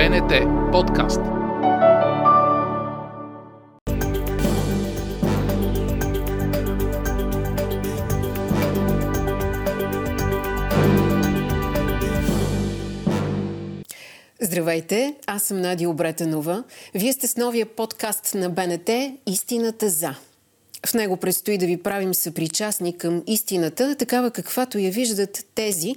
БНТ 0.00 0.32
подкаст. 0.72 1.20
Здравейте, 14.40 15.14
аз 15.26 15.42
съм 15.42 15.60
Надя 15.60 15.88
Обретенова. 15.88 16.64
Вие 16.94 17.12
сте 17.12 17.26
с 17.26 17.36
новия 17.36 17.66
подкаст 17.66 18.34
на 18.34 18.50
БНТ 18.50 18.90
«Истината 19.26 19.88
за». 19.88 20.14
В 20.86 20.94
него 20.94 21.16
предстои 21.16 21.58
да 21.58 21.66
ви 21.66 21.82
правим 21.82 22.14
съпричастни 22.14 22.98
към 22.98 23.22
истината, 23.26 23.96
такава 23.98 24.30
каквато 24.30 24.78
я 24.78 24.90
виждат 24.90 25.46
тези, 25.54 25.94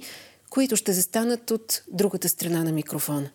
които 0.50 0.76
ще 0.76 0.92
застанат 0.92 1.50
от 1.50 1.82
другата 1.88 2.28
страна 2.28 2.64
на 2.64 2.72
микрофона. 2.72 3.30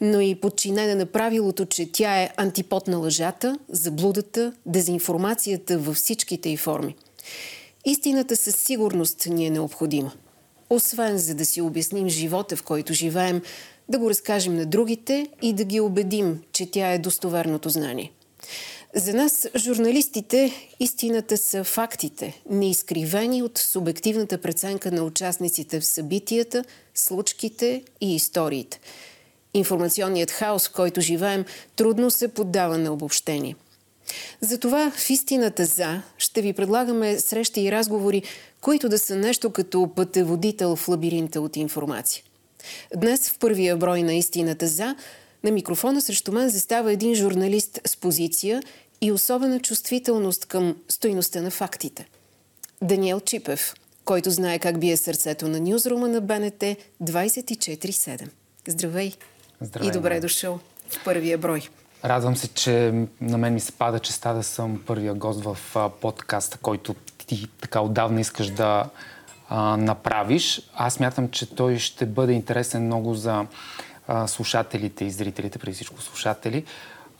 Но 0.00 0.20
и 0.20 0.34
подчинена 0.34 0.94
на 0.94 1.06
правилото, 1.06 1.66
че 1.66 1.92
тя 1.92 2.22
е 2.22 2.30
антипод 2.36 2.88
на 2.88 2.98
лъжата, 2.98 3.58
заблудата, 3.68 4.52
дезинформацията 4.66 5.78
във 5.78 5.96
всичките 5.96 6.48
й 6.48 6.56
форми. 6.56 6.94
Истината 7.84 8.36
със 8.36 8.56
сигурност 8.56 9.26
ни 9.26 9.46
е 9.46 9.50
необходима. 9.50 10.12
Освен 10.70 11.18
за 11.18 11.34
да 11.34 11.44
си 11.44 11.60
обясним 11.60 12.08
живота, 12.08 12.56
в 12.56 12.62
който 12.62 12.92
живеем, 12.92 13.42
да 13.88 13.98
го 13.98 14.10
разкажем 14.10 14.56
на 14.56 14.66
другите 14.66 15.26
и 15.42 15.52
да 15.52 15.64
ги 15.64 15.80
убедим, 15.80 16.42
че 16.52 16.70
тя 16.70 16.92
е 16.92 16.98
достоверното 16.98 17.68
знание. 17.68 18.12
За 18.94 19.14
нас, 19.14 19.48
журналистите, 19.56 20.52
истината 20.80 21.36
са 21.36 21.64
фактите, 21.64 22.42
неизкривени 22.50 23.42
от 23.42 23.58
субективната 23.58 24.40
преценка 24.40 24.90
на 24.90 25.04
участниците 25.04 25.80
в 25.80 25.86
събитията, 25.86 26.64
случките 26.94 27.82
и 28.00 28.14
историите. 28.14 28.80
Информационният 29.54 30.30
хаос, 30.30 30.68
в 30.68 30.72
който 30.72 31.00
живеем, 31.00 31.44
трудно 31.76 32.10
се 32.10 32.28
поддава 32.28 32.78
на 32.78 32.92
обобщение. 32.92 33.56
Затова 34.40 34.92
в 34.96 35.10
истината 35.10 35.64
за 35.64 36.02
ще 36.18 36.42
ви 36.42 36.52
предлагаме 36.52 37.18
срещи 37.18 37.60
и 37.60 37.72
разговори, 37.72 38.22
които 38.60 38.88
да 38.88 38.98
са 38.98 39.16
нещо 39.16 39.50
като 39.50 39.90
пътеводител 39.96 40.76
в 40.76 40.88
лабиринта 40.88 41.40
от 41.40 41.56
информация. 41.56 42.22
Днес 42.96 43.30
в 43.30 43.38
първия 43.38 43.76
брой 43.76 44.02
на 44.02 44.14
истината 44.14 44.66
за 44.66 44.96
на 45.44 45.50
микрофона 45.50 46.00
срещу 46.00 46.32
мен 46.32 46.48
застава 46.48 46.92
един 46.92 47.14
журналист 47.14 47.80
с 47.86 47.96
позиция 47.96 48.62
и 49.00 49.12
особена 49.12 49.60
чувствителност 49.60 50.46
към 50.46 50.76
стойността 50.88 51.42
на 51.42 51.50
фактите. 51.50 52.08
Даниел 52.82 53.20
Чипев, 53.20 53.74
който 54.04 54.30
знае 54.30 54.58
как 54.58 54.80
бие 54.80 54.96
сърцето 54.96 55.48
на 55.48 55.60
Ньюзрума 55.60 56.08
на 56.08 56.20
БНТ 56.20 56.64
24-7. 57.02 58.28
Здравей! 58.68 59.12
Здравей! 59.60 59.88
И 59.88 59.92
добре 59.92 60.16
е 60.16 60.20
дошъл 60.20 60.60
в 60.88 61.04
първия 61.04 61.38
брой. 61.38 61.68
Радвам 62.04 62.36
се, 62.36 62.48
че 62.48 62.94
на 63.20 63.38
мен 63.38 63.54
ми 63.54 63.60
се 63.60 63.72
пада 63.72 63.98
честа 63.98 64.34
да 64.34 64.42
съм 64.42 64.82
първия 64.86 65.14
гост 65.14 65.44
в 65.44 65.58
подкаста, 66.00 66.58
който 66.58 66.94
ти 67.26 67.46
така 67.60 67.80
отдавна 67.80 68.20
искаш 68.20 68.50
да 68.50 68.90
а, 69.48 69.76
направиш. 69.76 70.62
Аз 70.74 71.00
мятам, 71.00 71.30
че 71.30 71.54
той 71.54 71.78
ще 71.78 72.06
бъде 72.06 72.32
интересен 72.32 72.84
много 72.84 73.14
за 73.14 73.46
а, 74.08 74.26
слушателите 74.26 75.04
и 75.04 75.10
зрителите, 75.10 75.58
преди 75.58 75.74
всичко 75.74 76.02
слушатели, 76.02 76.64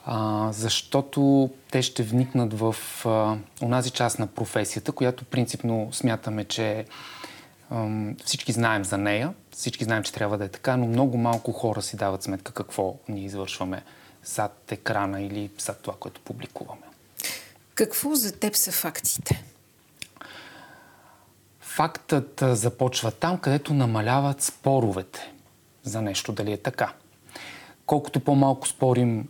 а, 0.06 0.48
защото 0.52 1.50
те 1.70 1.82
ще 1.82 2.02
вникнат 2.02 2.58
в 2.58 2.76
а, 3.06 3.36
онази 3.62 3.90
част 3.90 4.18
на 4.18 4.26
професията, 4.26 4.92
която 4.92 5.24
принципно 5.24 5.88
смятаме, 5.92 6.44
че 6.44 6.78
а, 6.78 6.84
всички 8.24 8.52
знаем 8.52 8.84
за 8.84 8.98
нея, 8.98 9.34
всички 9.50 9.84
знаем, 9.84 10.02
че 10.02 10.12
трябва 10.12 10.38
да 10.38 10.44
е 10.44 10.48
така, 10.48 10.76
но 10.76 10.86
много 10.86 11.16
малко 11.16 11.52
хора 11.52 11.82
си 11.82 11.96
дават 11.96 12.22
сметка 12.22 12.52
какво 12.52 12.96
ние 13.08 13.24
извършваме 13.24 13.82
зад 14.24 14.72
екрана 14.72 15.22
или 15.22 15.50
зад 15.58 15.82
това, 15.82 15.94
което 16.00 16.20
публикуваме. 16.20 16.82
Какво 17.74 18.14
за 18.14 18.38
теб 18.38 18.54
са 18.54 18.72
фактите? 18.72 19.44
Фактът 21.60 22.42
започва 22.42 23.10
там, 23.10 23.38
където 23.38 23.74
намаляват 23.74 24.42
споровете 24.42 25.32
за 25.82 26.02
нещо, 26.02 26.32
дали 26.32 26.52
е 26.52 26.56
така. 26.56 26.92
Колкото 27.86 28.20
по-малко 28.20 28.68
спорим 28.68 29.28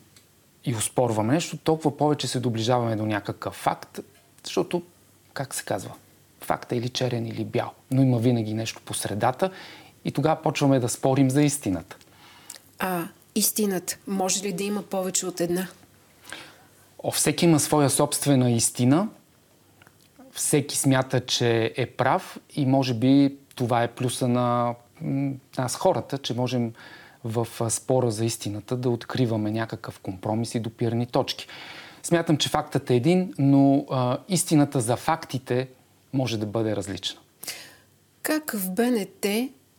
и 0.64 0.74
успорваме 0.74 1.34
нещо, 1.34 1.56
толкова 1.56 1.96
повече 1.96 2.28
се 2.28 2.40
доближаваме 2.40 2.96
до 2.96 3.06
някакъв 3.06 3.54
факт, 3.54 4.00
защото, 4.44 4.82
как 5.32 5.54
се 5.54 5.64
казва, 5.64 5.94
факт 6.48 6.72
е 6.72 6.76
или 6.76 6.88
черен, 6.88 7.26
или 7.26 7.44
бял, 7.44 7.70
но 7.90 8.02
има 8.02 8.18
винаги 8.18 8.54
нещо 8.54 8.82
по 8.84 8.94
средата 8.94 9.50
и 10.04 10.12
тогава 10.12 10.42
почваме 10.42 10.80
да 10.80 10.88
спорим 10.88 11.30
за 11.30 11.42
истината. 11.42 11.96
А 12.78 13.08
истината, 13.34 13.98
може 14.06 14.42
ли 14.42 14.52
да 14.52 14.64
има 14.64 14.82
повече 14.82 15.26
от 15.26 15.40
една? 15.40 15.68
О, 17.02 17.10
всеки 17.10 17.44
има 17.44 17.60
своя 17.60 17.90
собствена 17.90 18.50
истина, 18.50 19.08
всеки 20.32 20.76
смята, 20.76 21.26
че 21.26 21.72
е 21.76 21.86
прав 21.86 22.38
и 22.54 22.66
може 22.66 22.94
би 22.94 23.36
това 23.54 23.82
е 23.82 23.88
плюса 23.88 24.28
на 24.28 24.74
нас 25.58 25.76
хората, 25.76 26.18
че 26.18 26.34
можем 26.34 26.72
в 27.24 27.70
спора 27.70 28.10
за 28.10 28.24
истината 28.24 28.76
да 28.76 28.90
откриваме 28.90 29.50
някакъв 29.50 30.00
компромис 30.00 30.54
и 30.54 30.60
допирани 30.60 31.06
точки. 31.06 31.46
Смятам, 32.02 32.36
че 32.36 32.48
фактът 32.48 32.90
е 32.90 32.94
един, 32.94 33.34
но 33.38 33.86
а, 33.90 34.18
истината 34.28 34.80
за 34.80 34.96
фактите 34.96 35.68
може 36.12 36.38
да 36.38 36.46
бъде 36.46 36.76
различна. 36.76 37.20
Как 38.22 38.52
в 38.54 38.70
БНТ 38.70 39.26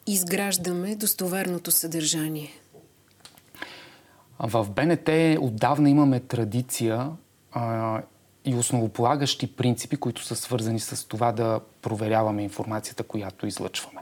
изграждаме 0.08 0.96
достоверното 0.96 1.72
съдържание? 1.72 2.50
В 4.40 4.68
БНТ 4.70 5.10
отдавна 5.42 5.90
имаме 5.90 6.20
традиция 6.20 7.12
а, 7.52 8.02
и 8.46 8.56
основополагащи 8.56 9.48
принципи, 9.56 9.98
които 9.98 10.24
са 10.24 10.36
свързани 10.36 10.80
с 10.80 11.08
това 11.08 11.32
да 11.32 11.60
проверяваме 11.82 12.44
информацията, 12.44 13.04
която 13.04 13.48
излъчваме. 13.48 14.02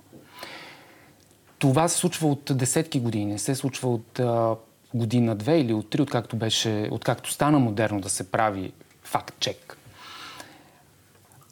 Това 1.59 1.87
се 1.87 1.97
случва 1.97 2.27
от 2.27 2.51
десетки 2.57 2.99
години, 2.99 3.25
не 3.25 3.39
се 3.39 3.55
случва 3.55 3.93
от 3.93 4.19
а, 4.19 4.55
година, 4.93 5.35
две 5.35 5.59
или 5.59 5.73
от 5.73 5.89
три, 5.89 6.01
откакто, 6.01 6.35
беше, 6.35 6.89
откакто 6.91 7.31
стана 7.31 7.59
модерно 7.59 8.01
да 8.01 8.09
се 8.09 8.31
прави 8.31 8.71
факт-чек. 9.03 9.76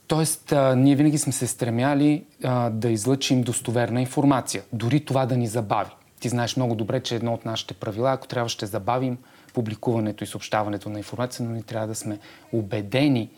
Тоест, 0.08 0.52
а, 0.52 0.76
ние 0.76 0.96
винаги 0.96 1.18
сме 1.18 1.34
се 1.34 1.48
стремяли 1.48 2.24
а, 2.44 2.70
да 2.70 2.90
излъчим 2.90 3.42
достоверна 3.42 4.02
информация, 4.02 4.64
дори 4.74 5.06
това 5.06 5.26
да 5.26 5.38
ни 5.38 5.48
забави. 5.48 5.92
Ти 6.20 6.30
знаеш 6.30 6.56
много 6.56 6.76
добре, 6.76 7.00
че 7.00 7.16
едно 7.16 7.34
от 7.34 7.46
нашите 7.46 7.74
правила, 7.74 8.12
ако 8.12 8.28
трябва 8.28 8.50
ще 8.50 8.66
забавим 8.66 9.18
публикуването 9.54 10.24
и 10.24 10.28
съобщаването 10.28 10.90
на 10.90 10.98
информация, 10.98 11.46
но 11.46 11.52
ние 11.52 11.62
трябва 11.62 11.88
да 11.88 11.96
сме 11.96 12.20
убедени, 12.52 13.30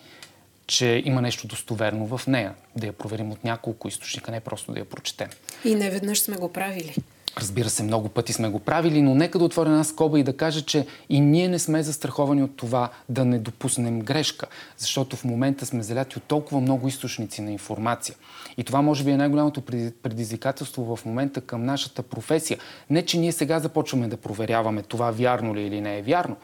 че 0.67 1.01
има 1.05 1.21
нещо 1.21 1.47
достоверно 1.47 2.17
в 2.17 2.27
нея, 2.27 2.53
да 2.75 2.87
я 2.87 2.93
проверим 2.93 3.31
от 3.31 3.43
няколко 3.43 3.87
източника, 3.87 4.31
не 4.31 4.39
просто 4.39 4.71
да 4.71 4.79
я 4.79 4.85
прочетем. 4.85 5.27
И 5.65 5.75
не 5.75 5.89
веднъж 5.89 6.21
сме 6.21 6.37
го 6.37 6.53
правили. 6.53 6.95
Разбира 7.37 7.69
се, 7.69 7.83
много 7.83 8.09
пъти 8.09 8.33
сме 8.33 8.49
го 8.49 8.59
правили, 8.59 9.01
но 9.01 9.15
нека 9.15 9.39
да 9.39 9.45
отворя 9.45 9.69
една 9.69 9.83
скоба 9.83 10.19
и 10.19 10.23
да 10.23 10.37
кажа, 10.37 10.61
че 10.61 10.87
и 11.09 11.19
ние 11.19 11.47
не 11.47 11.59
сме 11.59 11.83
застраховани 11.83 12.43
от 12.43 12.57
това 12.57 12.89
да 13.09 13.25
не 13.25 13.39
допуснем 13.39 13.99
грешка, 13.99 14.47
защото 14.77 15.15
в 15.15 15.23
момента 15.23 15.65
сме 15.65 15.83
заляти 15.83 16.17
от 16.17 16.23
толкова 16.23 16.61
много 16.61 16.87
източници 16.87 17.41
на 17.41 17.51
информация. 17.51 18.15
И 18.57 18.63
това 18.63 18.81
може 18.81 19.03
би 19.03 19.11
е 19.11 19.17
най-голямото 19.17 19.61
предизвикателство 20.03 20.95
в 20.95 21.05
момента 21.05 21.41
към 21.41 21.65
нашата 21.65 22.03
професия. 22.03 22.57
Не, 22.89 23.05
че 23.05 23.19
ние 23.19 23.31
сега 23.31 23.59
започваме 23.59 24.07
да 24.07 24.17
проверяваме 24.17 24.81
това 24.81 25.11
вярно 25.11 25.55
ли 25.55 25.61
или 25.61 25.81
не 25.81 25.97
е 25.97 26.01
вярно. 26.01 26.35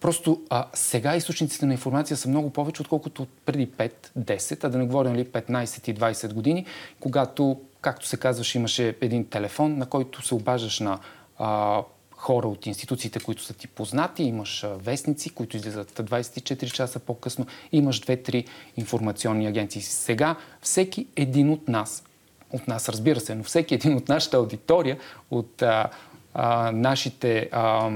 Просто 0.00 0.42
а, 0.50 0.66
сега 0.74 1.16
източниците 1.16 1.66
на 1.66 1.72
информация 1.72 2.16
са 2.16 2.28
много 2.28 2.50
повече, 2.50 2.82
отколкото 2.82 3.26
преди 3.46 3.68
5-10, 3.68 4.64
а 4.64 4.68
да 4.68 4.78
не 4.78 4.86
говорим 4.86 5.14
ли 5.14 5.24
15 5.24 5.88
и 5.88 5.94
20 5.94 6.32
години, 6.32 6.66
когато 7.00 7.60
както 7.84 8.06
се 8.06 8.16
казваше, 8.16 8.58
имаше 8.58 8.96
един 9.00 9.24
телефон, 9.24 9.78
на 9.78 9.86
който 9.86 10.22
се 10.26 10.34
обаждаш 10.34 10.80
на 10.80 10.98
а, 11.38 11.82
хора 12.10 12.48
от 12.48 12.66
институциите, 12.66 13.20
които 13.20 13.42
са 13.42 13.54
ти 13.54 13.68
познати, 13.68 14.22
имаш 14.22 14.66
вестници, 14.76 15.30
които 15.30 15.56
излизат 15.56 15.92
24 15.92 16.72
часа 16.72 16.98
по-късно, 16.98 17.46
имаш 17.72 18.00
2-3 18.00 18.46
информационни 18.76 19.46
агенции. 19.46 19.82
Сега 19.82 20.36
всеки 20.60 21.06
един 21.16 21.50
от 21.50 21.68
нас, 21.68 22.04
от 22.52 22.68
нас 22.68 22.88
разбира 22.88 23.20
се, 23.20 23.34
но 23.34 23.44
всеки 23.44 23.74
един 23.74 23.96
от 23.96 24.08
нашата 24.08 24.36
аудитория, 24.36 24.98
от 25.30 25.62
а, 25.62 25.90
а, 26.34 26.72
нашите 26.72 27.48
а, 27.52 27.90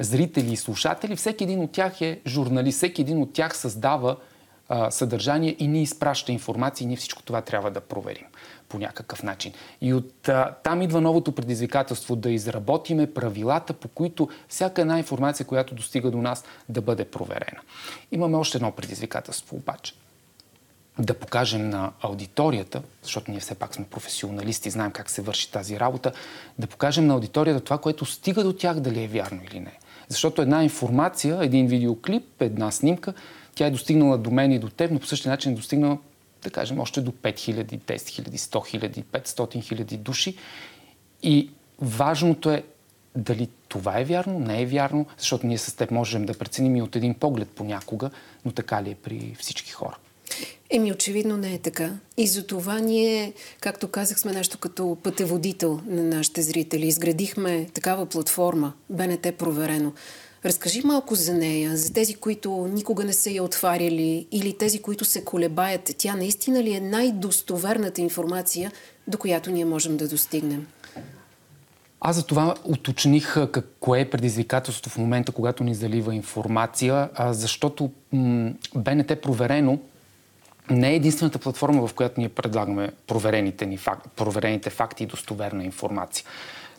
зрители 0.00 0.52
и 0.52 0.56
слушатели, 0.56 1.16
всеки 1.16 1.44
един 1.44 1.60
от 1.60 1.72
тях 1.72 2.00
е 2.00 2.20
журналист, 2.26 2.76
всеки 2.76 3.02
един 3.02 3.22
от 3.22 3.32
тях 3.32 3.56
създава 3.56 4.16
а, 4.68 4.90
съдържание 4.90 5.56
и 5.58 5.68
ни 5.68 5.82
изпраща 5.82 6.32
информация 6.32 6.84
и 6.84 6.88
ние 6.88 6.96
всичко 6.96 7.22
това 7.22 7.42
трябва 7.42 7.70
да 7.70 7.80
проверим 7.80 8.26
по 8.68 8.78
някакъв 8.78 9.22
начин. 9.22 9.52
И 9.80 9.94
от 9.94 10.28
а, 10.28 10.54
там 10.62 10.82
идва 10.82 11.00
новото 11.00 11.32
предизвикателство 11.32 12.16
да 12.16 12.30
изработиме 12.30 13.14
правилата, 13.14 13.72
по 13.72 13.88
които 13.88 14.28
всяка 14.48 14.80
една 14.80 14.98
информация, 14.98 15.46
която 15.46 15.74
достига 15.74 16.10
до 16.10 16.18
нас, 16.18 16.44
да 16.68 16.80
бъде 16.80 17.04
проверена. 17.04 17.60
Имаме 18.12 18.36
още 18.36 18.58
едно 18.58 18.72
предизвикателство 18.72 19.56
обаче. 19.56 19.94
да 20.98 21.14
покажем 21.14 21.68
на 21.70 21.92
аудиторията, 22.00 22.82
защото 23.02 23.30
ние 23.30 23.40
все 23.40 23.54
пак 23.54 23.74
сме 23.74 23.84
професионалисти, 23.84 24.70
знаем 24.70 24.90
как 24.90 25.10
се 25.10 25.22
върши 25.22 25.52
тази 25.52 25.80
работа, 25.80 26.12
да 26.58 26.66
покажем 26.66 27.06
на 27.06 27.14
аудиторията 27.14 27.60
това, 27.60 27.78
което 27.78 28.04
стига 28.04 28.44
до 28.44 28.52
тях, 28.52 28.80
дали 28.80 29.02
е 29.02 29.08
вярно 29.08 29.40
или 29.50 29.60
не. 29.60 29.78
Защото 30.08 30.42
една 30.42 30.62
информация, 30.62 31.38
един 31.42 31.66
видеоклип, 31.66 32.42
една 32.42 32.70
снимка, 32.70 33.14
тя 33.56 33.66
е 33.66 33.70
достигнала 33.70 34.18
до 34.18 34.30
мен 34.30 34.52
и 34.52 34.58
до 34.58 34.68
теб, 34.68 34.90
но 34.90 35.00
по 35.00 35.06
същия 35.06 35.30
начин 35.30 35.52
е 35.52 35.56
достигнала, 35.56 35.98
да 36.42 36.50
кажем, 36.50 36.80
още 36.80 37.00
до 37.00 37.12
5000, 37.12 37.64
10 37.64 37.96
000, 37.96 38.36
100 38.36 38.78
000, 38.78 39.04
500 39.04 39.74
000 39.74 39.96
души. 39.96 40.36
И 41.22 41.50
важното 41.80 42.50
е 42.50 42.62
дали 43.16 43.48
това 43.68 43.98
е 43.98 44.04
вярно, 44.04 44.38
не 44.38 44.62
е 44.62 44.66
вярно, 44.66 45.06
защото 45.18 45.46
ние 45.46 45.58
с 45.58 45.76
теб 45.76 45.90
можем 45.90 46.26
да 46.26 46.38
преценим 46.38 46.76
и 46.76 46.82
от 46.82 46.96
един 46.96 47.14
поглед 47.14 47.48
понякога, 47.48 48.10
но 48.44 48.52
така 48.52 48.82
ли 48.82 48.90
е 48.90 48.94
при 48.94 49.36
всички 49.38 49.70
хора. 49.70 49.96
Еми, 50.70 50.92
очевидно 50.92 51.36
не 51.36 51.54
е 51.54 51.58
така. 51.58 51.90
И 52.16 52.26
за 52.26 52.46
това 52.46 52.78
ние, 52.78 53.32
както 53.60 53.88
казах, 53.88 54.20
сме 54.20 54.32
нещо 54.32 54.58
като 54.58 54.96
пътеводител 55.02 55.80
на 55.86 56.02
нашите 56.02 56.42
зрители. 56.42 56.86
Изградихме 56.86 57.66
такава 57.74 58.06
платформа, 58.06 58.72
БНТ 58.90 59.34
проверено. 59.38 59.92
Разкажи 60.46 60.80
малко 60.84 61.14
за 61.14 61.34
нея, 61.34 61.76
за 61.76 61.92
тези, 61.92 62.14
които 62.14 62.68
никога 62.72 63.04
не 63.04 63.12
са 63.12 63.30
я 63.30 63.42
отваряли 63.42 64.26
или 64.32 64.58
тези, 64.58 64.82
които 64.82 65.04
се 65.04 65.24
колебаят. 65.24 65.94
Тя 65.98 66.16
наистина 66.16 66.62
ли 66.62 66.74
е 66.74 66.80
най-достоверната 66.80 68.00
информация, 68.00 68.72
до 69.06 69.18
която 69.18 69.50
ние 69.50 69.64
можем 69.64 69.96
да 69.96 70.08
достигнем? 70.08 70.66
Аз 72.00 72.16
за 72.16 72.26
това 72.26 72.54
уточних 72.64 73.34
какво 73.52 73.94
е 73.94 74.10
предизвикателство 74.10 74.90
в 74.90 74.98
момента, 74.98 75.32
когато 75.32 75.64
ни 75.64 75.74
залива 75.74 76.14
информация, 76.14 77.08
защото 77.30 77.90
БНТ 78.74 79.20
проверено 79.22 79.78
не 80.70 80.90
е 80.90 80.96
единствената 80.96 81.38
платформа, 81.38 81.86
в 81.86 81.94
която 81.94 82.20
ние 82.20 82.28
предлагаме 82.28 82.92
проверените, 83.06 83.66
ни 83.66 83.76
факти, 83.76 84.08
проверените 84.16 84.70
факти 84.70 85.02
и 85.02 85.06
достоверна 85.06 85.64
информация. 85.64 86.24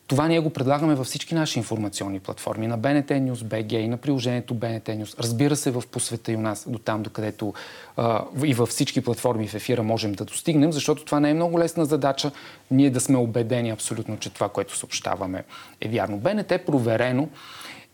Това 0.08 0.28
ние 0.28 0.40
го 0.40 0.50
предлагаме 0.50 0.96
във 0.96 1.08
всички 1.08 1.36
наши 1.36 1.60
информационни 1.60 2.20
платформи, 2.20 2.68
на 2.68 2.80
BNT 2.80 3.12
News 3.12 3.34
BG 3.34 3.88
на 3.88 3.98
приложението 3.98 4.56
BNT 4.56 5.04
News. 5.04 5.20
Разбира 5.20 5.56
се, 5.56 5.72
в 5.72 5.84
посвета 5.92 6.32
и 6.32 6.36
у 6.36 6.42
нас, 6.42 6.66
до 6.70 6.80
там, 6.80 7.04
докъдето 7.04 7.54
а, 7.98 8.24
и 8.46 8.54
във 8.54 8.70
всички 8.70 9.02
платформи 9.02 9.48
в 9.48 9.54
ефира 9.54 9.84
можем 9.84 10.14
да 10.14 10.26
достигнем, 10.26 10.72
защото 10.72 11.06
това 11.06 11.20
не 11.20 11.30
е 11.30 11.34
много 11.34 11.60
лесна 11.60 11.86
задача, 11.86 12.32
ние 12.72 12.90
да 12.90 13.02
сме 13.02 13.18
убедени 13.18 13.70
абсолютно, 13.70 14.18
че 14.18 14.30
това, 14.30 14.50
което 14.50 14.78
съобщаваме 14.78 15.44
е 15.82 15.90
вярно. 15.90 16.18
БНТ 16.18 16.54
проверено 16.66 17.30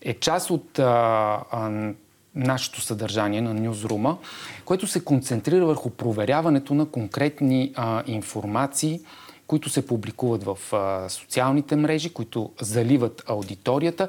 е 0.02 0.14
част 0.14 0.50
от 0.50 0.80
а, 0.80 0.84
а, 1.52 1.92
нашето 2.36 2.82
съдържание 2.82 3.42
на 3.42 3.54
Нюзрума, 3.54 4.18
което 4.66 4.88
се 4.88 5.04
концентрира 5.04 5.66
върху 5.66 5.90
проверяването 5.90 6.74
на 6.74 6.86
конкретни 6.86 7.74
а, 7.76 8.04
информации, 8.08 9.02
които 9.54 9.70
се 9.70 9.88
публикуват 9.88 10.44
в 10.44 10.58
а, 10.74 11.10
социалните 11.10 11.76
мрежи, 11.76 12.14
които 12.14 12.52
заливат 12.62 13.24
аудиторията. 13.28 14.08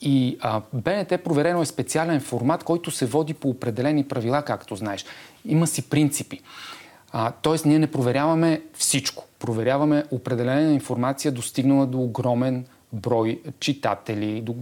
И 0.00 0.36
а, 0.40 0.62
БНТ 0.72 1.24
проверено 1.24 1.62
е 1.62 1.66
специален 1.66 2.20
формат, 2.20 2.64
който 2.64 2.90
се 2.90 3.06
води 3.06 3.34
по 3.34 3.48
определени 3.48 4.04
правила, 4.04 4.42
както 4.42 4.76
знаеш. 4.76 5.04
Има 5.44 5.66
си 5.66 5.88
принципи. 5.88 6.40
Тоест, 7.42 7.66
ние 7.66 7.78
не 7.78 7.86
проверяваме 7.86 8.62
всичко. 8.74 9.24
Проверяваме 9.38 10.04
определена 10.10 10.72
информация, 10.72 11.32
достигнала 11.32 11.86
до 11.86 11.98
огромен 11.98 12.66
брой 12.92 13.40
читатели, 13.60 14.40
до, 14.40 14.52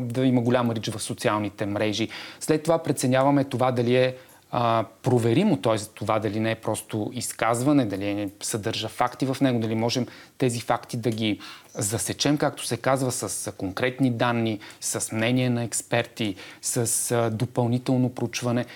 да 0.00 0.26
има 0.26 0.40
голяма 0.40 0.74
рич 0.74 0.88
в 0.88 1.02
социалните 1.02 1.66
мрежи. 1.66 2.08
След 2.40 2.62
това 2.62 2.78
преценяваме 2.78 3.44
това 3.44 3.72
дали 3.72 3.96
е 3.96 4.16
а, 4.54 4.84
проверимо, 5.02 5.56
т.е. 5.56 5.76
това 5.94 6.18
дали 6.18 6.40
не 6.40 6.50
е 6.50 6.54
просто 6.54 7.10
изказване, 7.12 7.84
дали 7.84 8.14
не 8.14 8.28
съдържа 8.40 8.88
факти 8.88 9.26
в 9.26 9.36
него, 9.40 9.60
дали 9.60 9.74
можем 9.74 10.06
тези 10.38 10.60
факти 10.60 10.96
да 10.96 11.10
ги 11.10 11.40
засечем, 11.74 12.36
както 12.36 12.66
се 12.66 12.76
казва, 12.76 13.12
с 13.12 13.52
конкретни 13.52 14.10
данни, 14.10 14.58
с 14.80 15.12
мнение 15.12 15.50
на 15.50 15.64
експерти, 15.64 16.34
с 16.62 17.10
а, 17.10 17.30
допълнително 17.30 18.08
проучване. 18.08 18.66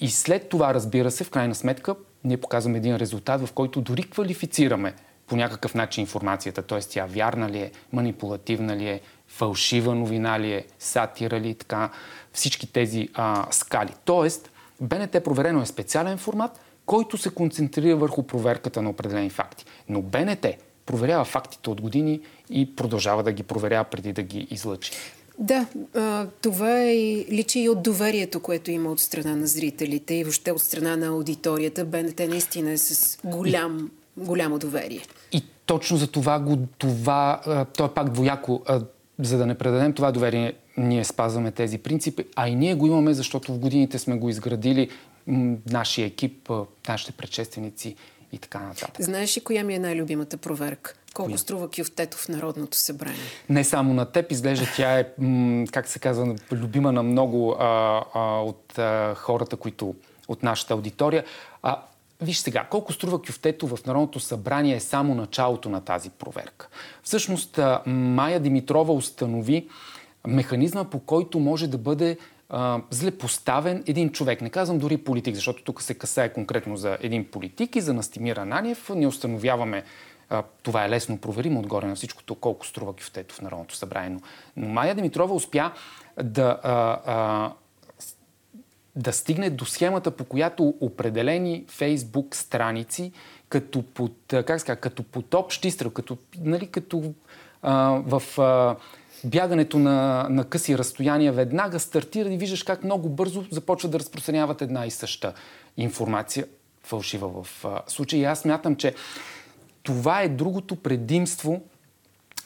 И 0.00 0.08
след 0.08 0.48
това, 0.48 0.74
разбира 0.74 1.10
се, 1.10 1.24
в 1.24 1.30
крайна 1.30 1.54
сметка, 1.54 1.94
ние 2.24 2.36
показваме 2.36 2.78
един 2.78 2.96
резултат, 2.96 3.46
в 3.46 3.52
който 3.52 3.80
дори 3.80 4.02
квалифицираме 4.02 4.94
по 5.26 5.36
някакъв 5.36 5.74
начин 5.74 6.02
информацията, 6.02 6.62
т.е. 6.62 6.80
тя 6.80 7.06
вярна 7.06 7.50
ли 7.50 7.58
е, 7.58 7.70
манипулативна 7.92 8.76
ли 8.76 8.88
е, 8.88 9.00
фалшива 9.28 9.94
новина 9.94 10.40
ли 10.40 10.52
е, 10.52 10.66
сатира 10.78 11.40
ли, 11.40 11.54
така, 11.54 11.90
всички 12.32 12.72
тези 12.72 13.08
а, 13.14 13.46
скали. 13.50 13.92
Тоест, 14.04 14.50
БНТ 14.80 15.24
проверено 15.24 15.62
е 15.62 15.66
специален 15.66 16.18
формат, 16.18 16.60
който 16.86 17.18
се 17.18 17.30
концентрира 17.30 17.96
върху 17.96 18.22
проверката 18.22 18.82
на 18.82 18.90
определени 18.90 19.30
факти. 19.30 19.64
Но 19.88 20.02
БНТ 20.02 20.46
проверява 20.86 21.24
фактите 21.24 21.70
от 21.70 21.80
години 21.80 22.20
и 22.50 22.76
продължава 22.76 23.22
да 23.22 23.32
ги 23.32 23.42
проверява 23.42 23.84
преди 23.84 24.12
да 24.12 24.22
ги 24.22 24.46
излъчи. 24.50 24.92
Да, 25.38 25.66
това 26.40 26.82
е 26.82 26.94
личи 27.30 27.60
и 27.60 27.68
от 27.68 27.82
доверието, 27.82 28.40
което 28.40 28.70
има 28.70 28.90
от 28.90 29.00
страна 29.00 29.36
на 29.36 29.46
зрителите 29.46 30.14
и 30.14 30.24
въобще 30.24 30.52
от 30.52 30.62
страна 30.62 30.96
на 30.96 31.06
аудиторията. 31.06 31.84
БНТ 31.84 32.18
наистина 32.18 32.70
е 32.70 32.78
с 32.78 33.18
голям, 33.24 33.90
голямо 34.16 34.58
доверие. 34.58 35.02
И 35.32 35.42
точно 35.66 35.96
за 35.96 36.06
това, 36.06 36.38
го, 36.38 36.58
това 36.78 37.40
то 37.76 37.84
е 37.84 37.88
пак 37.88 38.10
двояко. 38.10 38.62
За 39.18 39.38
да 39.38 39.46
не 39.46 39.58
предадем 39.58 39.92
това 39.92 40.12
доверие, 40.12 40.52
ние 40.76 41.04
спазваме 41.04 41.50
тези 41.50 41.78
принципи, 41.78 42.24
а 42.36 42.48
и 42.48 42.54
ние 42.54 42.74
го 42.74 42.86
имаме, 42.86 43.14
защото 43.14 43.54
в 43.54 43.58
годините 43.58 43.98
сме 43.98 44.18
го 44.18 44.28
изградили, 44.28 44.90
нашия 45.70 46.06
екип, 46.06 46.50
нашите 46.88 47.12
предшественици 47.12 47.96
и 48.32 48.38
така 48.38 48.60
нататък. 48.60 49.04
Знаеш 49.04 49.36
ли 49.36 49.40
коя 49.40 49.64
ми 49.64 49.74
е 49.74 49.78
най-любимата 49.78 50.36
проверка? 50.36 50.94
Колко 51.14 51.28
Коя? 51.28 51.38
струва 51.38 51.70
кюфтето 51.70 52.16
в 52.16 52.28
Народното 52.28 52.76
събрание? 52.76 53.18
Не 53.48 53.64
само 53.64 53.94
на 53.94 54.04
теб, 54.04 54.32
изглежда 54.32 54.66
тя 54.76 54.98
е, 54.98 55.06
как 55.72 55.88
се 55.88 55.98
казва, 55.98 56.36
любима 56.52 56.92
на 56.92 57.02
много 57.02 57.52
а, 57.52 58.02
а, 58.14 58.20
от 58.40 58.78
а, 58.78 59.14
хората, 59.14 59.56
които 59.56 59.94
от 60.28 60.42
нашата 60.42 60.74
аудитория. 60.74 61.24
А, 61.62 61.82
Виж 62.20 62.38
сега, 62.38 62.64
колко 62.64 62.92
струва 62.92 63.22
кюфтето 63.22 63.66
в 63.66 63.86
Народното 63.86 64.20
събрание 64.20 64.76
е 64.76 64.80
само 64.80 65.14
началото 65.14 65.68
на 65.68 65.80
тази 65.80 66.10
проверка. 66.10 66.68
Всъщност, 67.02 67.60
Майя 67.86 68.40
Димитрова 68.40 68.92
установи 68.92 69.68
механизма, 70.26 70.84
по 70.84 71.00
който 71.00 71.38
може 71.38 71.66
да 71.66 71.78
бъде 71.78 72.18
а, 72.48 72.80
зле 72.90 73.10
поставен 73.10 73.84
един 73.86 74.10
човек. 74.10 74.40
Не 74.40 74.50
казвам 74.50 74.78
дори 74.78 74.96
политик, 74.96 75.34
защото 75.34 75.64
тук 75.64 75.82
се 75.82 75.94
касае 75.94 76.32
конкретно 76.32 76.76
за 76.76 76.98
един 77.00 77.24
политик 77.24 77.76
и 77.76 77.80
за 77.80 77.94
Настимир 77.94 78.36
Ананиев. 78.36 78.90
Ние 78.94 79.06
установяваме 79.06 79.84
това 80.62 80.84
е 80.84 80.88
лесно 80.88 81.18
проверимо 81.18 81.60
отгоре 81.60 81.86
на 81.86 81.94
всичкото, 81.94 82.34
колко 82.34 82.66
струва 82.66 82.96
кюфтето 82.96 83.34
в 83.34 83.40
Народното 83.40 83.74
събрание. 83.74 84.10
Но, 84.10 84.20
но 84.56 84.68
Майя 84.68 84.94
Димитрова 84.94 85.34
успя 85.34 85.72
да 86.22 86.60
а, 86.62 87.00
а, 87.06 87.52
да 88.96 89.12
стигне 89.12 89.50
до 89.50 89.64
схемата, 89.64 90.10
по 90.10 90.24
която 90.24 90.74
определени 90.80 91.64
фейсбук 91.68 92.36
страници, 92.36 93.12
като 93.48 93.82
под, 93.82 94.12
как 94.28 94.60
ска, 94.60 94.76
като 94.76 95.02
под 95.02 95.34
общ 95.34 95.64
изстрел, 95.64 95.90
като, 95.90 96.18
нали, 96.40 96.66
като 96.66 97.14
а, 97.62 98.02
в 98.06 98.38
а, 98.38 98.76
бягането 99.24 99.78
на, 99.78 100.26
на 100.30 100.44
къси 100.44 100.78
разстояния 100.78 101.32
веднага 101.32 101.80
стартира 101.80 102.32
и 102.32 102.38
виждаш 102.38 102.62
как 102.62 102.84
много 102.84 103.08
бързо 103.08 103.44
започва 103.50 103.88
да 103.88 103.98
разпространяват 103.98 104.62
една 104.62 104.86
и 104.86 104.90
съща 104.90 105.32
информация, 105.76 106.46
фалшива 106.82 107.42
в 107.42 107.64
а, 107.64 107.82
случая. 107.86 108.20
И 108.20 108.24
аз 108.24 108.44
мятам, 108.44 108.76
че 108.76 108.94
това 109.82 110.22
е 110.22 110.28
другото 110.28 110.76
предимство 110.76 111.62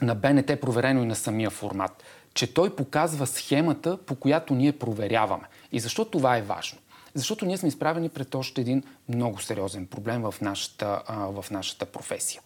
на 0.02 0.14
БНТ, 0.14 0.60
проверено 0.60 1.02
и 1.02 1.06
на 1.06 1.16
самия 1.16 1.50
формат, 1.50 2.02
че 2.34 2.54
той 2.54 2.76
показва 2.76 3.26
схемата, 3.26 3.96
по 3.96 4.14
която 4.14 4.54
ние 4.54 4.72
проверяваме. 4.72 5.44
И 5.72 5.80
защо 5.80 6.04
това 6.04 6.36
е 6.36 6.42
важно? 6.42 6.78
Защото 7.14 7.46
ние 7.46 7.56
сме 7.56 7.68
изправени 7.68 8.08
пред 8.08 8.34
още 8.34 8.60
един 8.60 8.82
много 9.08 9.40
сериозен 9.40 9.86
проблем 9.86 10.22
в 10.22 10.34
нашата, 10.40 11.02
в 11.08 11.44
нашата 11.50 11.86
професия. 11.86 12.42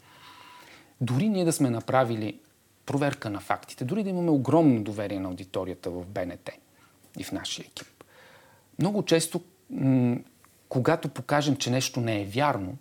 Дори 1.00 1.28
ние 1.28 1.44
да 1.44 1.52
сме 1.52 1.70
направили 1.70 2.40
проверка 2.86 3.30
на 3.30 3.40
фактите, 3.40 3.84
дори 3.84 4.02
да 4.02 4.10
имаме 4.10 4.30
огромно 4.30 4.82
доверие 4.82 5.20
на 5.20 5.28
аудиторията 5.28 5.90
в 5.90 6.06
БНТ 6.06 6.50
и 7.18 7.24
в 7.24 7.32
нашия 7.32 7.64
екип, 7.64 8.04
много 8.78 9.02
често, 9.02 9.40
м- 9.70 10.16
когато 10.68 11.08
покажем, 11.08 11.56
че 11.56 11.70
нещо 11.70 12.00
не 12.00 12.22
е 12.22 12.24
вярно, 12.24 12.76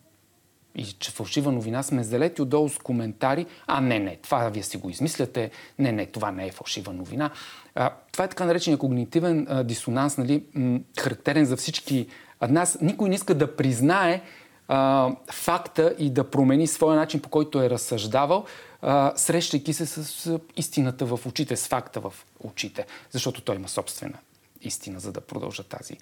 и 0.75 0.85
че 0.85 1.11
фалшива 1.11 1.51
новина 1.51 1.83
сме 1.83 2.03
залети 2.03 2.41
отдолу 2.41 2.69
с 2.69 2.77
коментари, 2.77 3.45
а 3.67 3.81
не, 3.81 3.99
не, 3.99 4.15
това 4.15 4.49
вие 4.49 4.63
си 4.63 4.77
го 4.77 4.89
измисляте, 4.89 5.51
не, 5.79 5.91
не, 5.91 6.05
това 6.05 6.31
не 6.31 6.47
е 6.47 6.51
фалшива 6.51 6.93
новина. 6.93 7.31
А, 7.75 7.91
това 8.11 8.25
е 8.25 8.27
така 8.27 8.45
наречения 8.45 8.77
когнитивен 8.77 9.47
а, 9.49 9.63
дисонанс, 9.63 10.17
нали, 10.17 10.43
м- 10.53 10.79
характерен 10.99 11.45
за 11.45 11.57
всички 11.57 12.07
нас. 12.49 12.77
Никой 12.81 13.09
не 13.09 13.15
иска 13.15 13.35
да 13.35 13.55
признае 13.55 14.21
а, 14.67 15.11
факта 15.31 15.95
и 15.99 16.09
да 16.09 16.29
промени 16.29 16.67
своя 16.67 16.95
начин, 16.95 17.19
по 17.19 17.29
който 17.29 17.61
е 17.61 17.69
разсъждавал, 17.69 18.45
а, 18.81 19.13
срещайки 19.15 19.73
се 19.73 19.85
с, 19.85 20.03
с 20.03 20.39
истината 20.57 21.05
в 21.05 21.19
очите, 21.25 21.55
с 21.55 21.67
факта 21.67 21.99
в 21.99 22.13
очите, 22.43 22.85
защото 23.11 23.41
той 23.41 23.55
има 23.55 23.67
собствена 23.67 24.17
истина, 24.61 24.99
за 24.99 25.11
да 25.11 25.21
продължа 25.21 25.63
тази 25.63 25.97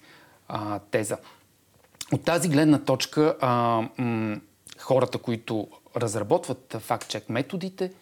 а, 0.48 0.78
теза. 0.78 1.16
от 2.12 2.24
тази 2.24 2.48
гледна 2.48 2.78
точка 2.78 3.36
а, 3.40 3.82
м- 3.98 4.36
хората, 4.84 5.18
които 5.18 5.68
разработват 5.96 6.76
факт-чек 6.78 7.28
методите, 7.28 7.92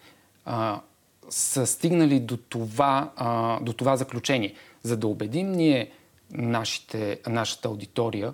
а, 0.45 0.81
са 1.29 1.67
стигнали 1.67 2.19
до 2.19 2.37
това, 2.37 3.11
а, 3.15 3.59
до 3.59 3.73
това 3.73 3.97
заключение. 3.97 4.53
За 4.83 4.97
да 4.97 5.07
убедим 5.07 5.51
ние 5.51 5.91
нашите, 6.31 7.19
нашата 7.27 7.67
аудитория, 7.67 8.33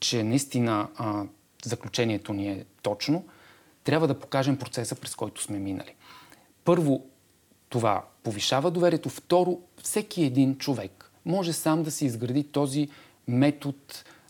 че 0.00 0.22
наистина 0.22 0.88
а, 0.96 1.24
заключението 1.64 2.32
ни 2.32 2.48
е 2.48 2.64
точно, 2.82 3.24
трябва 3.84 4.06
да 4.06 4.18
покажем 4.18 4.56
процеса, 4.56 4.94
през 4.94 5.14
който 5.14 5.42
сме 5.42 5.58
минали. 5.58 5.94
Първо, 6.64 7.04
това 7.68 8.04
повишава 8.22 8.70
доверието. 8.70 9.08
Второ, 9.08 9.58
всеки 9.82 10.24
един 10.24 10.58
човек 10.58 11.10
може 11.24 11.52
сам 11.52 11.82
да 11.82 11.90
си 11.90 12.06
изгради 12.06 12.44
този 12.44 12.88
метод 13.28 13.78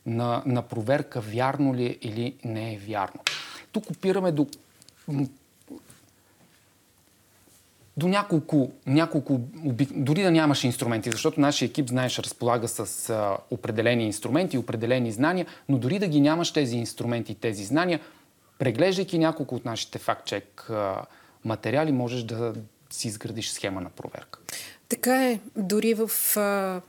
на, 0.06 0.42
на 0.46 0.62
проверка 0.62 1.20
вярно 1.20 1.74
ли 1.74 1.86
е 1.86 1.98
или 2.02 2.36
не 2.44 2.74
е 2.74 2.78
вярно. 2.78 3.20
Тук 3.72 3.90
опираме 3.90 4.32
до 4.32 4.46
до 7.96 8.08
няколко, 8.08 8.70
няколко, 8.86 9.40
дори 9.94 10.22
да 10.22 10.30
нямаш 10.30 10.64
инструменти, 10.64 11.10
защото 11.10 11.40
нашия 11.40 11.66
екип, 11.66 11.88
знаеш, 11.88 12.18
разполага 12.18 12.68
с 12.68 13.10
а, 13.10 13.36
определени 13.50 14.04
инструменти, 14.04 14.58
определени 14.58 15.12
знания, 15.12 15.46
но 15.68 15.78
дори 15.78 15.98
да 15.98 16.08
ги 16.08 16.20
нямаш 16.20 16.52
тези 16.52 16.76
инструменти, 16.76 17.34
тези 17.34 17.64
знания, 17.64 18.00
преглеждайки 18.58 19.18
няколко 19.18 19.54
от 19.54 19.64
нашите 19.64 19.98
факт-чек 19.98 20.70
материали, 21.44 21.92
можеш 21.92 22.22
да 22.22 22.54
си 22.90 23.08
изградиш 23.08 23.50
схема 23.50 23.80
на 23.80 23.90
проверка. 23.90 24.38
Така 24.90 25.28
е. 25.30 25.40
Дори 25.56 25.94
в 25.94 26.10
а, 26.36 26.80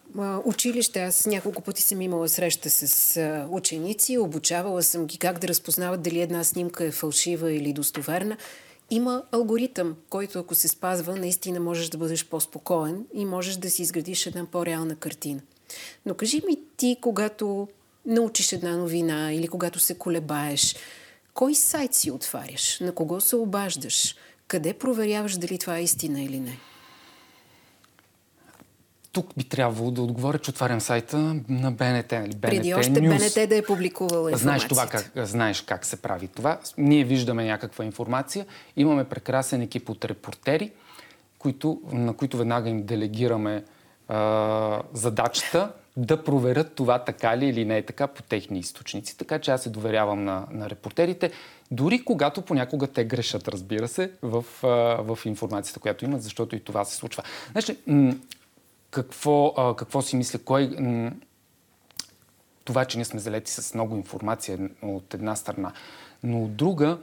училище 0.45 0.99
аз 0.99 1.25
няколко 1.25 1.61
пъти 1.61 1.81
съм 1.81 2.01
имала 2.01 2.29
среща 2.29 2.69
с 2.69 3.17
а, 3.17 3.47
ученици, 3.51 4.17
обучавала 4.17 4.83
съм 4.83 5.05
ги 5.05 5.17
как 5.17 5.39
да 5.39 5.47
разпознават 5.47 6.01
дали 6.01 6.21
една 6.21 6.43
снимка 6.43 6.85
е 6.85 6.91
фалшива 6.91 7.53
или 7.53 7.73
достоверна. 7.73 8.37
Има 8.89 9.23
алгоритъм, 9.31 9.95
който 10.09 10.39
ако 10.39 10.55
се 10.55 10.67
спазва, 10.67 11.15
наистина 11.15 11.59
можеш 11.59 11.89
да 11.89 11.97
бъдеш 11.97 12.25
по-спокоен 12.25 13.05
и 13.13 13.25
можеш 13.25 13.55
да 13.55 13.69
си 13.69 13.81
изградиш 13.81 14.25
една 14.25 14.45
по-реална 14.45 14.95
картина. 14.95 15.41
Но 16.05 16.13
кажи 16.13 16.41
ми 16.47 16.57
ти, 16.77 16.97
когато 17.01 17.67
научиш 18.05 18.51
една 18.51 18.77
новина 18.77 19.33
или 19.33 19.47
когато 19.47 19.79
се 19.79 19.97
колебаеш, 19.97 20.75
кой 21.33 21.55
сайт 21.55 21.93
си 21.93 22.11
отваряш? 22.11 22.79
На 22.79 22.91
кого 22.91 23.21
се 23.21 23.35
обаждаш? 23.35 24.15
Къде 24.47 24.73
проверяваш 24.73 25.37
дали 25.37 25.57
това 25.57 25.77
е 25.77 25.83
истина 25.83 26.23
или 26.23 26.39
не? 26.39 26.57
Тук 29.11 29.27
би 29.37 29.43
трябвало 29.43 29.91
да 29.91 30.01
отговоря, 30.01 30.39
че 30.39 30.51
отварям 30.51 30.81
сайта 30.81 31.17
на 31.49 31.71
БНТ. 31.71 32.11
Нали? 32.11 32.35
БНТ 32.35 32.41
Преди 32.41 32.73
още 32.73 32.91
News. 32.91 33.37
БНТ 33.37 33.49
да 33.49 33.57
е 33.57 33.61
публикувала 33.61 34.37
знаеш 34.37 34.67
това 34.67 34.87
как, 34.87 35.11
знаеш 35.15 35.61
как 35.61 35.85
се 35.85 36.01
прави 36.01 36.27
това. 36.27 36.59
Ние 36.77 37.03
виждаме 37.03 37.45
някаква 37.45 37.85
информация. 37.85 38.45
Имаме 38.77 39.03
прекрасен 39.03 39.61
екип 39.61 39.89
от 39.89 40.05
репортери, 40.05 40.71
които, 41.39 41.81
на 41.91 42.13
които 42.13 42.37
веднага 42.37 42.69
им 42.69 42.83
делегираме 42.83 43.63
а, 44.07 44.81
задачата 44.93 45.71
да 45.97 46.23
проверят 46.23 46.75
това 46.75 46.99
така 46.99 47.37
ли 47.37 47.45
или 47.45 47.65
не 47.65 47.77
е 47.77 47.85
така 47.85 48.07
по 48.07 48.23
техни 48.23 48.59
източници. 48.59 49.17
Така 49.17 49.39
че 49.39 49.51
аз 49.51 49.63
се 49.63 49.69
доверявам 49.69 50.23
на, 50.23 50.47
на 50.51 50.69
репортерите, 50.69 51.31
дори 51.71 52.05
когато 52.05 52.41
понякога 52.41 52.87
те 52.87 53.03
грешат, 53.03 53.47
разбира 53.47 53.87
се, 53.87 54.11
в, 54.21 54.45
в 54.99 55.19
информацията, 55.25 55.79
която 55.79 56.05
имат, 56.05 56.23
защото 56.23 56.55
и 56.55 56.59
това 56.59 56.85
се 56.85 56.95
случва. 56.95 57.23
Значи, 57.51 57.77
какво, 58.91 59.53
а, 59.57 59.75
какво 59.75 60.01
си 60.01 60.15
мисля, 60.15 60.39
кой... 60.39 60.75
М- 60.79 61.11
това, 62.63 62.85
че 62.85 62.97
ние 62.97 63.05
сме 63.05 63.19
залети 63.19 63.51
с 63.51 63.73
много 63.73 63.95
информация 63.95 64.69
от 64.81 65.13
една 65.13 65.35
страна, 65.35 65.71
но 66.23 66.43
от 66.43 66.55
друга, 66.55 66.97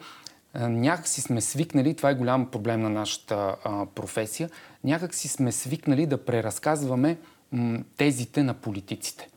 някак 0.55 1.09
си 1.09 1.21
сме 1.21 1.41
свикнали, 1.41 1.95
това 1.95 2.11
е 2.11 2.15
голям 2.15 2.51
проблем 2.51 2.81
на 2.81 2.91
нашата 2.91 3.57
а, 3.65 3.87
професия, 3.87 4.51
някак 4.85 5.15
си 5.15 5.29
сме 5.29 5.53
свикнали 5.53 6.07
да 6.07 6.25
преразказваме 6.25 7.19
м, 7.53 7.79
тезите 7.97 8.43
на 8.43 8.55
политиците. 8.55 9.29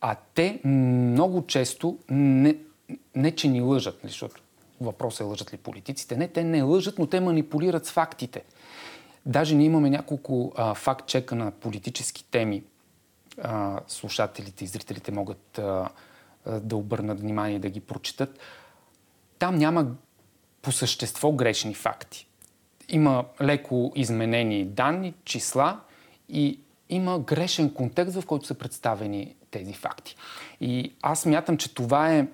А 0.00 0.16
те 0.34 0.60
много 0.64 1.46
често 1.46 1.98
не, 2.10 2.56
не 3.14 3.30
че 3.30 3.48
ни 3.48 3.60
лъжат, 3.60 4.00
защото 4.04 4.42
въпросът 4.80 5.20
е 5.20 5.24
лъжат 5.24 5.52
ли 5.52 5.56
политиците. 5.56 6.16
Не, 6.16 6.28
те 6.28 6.44
не 6.44 6.62
лъжат, 6.62 6.98
но 6.98 7.06
те 7.06 7.20
манипулират 7.20 7.86
с 7.86 7.90
фактите. 7.90 8.42
Даже 9.26 9.54
ние 9.54 9.66
имаме 9.66 9.90
няколко 9.90 10.52
а, 10.56 10.74
факт-чека 10.74 11.34
на 11.34 11.50
политически 11.50 12.24
теми. 12.24 12.62
А, 13.42 13.80
слушателите 13.88 14.64
и 14.64 14.66
зрителите 14.66 15.12
могат 15.12 15.58
а, 15.58 15.88
да 16.60 16.76
обърнат 16.76 17.20
внимание 17.20 17.58
да 17.58 17.70
ги 17.70 17.80
прочитат. 17.80 18.38
Там 19.38 19.54
няма 19.54 19.86
по 20.62 20.72
същество 20.72 21.32
грешни 21.32 21.74
факти. 21.74 22.28
Има 22.88 23.24
леко 23.42 23.92
изменени 23.94 24.64
данни, 24.64 25.14
числа 25.24 25.80
и 26.28 26.60
има 26.88 27.18
грешен 27.18 27.74
контекст, 27.74 28.20
в 28.20 28.26
който 28.26 28.46
са 28.46 28.54
представени 28.54 29.34
тези 29.50 29.72
факти. 29.72 30.16
И 30.60 30.94
аз 31.02 31.26
мятам, 31.26 31.56
че 31.56 31.74
това 31.74 32.14
е 32.14 32.26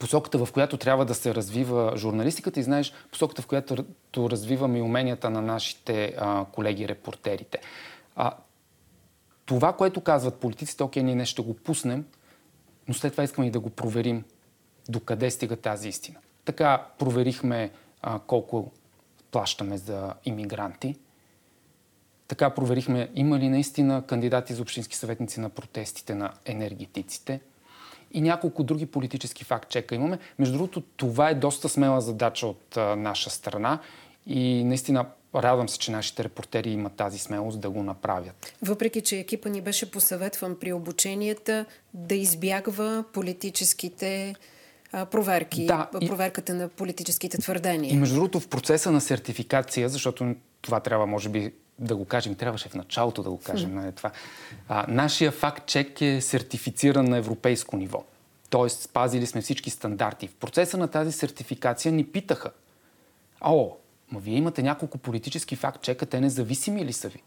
посоката, 0.00 0.46
в 0.46 0.52
която 0.52 0.76
трябва 0.76 1.04
да 1.04 1.14
се 1.14 1.34
развива 1.34 1.92
журналистиката 1.96 2.60
и 2.60 2.62
знаеш 2.62 2.92
посоката, 3.10 3.42
в 3.42 3.46
която 3.46 3.84
развиваме 4.16 4.78
и 4.78 4.82
уменията 4.82 5.30
на 5.30 5.42
нашите 5.42 6.14
а, 6.18 6.44
колеги 6.44 6.88
репортерите. 6.88 7.58
А, 8.16 8.34
това, 9.44 9.72
което 9.72 10.00
казват 10.00 10.40
политиците, 10.40 10.82
окей, 10.82 11.02
ние 11.02 11.14
не 11.14 11.24
ще 11.24 11.42
го 11.42 11.54
пуснем, 11.54 12.04
но 12.88 12.94
след 12.94 13.12
това 13.12 13.24
искаме 13.24 13.46
и 13.46 13.50
да 13.50 13.60
го 13.60 13.70
проверим 13.70 14.24
докъде 14.88 15.30
стига 15.30 15.56
тази 15.56 15.88
истина. 15.88 16.18
Така 16.44 16.86
проверихме 16.98 17.70
а, 18.02 18.18
колко 18.18 18.72
плащаме 19.30 19.78
за 19.78 20.14
иммигранти. 20.24 20.96
Така 22.28 22.50
проверихме 22.50 23.10
има 23.14 23.38
ли 23.38 23.48
наистина 23.48 24.02
кандидати 24.06 24.54
за 24.54 24.62
общински 24.62 24.96
съветници 24.96 25.40
на 25.40 25.48
протестите 25.48 26.14
на 26.14 26.32
енергетиците– 26.44 27.40
и 28.14 28.20
няколко 28.20 28.62
други 28.62 28.86
политически 28.86 29.44
факт-чека 29.44 29.94
имаме. 29.94 30.18
Между 30.38 30.54
другото, 30.54 30.80
това 30.80 31.30
е 31.30 31.34
доста 31.34 31.68
смела 31.68 32.00
задача 32.00 32.46
от 32.46 32.76
а, 32.76 32.96
наша 32.96 33.30
страна 33.30 33.78
и 34.26 34.64
наистина 34.64 35.06
радвам 35.34 35.68
се, 35.68 35.78
че 35.78 35.90
нашите 35.90 36.24
репортери 36.24 36.70
имат 36.70 36.92
тази 36.92 37.18
смелост 37.18 37.60
да 37.60 37.70
го 37.70 37.82
направят. 37.82 38.54
Въпреки, 38.62 39.00
че 39.00 39.18
екипа 39.18 39.48
ни 39.48 39.60
беше 39.60 39.90
посъветван 39.90 40.56
при 40.60 40.72
обученията 40.72 41.64
да 41.94 42.14
избягва 42.14 43.04
политическите 43.12 44.34
проверки, 45.10 45.66
да, 45.66 45.88
проверката 46.06 46.52
и, 46.52 46.54
на 46.54 46.68
политическите 46.68 47.38
твърдения. 47.38 47.94
И 47.94 47.96
между 47.96 48.14
другото 48.14 48.40
в 48.40 48.48
процеса 48.48 48.90
на 48.92 49.00
сертификация, 49.00 49.88
защото 49.88 50.34
това 50.62 50.80
трябва 50.80 51.06
може 51.06 51.28
би 51.28 51.52
да 51.78 51.96
го 51.96 52.04
кажем, 52.04 52.34
трябваше 52.34 52.68
в 52.68 52.74
началото 52.74 53.22
да 53.22 53.30
го 53.30 53.38
кажем. 53.38 53.74
Mm. 53.74 53.96
Това. 53.96 54.10
А, 54.68 54.86
нашия 54.88 55.32
факт-чек 55.32 56.00
е 56.00 56.20
сертифициран 56.20 57.04
на 57.04 57.16
европейско 57.16 57.76
ниво. 57.76 58.04
Тоест, 58.50 58.82
спазили 58.82 59.26
сме 59.26 59.40
всички 59.40 59.70
стандарти. 59.70 60.28
В 60.28 60.34
процеса 60.34 60.76
на 60.76 60.88
тази 60.88 61.12
сертификация 61.12 61.92
ни 61.92 62.04
питаха. 62.04 62.50
О, 63.40 63.76
ма 64.12 64.20
вие 64.20 64.36
имате 64.36 64.62
няколко 64.62 64.98
политически 64.98 65.56
факт-чека, 65.56 66.06
те 66.06 66.20
независими 66.20 66.84
ли 66.84 66.92
са 66.92 67.08
ви? 67.08 67.22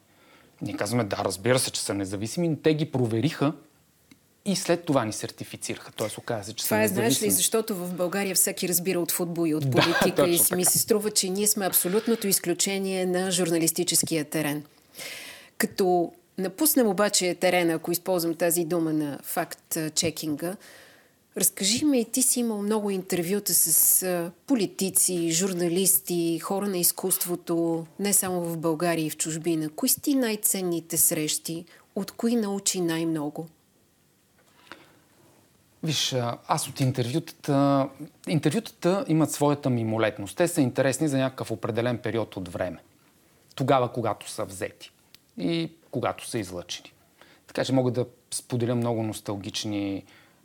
Ние 0.62 0.75
казваме, 0.75 1.04
да, 1.04 1.18
разбира 1.18 1.60
се, 1.60 1.72
че 1.72 1.82
са 1.82 1.94
независими, 1.94 2.50
но 2.50 2.56
те 2.56 2.74
ги 2.74 2.92
провериха 2.92 3.54
и 4.48 4.56
след 4.56 4.86
това 4.86 5.06
ни 5.06 5.13
сертифицираха. 5.13 5.92
Тоест, 5.92 6.18
оказа 6.18 6.44
се, 6.44 6.54
че 6.54 6.66
Това 6.66 6.84
е, 6.84 6.88
знаеш 6.88 7.22
ли, 7.22 7.32
защото 7.32 7.75
в 7.75 7.94
България 7.94 8.36
всеки 8.36 8.70
разбира 8.70 9.00
от 9.00 9.12
футбол 9.12 9.48
и 9.48 9.56
от 9.56 9.72
политика 9.72 10.24
да, 10.25 10.30
и 10.30 10.56
ми 10.56 10.66
се 10.66 10.80
струва, 10.80 11.12
че 11.12 11.30
ние 11.30 11.48
сме 11.48 11.66
абсолютното 11.66 12.27
изключение 12.27 13.06
на 13.06 13.32
журналистическия 13.32 14.25
терен. 14.25 14.63
Като 15.58 16.12
напуснем 16.38 16.88
обаче 16.88 17.36
терена, 17.36 17.74
ако 17.74 17.92
използвам 17.92 18.36
тази 18.36 18.66
дума 18.66 18.94
на 18.94 19.20
факт-чекинга, 19.24 20.56
разкажи 21.38 21.86
ми, 21.86 22.06
ти 22.06 22.22
си 22.22 22.39
имал 22.39 22.62
много 22.62 22.89
интервюта 22.89 23.54
с 23.54 24.32
политици, 24.48 25.32
журналисти, 25.32 26.39
хора 26.39 26.68
на 26.68 26.77
изкуството, 26.77 27.86
не 28.00 28.13
само 28.13 28.42
в 28.42 28.58
България 28.58 29.06
и 29.06 29.10
в 29.10 29.18
чужбина. 29.18 29.70
Кои 29.70 29.89
си 29.89 30.16
най-ценните 30.16 30.98
срещи? 30.98 31.66
От 31.96 32.12
кои 32.12 32.36
научи 32.36 32.82
най-много? 32.82 33.48
Виж, 35.84 36.15
аз 36.48 36.67
от 36.67 36.79
интервютата... 36.79 37.89
Интервютата 38.27 39.05
имат 39.07 39.31
своята 39.31 39.69
мимолетност. 39.69 40.38
Те 40.38 40.48
са 40.48 40.62
интересни 40.62 41.07
за 41.07 41.17
някакъв 41.17 41.51
определен 41.51 41.98
период 41.98 42.38
от 42.38 42.50
време. 42.50 42.77
Тогава, 43.55 43.91
когато 43.93 44.29
са 44.29 44.46
взети 44.46 44.91
и 45.38 45.72
когато 45.91 46.27
са 46.27 46.39
излъчени. 46.39 46.93
Така 47.48 47.65
че 47.65 47.74
мога 47.74 47.91
да 47.91 48.05
споделя 48.31 48.75
много 48.75 49.03
носталгични 49.03 50.03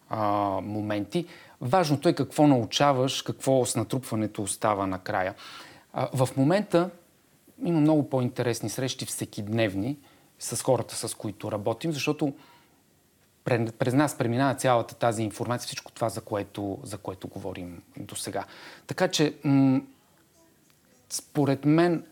а, 0.08 0.20
моменти. 0.62 1.26
Важното 1.60 2.08
е 2.08 2.12
какво 2.12 2.46
научаваш, 2.46 3.22
какво 3.22 3.66
с 3.66 3.76
натрупването 3.76 4.42
остава 4.42 4.86
накрая. 4.86 5.34
А, 5.92 6.08
в 6.24 6.36
момента 6.36 6.90
има 7.64 7.80
много 7.80 8.10
по-интересни 8.10 8.70
срещи 8.70 9.06
всекидневни 9.06 9.96
с 10.38 10.62
хората, 10.62 11.08
с 11.08 11.14
които 11.14 11.52
работим, 11.52 11.92
защото 11.92 12.32
през 13.44 13.94
нас 13.94 14.18
преминава 14.18 14.54
цялата 14.54 14.94
тази 14.94 15.22
информация, 15.22 15.66
всичко 15.66 15.92
това, 15.92 16.08
за 16.08 16.20
което, 16.20 16.78
за 16.82 16.98
което 16.98 17.28
говорим 17.28 17.82
до 17.96 18.16
сега. 18.16 18.44
Така 18.86 19.08
че, 19.08 19.34
м- 19.44 19.80
според 21.10 21.64
мен, 21.64 22.04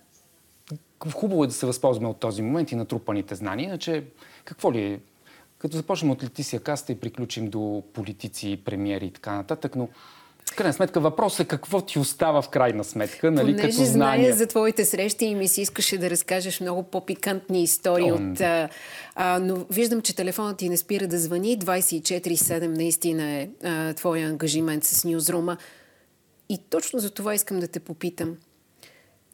хубаво 1.13 1.45
е 1.45 1.47
да 1.47 1.53
се 1.53 1.67
възползваме 1.67 2.09
от 2.09 2.21
този 2.21 2.43
момент 2.43 2.73
и 2.73 2.77
натрупаните 2.77 3.35
знания, 3.35 3.65
иначе 3.65 4.05
какво 4.45 4.73
ли 4.73 4.83
е? 4.83 5.01
Като 5.59 5.77
започнем 5.77 6.11
от 6.11 6.23
Летисия 6.23 6.61
Каста 6.61 6.93
и 6.93 7.01
приключим 7.01 7.51
до 7.51 7.83
политици, 7.93 8.63
премиери 8.65 9.07
и 9.07 9.11
така 9.11 9.35
нататък, 9.35 9.77
но 9.77 9.89
в 10.47 10.57
крайна 10.57 10.73
сметка 10.73 11.01
въпросът 11.01 11.41
е 11.41 11.49
какво 11.49 11.81
ти 11.81 11.99
остава 11.99 12.43
в 12.43 12.49
крайна 12.49 12.85
сметка, 12.85 13.31
нали, 13.31 13.57
Понеже 13.57 13.69
като 13.69 13.85
знание. 13.85 14.25
зная 14.25 14.37
за 14.37 14.47
твоите 14.47 14.85
срещи 14.85 15.25
и 15.25 15.35
ми 15.35 15.49
се 15.49 15.61
искаше 15.61 15.99
да 15.99 16.11
разкажеш 16.11 16.61
много 16.61 16.83
по-пикантни 16.83 17.63
истории 17.63 18.13
Он... 18.13 18.33
от... 18.33 18.41
А, 18.41 18.69
а, 19.15 19.39
но 19.39 19.67
виждам, 19.71 20.03
че 20.03 20.17
телефонът 20.17 20.57
ти 20.57 20.69
не 20.69 20.77
спира 20.77 21.07
да 21.07 21.19
звъни. 21.19 21.59
24-7 21.59 22.67
наистина 22.67 23.31
е 23.31 23.49
а, 23.65 23.95
твоя 23.95 24.29
ангажимент 24.29 24.85
с 24.85 25.05
Ньюзрума. 25.05 25.57
И 26.49 26.59
точно 26.71 26.99
за 26.99 27.11
това 27.11 27.35
искам 27.35 27.61
да 27.61 27.69
те 27.69 27.81
попитам. 27.81 28.37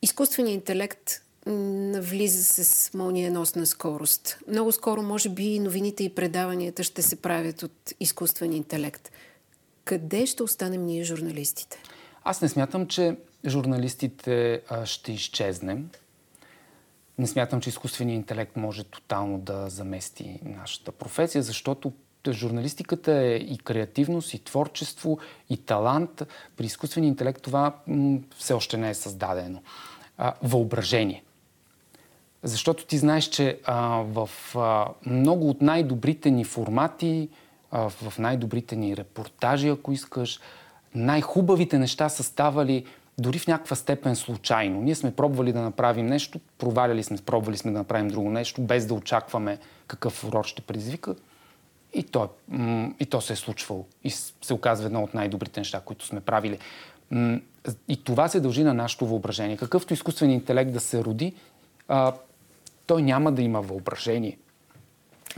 Изкуственият 0.03 0.55
интелект 0.55 1.21
навлиза 1.47 2.65
с 2.65 2.95
мълниеносна 2.95 3.67
скорост. 3.67 4.39
Много 4.49 4.73
скоро, 4.73 5.03
може 5.03 5.29
би, 5.29 5.59
новините 5.59 6.05
и 6.05 6.15
предаванията 6.15 6.83
ще 6.83 7.03
се 7.03 7.17
правят 7.17 7.63
от 7.63 7.93
изкуствен 8.01 8.53
интелект. 8.53 9.11
Къде 9.87 10.27
ще 10.27 10.43
останем 10.43 10.87
ние, 10.87 11.05
журналистите? 11.05 11.79
Аз 12.25 12.43
не 12.43 12.49
смятам, 12.49 12.87
че 12.87 13.17
журналистите 13.47 14.63
а, 14.69 14.87
ще 14.87 15.13
изчезнем. 15.13 15.91
Не 17.19 17.27
смятам, 17.27 17.61
че 17.61 17.69
изкуственият 17.69 18.17
интелект 18.17 18.57
може 18.57 18.85
тотално 18.85 19.39
да 19.39 19.69
замести 19.69 20.41
нашата 20.45 20.93
професия, 20.93 21.43
защото 21.43 21.93
журналистиката 22.31 23.13
е 23.13 23.35
и 23.35 23.59
креативност, 23.59 24.35
и 24.35 24.45
творчество, 24.45 25.19
и 25.51 25.57
талант. 25.57 26.23
При 26.57 26.65
изкуствения 26.65 27.09
интелект 27.09 27.43
това 27.43 27.77
м- 27.87 28.19
все 28.39 28.55
още 28.55 28.77
не 28.77 28.91
е 28.91 28.95
създадено. 28.95 29.63
А, 30.19 30.35
въображение. 30.43 31.25
Защото 32.43 32.87
ти 32.87 32.99
знаеш, 32.99 33.25
че 33.25 33.61
а, 33.65 33.77
в 33.89 34.31
а, 34.55 34.87
много 35.07 35.51
от 35.51 35.63
най-добрите 35.63 36.31
ни 36.31 36.45
формати, 36.45 37.29
в 37.79 38.19
най-добрите 38.19 38.77
ни 38.77 38.97
репортажи, 38.97 39.69
ако 39.69 39.93
искаш, 39.93 40.41
най-хубавите 40.95 41.79
неща 41.79 42.09
са 42.09 42.23
ставали 42.23 42.85
дори 43.19 43.39
в 43.39 43.47
някаква 43.47 43.77
степен 43.77 44.17
случайно. 44.17 44.83
Ние 44.83 44.95
сме 44.95 45.15
пробвали 45.15 45.53
да 45.53 45.61
направим 45.61 46.07
нещо, 46.07 46.41
проваляли 46.59 47.03
сме, 47.03 47.17
пробвали 47.27 47.57
сме 47.57 47.71
да 47.73 47.79
направим 47.79 48.09
друго 48.09 48.31
нещо, 48.31 48.61
без 48.63 48.87
да 48.87 48.95
очакваме 48.95 49.59
какъв 49.87 50.25
урок 50.25 50.47
ще 50.47 50.63
предизвика. 50.63 51.15
И 51.95 52.03
то, 52.03 52.29
и 53.01 53.07
то 53.07 53.21
се 53.21 53.33
е 53.33 53.37
случвало. 53.37 53.85
И 54.05 54.11
се 54.11 54.55
оказва 54.55 54.87
едно 54.87 55.03
от 55.03 55.15
най-добрите 55.15 55.61
неща, 55.61 55.81
които 55.81 56.07
сме 56.07 56.21
правили. 56.21 56.59
И 57.89 58.05
това 58.05 58.29
се 58.29 58.41
дължи 58.41 58.65
на 58.65 58.75
нашето 58.75 59.07
въображение. 59.07 59.57
Какъвто 59.57 59.95
изкуствен 59.95 60.31
интелект 60.31 60.73
да 60.73 60.81
се 60.81 61.05
роди, 61.05 61.35
той 62.87 63.03
няма 63.03 63.33
да 63.33 63.43
има 63.43 63.61
въображение. 63.61 64.39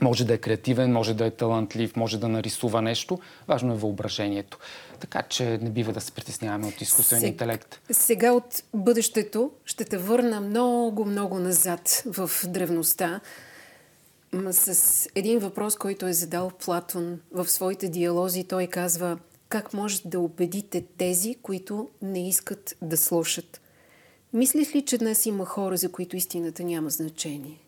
Може 0.00 0.24
да 0.24 0.34
е 0.34 0.38
креативен, 0.38 0.92
може 0.92 1.14
да 1.14 1.26
е 1.26 1.30
талантлив, 1.30 1.96
може 1.96 2.18
да 2.18 2.28
нарисува 2.28 2.82
нещо. 2.82 3.18
Важно 3.48 3.72
е 3.72 3.76
въображението. 3.76 4.58
Така 5.00 5.22
че 5.22 5.58
не 5.62 5.70
бива 5.70 5.92
да 5.92 6.00
се 6.00 6.12
притесняваме 6.12 6.66
от 6.66 6.80
изкуствения 6.80 7.20
Сега, 7.20 7.32
интелект. 7.32 7.80
Сега 7.90 8.32
от 8.32 8.62
бъдещето 8.74 9.50
ще 9.64 9.84
те 9.84 9.98
върна 9.98 10.40
много, 10.40 11.04
много 11.04 11.38
назад 11.38 12.02
в 12.06 12.30
древността 12.46 13.20
с 14.50 15.08
един 15.14 15.38
въпрос, 15.38 15.76
който 15.76 16.06
е 16.06 16.12
задал 16.12 16.50
Платон 16.64 17.20
в 17.32 17.48
своите 17.48 17.88
диалози. 17.88 18.44
Той 18.44 18.66
казва, 18.66 19.18
как 19.48 19.74
може 19.74 20.02
да 20.04 20.20
убедите 20.20 20.84
тези, 20.98 21.36
които 21.42 21.88
не 22.02 22.28
искат 22.28 22.76
да 22.82 22.96
слушат? 22.96 23.60
Мислиш 24.32 24.74
ли, 24.74 24.84
че 24.84 24.98
днес 24.98 25.26
има 25.26 25.44
хора, 25.44 25.76
за 25.76 25.92
които 25.92 26.16
истината 26.16 26.64
няма 26.64 26.90
значение? 26.90 27.58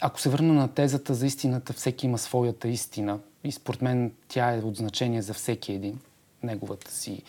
Ако 0.00 0.20
се 0.20 0.28
върна 0.28 0.54
на 0.54 0.68
тезата 0.68 1.14
за 1.14 1.26
истината, 1.26 1.72
всеки 1.72 2.06
има 2.06 2.18
своята 2.18 2.68
истина. 2.68 3.18
И 3.44 3.52
според 3.52 3.82
мен 3.82 4.12
тя 4.28 4.54
е 4.54 4.58
от 4.58 4.76
значение 4.76 5.22
за 5.22 5.34
всеки 5.34 5.72
един, 5.72 6.00
неговата 6.42 6.90
си 6.90 7.22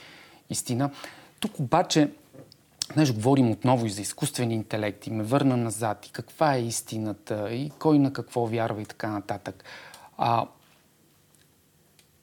истина. 0.50 0.91
Тук 1.39 1.60
обаче, 1.60 2.10
днес 2.93 3.12
говорим 3.12 3.52
отново 3.52 3.86
и 3.86 3.89
за 3.89 4.02
изкуствен 4.02 4.52
интелект 4.52 5.08
и 5.08 5.12
ме 5.12 5.24
върна 5.24 5.58
назад 5.58 6.06
и 6.06 6.12
каква 6.12 6.56
е 6.56 6.63
истината 6.63 7.54
и 7.54 7.69
кой 7.69 8.00
на 8.00 8.13
какво 8.13 8.46
вярва 8.46 8.82
и 8.82 8.86
така 8.86 9.10
нататък. 9.10 9.63
А, 10.17 10.48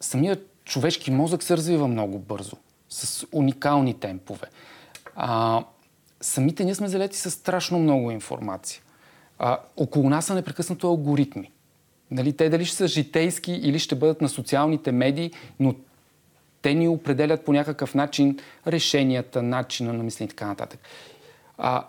самият 0.00 0.48
човешки 0.64 1.10
мозък 1.10 1.42
се 1.42 1.56
развива 1.56 1.88
много 1.88 2.18
бързо, 2.18 2.56
с 2.88 3.26
уникални 3.32 3.94
темпове. 3.94 4.46
А, 5.16 5.64
самите 6.20 6.64
ние 6.64 6.74
сме 6.74 6.88
залети 6.88 7.16
с 7.16 7.30
страшно 7.30 7.78
много 7.78 8.10
информация. 8.10 8.82
А, 9.44 9.58
около 9.76 10.10
нас 10.10 10.26
са 10.26 10.34
непрекъснато 10.34 10.88
алгоритми. 10.88 11.52
Нали, 12.10 12.32
те 12.32 12.48
дали 12.48 12.64
ще 12.64 12.76
са 12.76 12.88
житейски 12.88 13.52
или 13.52 13.78
ще 13.78 13.94
бъдат 13.94 14.20
на 14.20 14.28
социалните 14.28 14.92
медии, 14.92 15.30
но 15.60 15.74
те 16.62 16.74
ни 16.74 16.88
определят 16.88 17.44
по 17.44 17.52
някакъв 17.52 17.94
начин 17.94 18.38
решенията, 18.66 19.42
начина 19.42 19.92
на 19.92 20.02
мислене 20.02 20.26
и 20.26 20.28
така 20.28 20.46
нататък. 20.46 20.80
А, 21.58 21.86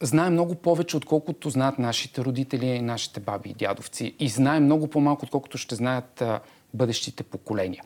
знае 0.00 0.30
много 0.30 0.54
повече, 0.54 0.96
отколкото 0.96 1.50
знаят 1.50 1.78
нашите 1.78 2.24
родители, 2.24 2.82
нашите 2.82 3.20
баби 3.20 3.50
и 3.50 3.54
дядовци. 3.54 4.14
И 4.18 4.28
знае 4.28 4.60
много 4.60 4.88
по-малко, 4.88 5.24
отколкото 5.24 5.58
ще 5.58 5.74
знаят 5.74 6.22
а, 6.22 6.40
бъдещите 6.74 7.22
поколения. 7.22 7.82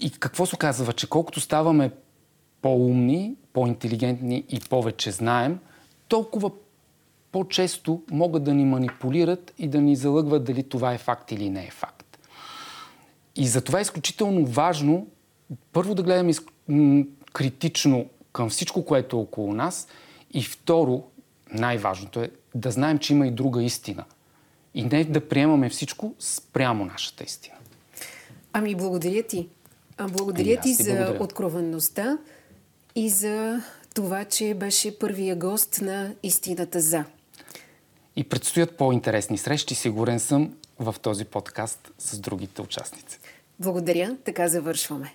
И 0.00 0.10
какво 0.10 0.46
се 0.46 0.54
оказва? 0.54 0.92
Че 0.92 1.08
колкото 1.08 1.40
ставаме 1.40 1.90
по-умни, 2.62 3.34
по-интелигентни 3.52 4.44
и 4.48 4.60
повече 4.70 5.10
знаем, 5.10 5.58
толкова 6.08 6.50
по-често 7.32 8.02
могат 8.10 8.44
да 8.44 8.54
ни 8.54 8.64
манипулират 8.64 9.52
и 9.58 9.68
да 9.68 9.80
ни 9.80 9.96
залъгват 9.96 10.44
дали 10.44 10.62
това 10.62 10.94
е 10.94 10.98
факт 10.98 11.32
или 11.32 11.50
не 11.50 11.66
е 11.66 11.70
факт. 11.70 12.18
И 13.36 13.46
затова 13.46 13.78
е 13.78 13.82
изключително 13.82 14.46
важно 14.46 15.06
първо 15.72 15.94
да 15.94 16.02
гледаме 16.02 16.32
критично 17.32 18.06
към 18.32 18.50
всичко, 18.50 18.84
което 18.84 19.16
е 19.16 19.20
около 19.20 19.54
нас 19.54 19.88
и 20.34 20.42
второ, 20.42 21.02
най-важното 21.52 22.20
е 22.20 22.30
да 22.54 22.70
знаем, 22.70 22.98
че 22.98 23.12
има 23.12 23.26
и 23.26 23.30
друга 23.30 23.62
истина. 23.62 24.04
И 24.74 24.82
не 24.82 25.04
да 25.04 25.28
приемаме 25.28 25.68
всичко 25.68 26.14
спрямо 26.18 26.84
нашата 26.84 27.24
истина. 27.24 27.56
Ами, 28.52 28.74
благодаря 28.74 29.22
ти. 29.22 29.48
А 29.98 30.08
благодаря 30.08 30.52
ами, 30.52 30.60
ти, 30.62 30.76
ти 30.76 30.82
за 30.82 30.94
благодаря. 30.94 31.22
откровенността 31.22 32.18
и 32.94 33.08
за 33.08 33.62
това, 33.94 34.24
че 34.24 34.54
беше 34.54 34.98
първия 34.98 35.36
гост 35.36 35.80
на 35.82 36.14
Истината 36.22 36.80
за. 36.80 37.04
И 38.16 38.24
предстоят 38.24 38.76
по-интересни 38.76 39.38
срещи, 39.38 39.74
сигурен 39.74 40.20
съм, 40.20 40.56
в 40.78 40.94
този 41.02 41.24
подкаст 41.24 41.92
с 41.98 42.18
другите 42.18 42.62
участници. 42.62 43.18
Благодаря. 43.58 44.16
Така 44.24 44.48
завършваме. 44.48 45.12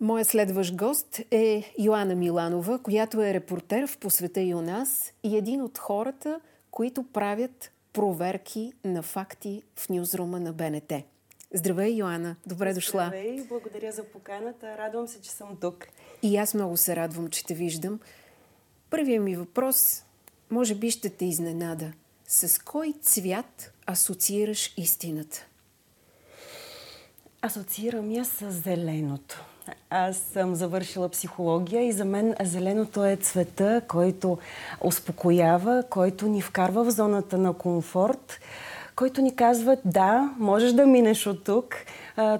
Моя 0.00 0.24
следващ 0.24 0.76
гост 0.76 1.20
е 1.30 1.72
Йоанна 1.78 2.14
Миланова, 2.14 2.78
която 2.78 3.22
е 3.22 3.34
репортер 3.34 3.86
в 3.86 3.98
Посвета 3.98 4.40
и 4.40 4.54
у 4.54 4.60
нас 4.60 5.12
и 5.22 5.36
един 5.36 5.62
от 5.62 5.78
хората, 5.78 6.40
които 6.70 7.02
правят 7.02 7.70
проверки 7.92 8.72
на 8.84 9.02
факти 9.02 9.62
в 9.76 9.88
нюзрума 9.88 10.40
на 10.40 10.52
БНТ. 10.52 10.92
Здравей, 11.54 11.92
Йоанна. 11.92 12.36
Добре 12.46 12.74
дошла. 12.74 13.06
Здравей, 13.06 13.44
благодаря 13.48 13.92
за 13.92 14.04
поканата. 14.04 14.78
Радвам 14.78 15.08
се, 15.08 15.20
че 15.20 15.30
съм 15.30 15.56
тук. 15.60 15.86
И 16.22 16.36
аз 16.36 16.54
много 16.54 16.76
се 16.76 16.96
радвам, 16.96 17.28
че 17.28 17.44
те 17.44 17.54
виждам. 17.54 18.00
Първият 18.90 19.24
ми 19.24 19.36
въпрос, 19.36 20.04
може 20.52 20.74
би 20.74 20.90
ще 20.90 21.10
те 21.10 21.24
изненада. 21.24 21.92
С 22.28 22.64
кой 22.64 22.94
цвят 23.02 23.72
асоциираш 23.86 24.74
истината? 24.76 25.46
Асоциирам 27.42 28.10
я 28.10 28.24
с 28.24 28.50
зеленото. 28.50 29.44
Аз 29.90 30.16
съм 30.16 30.54
завършила 30.54 31.08
психология 31.08 31.86
и 31.86 31.92
за 31.92 32.04
мен 32.04 32.34
зеленото 32.42 33.04
е 33.04 33.16
цвета, 33.16 33.82
който 33.88 34.38
успокоява, 34.80 35.84
който 35.90 36.28
ни 36.28 36.42
вкарва 36.42 36.84
в 36.84 36.90
зоната 36.90 37.38
на 37.38 37.52
комфорт, 37.52 38.40
който 38.96 39.20
ни 39.20 39.36
казва, 39.36 39.76
да, 39.84 40.34
можеш 40.38 40.72
да 40.72 40.86
минеш 40.86 41.26
от 41.26 41.44
тук, 41.44 41.76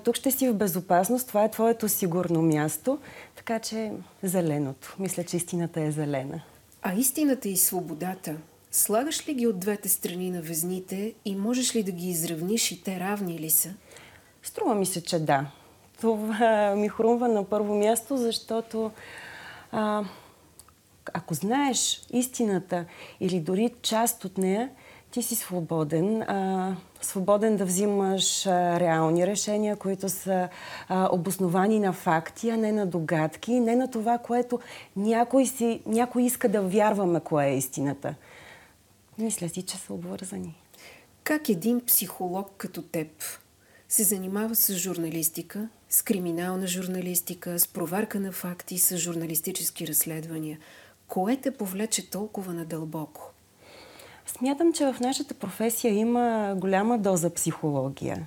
тук 0.04 0.16
ще 0.16 0.30
си 0.30 0.48
в 0.48 0.54
безопасност, 0.54 1.28
това 1.28 1.44
е 1.44 1.50
твоето 1.50 1.88
сигурно 1.88 2.42
място. 2.42 2.98
Така 3.36 3.58
че 3.58 3.92
зеленото. 4.22 4.96
Мисля, 4.98 5.24
че 5.24 5.36
истината 5.36 5.80
е 5.80 5.90
зелена. 5.90 6.42
А 6.82 6.94
истината 6.94 7.48
и 7.48 7.56
свободата, 7.56 8.36
слагаш 8.70 9.28
ли 9.28 9.34
ги 9.34 9.46
от 9.46 9.60
двете 9.60 9.88
страни 9.88 10.30
на 10.30 10.42
везните 10.42 11.14
и 11.24 11.36
можеш 11.36 11.76
ли 11.76 11.82
да 11.82 11.92
ги 11.92 12.08
изравниш 12.08 12.72
и 12.72 12.82
те 12.82 13.00
равни 13.00 13.38
ли 13.38 13.50
са? 13.50 13.74
Струва 14.42 14.74
ми 14.74 14.86
се, 14.86 15.04
че 15.04 15.18
да. 15.18 15.46
Това 16.00 16.74
ми 16.76 16.88
хрумва 16.88 17.28
на 17.28 17.44
първо 17.44 17.78
място, 17.78 18.16
защото 18.16 18.90
а, 19.72 20.04
ако 21.12 21.34
знаеш 21.34 22.06
истината 22.12 22.84
или 23.20 23.40
дори 23.40 23.74
част 23.82 24.24
от 24.24 24.38
нея, 24.38 24.70
ти 25.12 25.22
си 25.22 25.34
свободен. 25.34 26.22
А, 26.22 26.76
свободен 27.02 27.56
да 27.56 27.64
взимаш 27.64 28.46
а, 28.46 28.80
реални 28.80 29.26
решения, 29.26 29.76
които 29.76 30.08
са 30.08 30.48
а, 30.88 31.08
обосновани 31.12 31.80
на 31.80 31.92
факти, 31.92 32.50
а 32.50 32.56
не 32.56 32.72
на 32.72 32.86
догадки, 32.86 33.60
не 33.60 33.76
на 33.76 33.90
това, 33.90 34.18
което 34.18 34.60
някой, 34.96 35.46
си, 35.46 35.82
някой 35.86 36.22
иска 36.22 36.48
да 36.48 36.62
вярваме, 36.62 37.20
кое 37.20 37.46
е 37.46 37.56
истината. 37.56 38.14
Мисля 39.18 39.48
си, 39.48 39.62
че 39.62 39.76
са 39.76 39.94
обвързани. 39.94 40.58
Как 41.24 41.48
един 41.48 41.86
психолог 41.86 42.50
като 42.56 42.82
теб 42.82 43.08
се 43.88 44.02
занимава 44.02 44.54
с 44.54 44.74
журналистика, 44.74 45.68
с 45.88 46.02
криминална 46.02 46.66
журналистика, 46.66 47.58
с 47.58 47.68
проверка 47.68 48.20
на 48.20 48.32
факти, 48.32 48.78
с 48.78 48.96
журналистически 48.96 49.86
разследвания? 49.86 50.58
Кое 51.08 51.36
те 51.36 51.50
повлече 51.50 52.10
толкова 52.10 52.52
надълбоко? 52.52 53.31
Смятам, 54.26 54.72
че 54.72 54.92
в 54.92 55.00
нашата 55.00 55.34
професия 55.34 55.94
има 55.94 56.54
голяма 56.56 56.98
доза 56.98 57.30
психология. 57.30 58.26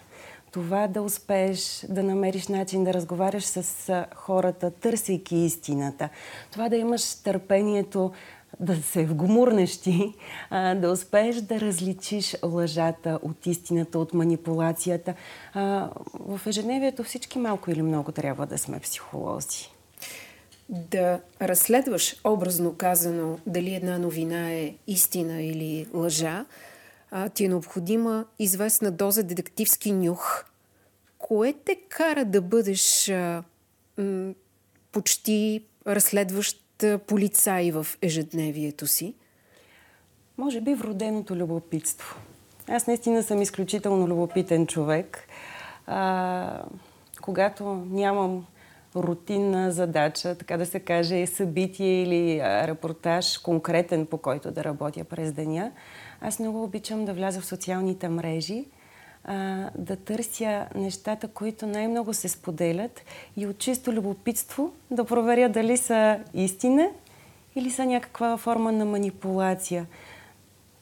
Това 0.51 0.87
да 0.87 1.01
успееш 1.01 1.85
да 1.89 2.03
намериш 2.03 2.47
начин 2.47 2.83
да 2.83 2.93
разговаряш 2.93 3.43
с 3.43 4.05
хората, 4.15 4.71
търсейки 4.71 5.35
истината. 5.35 6.09
Това 6.51 6.69
да 6.69 6.75
имаш 6.75 7.15
търпението 7.15 8.11
да 8.59 8.75
се 8.75 9.05
вгумурнеш 9.05 9.77
ти, 9.77 10.13
да 10.51 10.89
успееш 10.91 11.35
да 11.35 11.61
различиш 11.61 12.35
лъжата 12.43 13.19
от 13.23 13.45
истината, 13.45 13.99
от 13.99 14.13
манипулацията. 14.13 15.13
В 16.19 16.41
ежедневието 16.45 17.03
всички 17.03 17.39
малко 17.39 17.71
или 17.71 17.81
много 17.81 18.11
трябва 18.11 18.45
да 18.45 18.57
сме 18.57 18.79
психолози 18.79 19.74
да 20.69 21.21
разследваш, 21.41 22.15
образно 22.23 22.75
казано, 22.75 23.39
дали 23.47 23.75
една 23.75 23.97
новина 23.97 24.53
е 24.53 24.75
истина 24.87 25.41
или 25.41 25.87
лъжа, 25.93 26.45
а, 27.11 27.29
ти 27.29 27.45
е 27.45 27.49
необходима 27.49 28.25
известна 28.39 28.91
доза 28.91 29.23
детективски 29.23 29.91
нюх. 29.91 30.45
Кое 31.17 31.53
те 31.65 31.75
кара 31.75 32.25
да 32.25 32.41
бъдеш 32.41 33.09
а, 33.09 33.43
почти 34.91 35.63
разследващ 35.87 36.83
полицай 37.07 37.71
в 37.71 37.87
ежедневието 38.01 38.87
си? 38.87 39.13
Може 40.37 40.61
би 40.61 40.73
вроденото 40.73 41.35
любопитство. 41.35 42.15
Аз 42.67 42.87
наистина 42.87 43.23
съм 43.23 43.41
изключително 43.41 44.07
любопитен 44.07 44.67
човек. 44.67 45.27
А, 45.87 46.65
когато 47.21 47.85
нямам 47.89 48.45
рутинна 48.95 49.71
задача, 49.71 50.35
така 50.35 50.57
да 50.57 50.65
се 50.65 50.79
каже, 50.79 51.27
събитие 51.27 52.03
или 52.03 52.41
репортаж 52.41 53.37
конкретен, 53.37 54.05
по 54.05 54.17
който 54.17 54.51
да 54.51 54.63
работя 54.63 55.03
през 55.03 55.33
деня. 55.33 55.71
Аз 56.21 56.39
много 56.39 56.63
обичам 56.63 57.05
да 57.05 57.13
вляза 57.13 57.41
в 57.41 57.45
социалните 57.45 58.09
мрежи, 58.09 58.65
да 59.75 59.95
търся 60.05 60.65
нещата, 60.75 61.27
които 61.27 61.67
най-много 61.67 62.13
се 62.13 62.29
споделят 62.29 63.01
и 63.37 63.47
от 63.47 63.57
чисто 63.57 63.91
любопитство 63.91 64.71
да 64.91 65.05
проверя 65.05 65.49
дали 65.49 65.77
са 65.77 66.19
истина 66.33 66.89
или 67.55 67.71
са 67.71 67.85
някаква 67.85 68.37
форма 68.37 68.71
на 68.71 68.85
манипулация. 68.85 69.85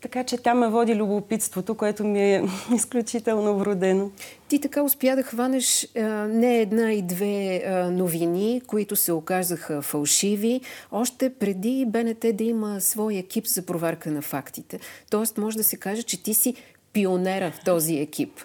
Така 0.03 0.23
че 0.23 0.37
там 0.37 0.59
ме 0.59 0.67
води 0.67 0.95
любопитството, 0.95 1.75
което 1.75 2.03
ми 2.03 2.33
е 2.35 2.43
изключително 2.75 3.57
вродено. 3.57 4.11
Ти 4.47 4.61
така 4.61 4.83
успя 4.83 5.15
да 5.15 5.23
хванеш 5.23 5.87
а, 5.97 6.01
не 6.27 6.59
една 6.59 6.93
и 6.93 7.01
две 7.01 7.63
а, 7.65 7.91
новини, 7.91 8.61
които 8.67 8.95
се 8.95 9.11
оказаха 9.11 9.81
фалшиви, 9.81 10.61
още 10.91 11.33
преди 11.33 11.85
БНТ 11.87 12.25
да 12.33 12.43
има 12.43 12.81
свой 12.81 13.15
екип 13.15 13.47
за 13.47 13.65
проверка 13.65 14.11
на 14.11 14.21
фактите. 14.21 14.79
Тоест, 15.09 15.37
може 15.37 15.57
да 15.57 15.63
се 15.63 15.77
каже, 15.77 16.03
че 16.03 16.23
ти 16.23 16.33
си 16.33 16.55
пионера 16.93 17.51
в 17.51 17.63
този 17.63 17.95
екип. 17.95 18.41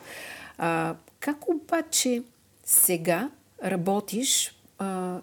А, 0.58 0.94
как 1.20 1.48
обаче 1.48 2.22
сега 2.64 3.30
работиш, 3.64 4.60
а, 4.78 5.16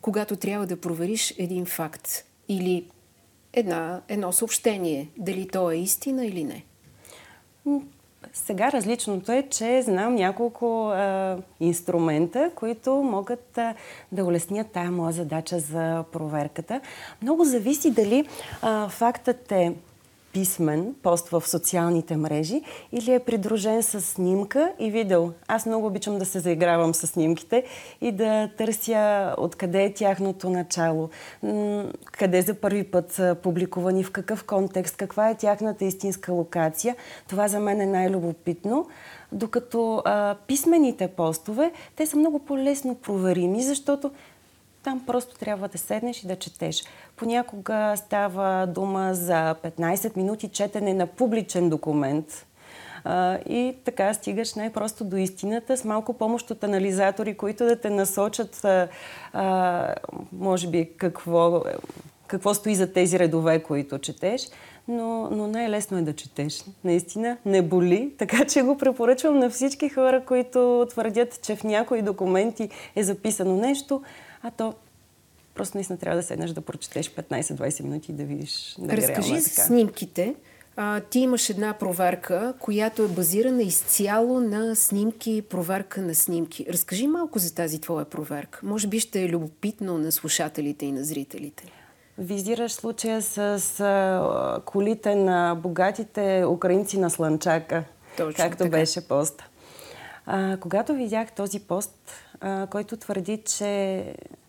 когато 0.00 0.36
трябва 0.36 0.66
да 0.66 0.80
провериш 0.80 1.34
един 1.38 1.66
факт? 1.66 2.24
Или 2.48 2.84
една, 3.52 4.00
едно 4.08 4.32
съобщение, 4.32 5.08
дали 5.18 5.48
то 5.48 5.70
е 5.70 5.76
истина 5.76 6.26
или 6.26 6.44
не. 6.44 6.64
Сега 8.32 8.72
различното 8.72 9.32
е, 9.32 9.42
че 9.50 9.82
знам 9.82 10.14
няколко 10.14 10.88
а, 10.88 11.38
инструмента, 11.60 12.50
които 12.54 12.94
могат 12.94 13.58
а, 13.58 13.74
да 14.12 14.24
улеснят 14.24 14.70
тая 14.72 14.90
моя 14.90 15.12
задача 15.12 15.58
за 15.58 16.04
проверката. 16.12 16.80
Много 17.22 17.44
зависи 17.44 17.90
дали 17.90 18.28
а, 18.62 18.88
фактът 18.88 19.52
е 19.52 19.74
писмен 20.32 20.94
пост 21.02 21.28
в 21.28 21.42
социалните 21.48 22.16
мрежи 22.16 22.62
или 22.92 23.14
е 23.14 23.18
придружен 23.18 23.82
с 23.82 24.00
снимка 24.00 24.72
и 24.78 24.90
видео. 24.90 25.28
Аз 25.48 25.66
много 25.66 25.86
обичам 25.86 26.18
да 26.18 26.24
се 26.26 26.40
заигравам 26.40 26.94
с 26.94 27.06
снимките 27.06 27.64
и 28.00 28.12
да 28.12 28.50
търся 28.58 29.34
откъде 29.38 29.84
е 29.84 29.94
тяхното 29.94 30.50
начало, 30.50 31.08
къде 32.12 32.42
за 32.42 32.54
първи 32.54 32.84
път 32.84 33.12
са 33.12 33.36
публикувани, 33.42 34.04
в 34.04 34.10
какъв 34.10 34.44
контекст, 34.44 34.96
каква 34.96 35.30
е 35.30 35.36
тяхната 35.36 35.84
истинска 35.84 36.32
локация. 36.32 36.96
Това 37.28 37.48
за 37.48 37.60
мен 37.60 37.80
е 37.80 37.86
най-любопитно. 37.86 38.86
Докато 39.32 40.02
а, 40.04 40.36
писмените 40.46 41.08
постове, 41.08 41.72
те 41.96 42.06
са 42.06 42.16
много 42.16 42.38
по-лесно 42.38 42.94
проверими, 42.94 43.62
защото 43.62 44.10
там 44.82 45.06
просто 45.06 45.34
трябва 45.34 45.68
да 45.68 45.78
седнеш 45.78 46.22
и 46.22 46.26
да 46.26 46.36
четеш. 46.36 46.84
Понякога 47.16 47.94
става 47.96 48.66
дума 48.66 49.14
за 49.14 49.54
15 49.64 50.16
минути 50.16 50.48
четене 50.48 50.94
на 50.94 51.06
публичен 51.06 51.68
документ. 51.68 52.46
И 53.48 53.76
така 53.84 54.14
стигаш 54.14 54.54
най-просто 54.54 55.04
до 55.04 55.16
истината 55.16 55.76
с 55.76 55.84
малко 55.84 56.12
помощ 56.12 56.50
от 56.50 56.64
анализатори, 56.64 57.36
които 57.36 57.64
да 57.64 57.80
те 57.80 57.90
насочат, 57.90 58.66
може 60.32 60.68
би, 60.68 60.90
какво, 60.96 61.62
какво 62.26 62.54
стои 62.54 62.74
за 62.74 62.92
тези 62.92 63.18
редове, 63.18 63.62
които 63.62 63.98
четеш. 63.98 64.48
Но, 64.88 65.28
но 65.30 65.46
най-лесно 65.46 65.98
е 65.98 66.02
да 66.02 66.12
четеш. 66.12 66.64
Наистина 66.84 67.36
не 67.44 67.62
боли, 67.62 68.14
така 68.18 68.44
че 68.44 68.62
го 68.62 68.78
препоръчвам 68.78 69.38
на 69.38 69.50
всички 69.50 69.88
хора, 69.88 70.24
които 70.24 70.86
твърдят, 70.90 71.42
че 71.42 71.56
в 71.56 71.64
някои 71.64 72.02
документи 72.02 72.68
е 72.96 73.02
записано 73.02 73.56
нещо, 73.56 74.02
а 74.42 74.50
то 74.50 74.74
просто 75.54 75.76
наистина 75.76 75.98
трябва 75.98 76.16
да 76.16 76.22
седнеш 76.22 76.50
да 76.50 76.60
прочетеш 76.60 77.10
15-20 77.10 77.82
минути 77.82 78.12
и 78.12 78.14
да 78.14 78.24
видиш 78.24 78.74
дали 78.78 78.96
Разкажи 78.96 79.34
е 79.34 79.40
за 79.40 79.50
снимките. 79.50 80.34
А, 80.76 81.00
ти 81.00 81.18
имаш 81.18 81.50
една 81.50 81.72
проверка, 81.72 82.54
която 82.58 83.02
е 83.02 83.08
базирана 83.08 83.62
изцяло 83.62 84.40
на 84.40 84.76
снимки, 84.76 85.42
проверка 85.50 86.02
на 86.02 86.14
снимки. 86.14 86.66
Разкажи 86.68 87.06
малко 87.06 87.38
за 87.38 87.54
тази 87.54 87.80
твоя 87.80 88.04
проверка. 88.04 88.60
Може 88.62 88.88
би 88.88 89.00
ще 89.00 89.22
е 89.22 89.28
любопитно 89.28 89.98
на 89.98 90.12
слушателите 90.12 90.86
и 90.86 90.92
на 90.92 91.04
зрителите. 91.04 91.64
Визираш 92.18 92.72
случая 92.72 93.22
с 93.22 93.40
а, 93.80 94.60
колите 94.64 95.14
на 95.14 95.54
богатите 95.54 96.44
украинци 96.48 96.98
на 96.98 97.10
Слънчака, 97.10 97.84
Точно, 98.16 98.44
както 98.44 98.58
така. 98.58 98.70
беше 98.70 99.08
пост. 99.08 99.42
А, 100.26 100.56
когато 100.56 100.94
видях 100.94 101.32
този 101.32 101.60
пост, 101.60 102.12
който 102.70 102.96
твърди, 102.96 103.36
че 103.36 104.04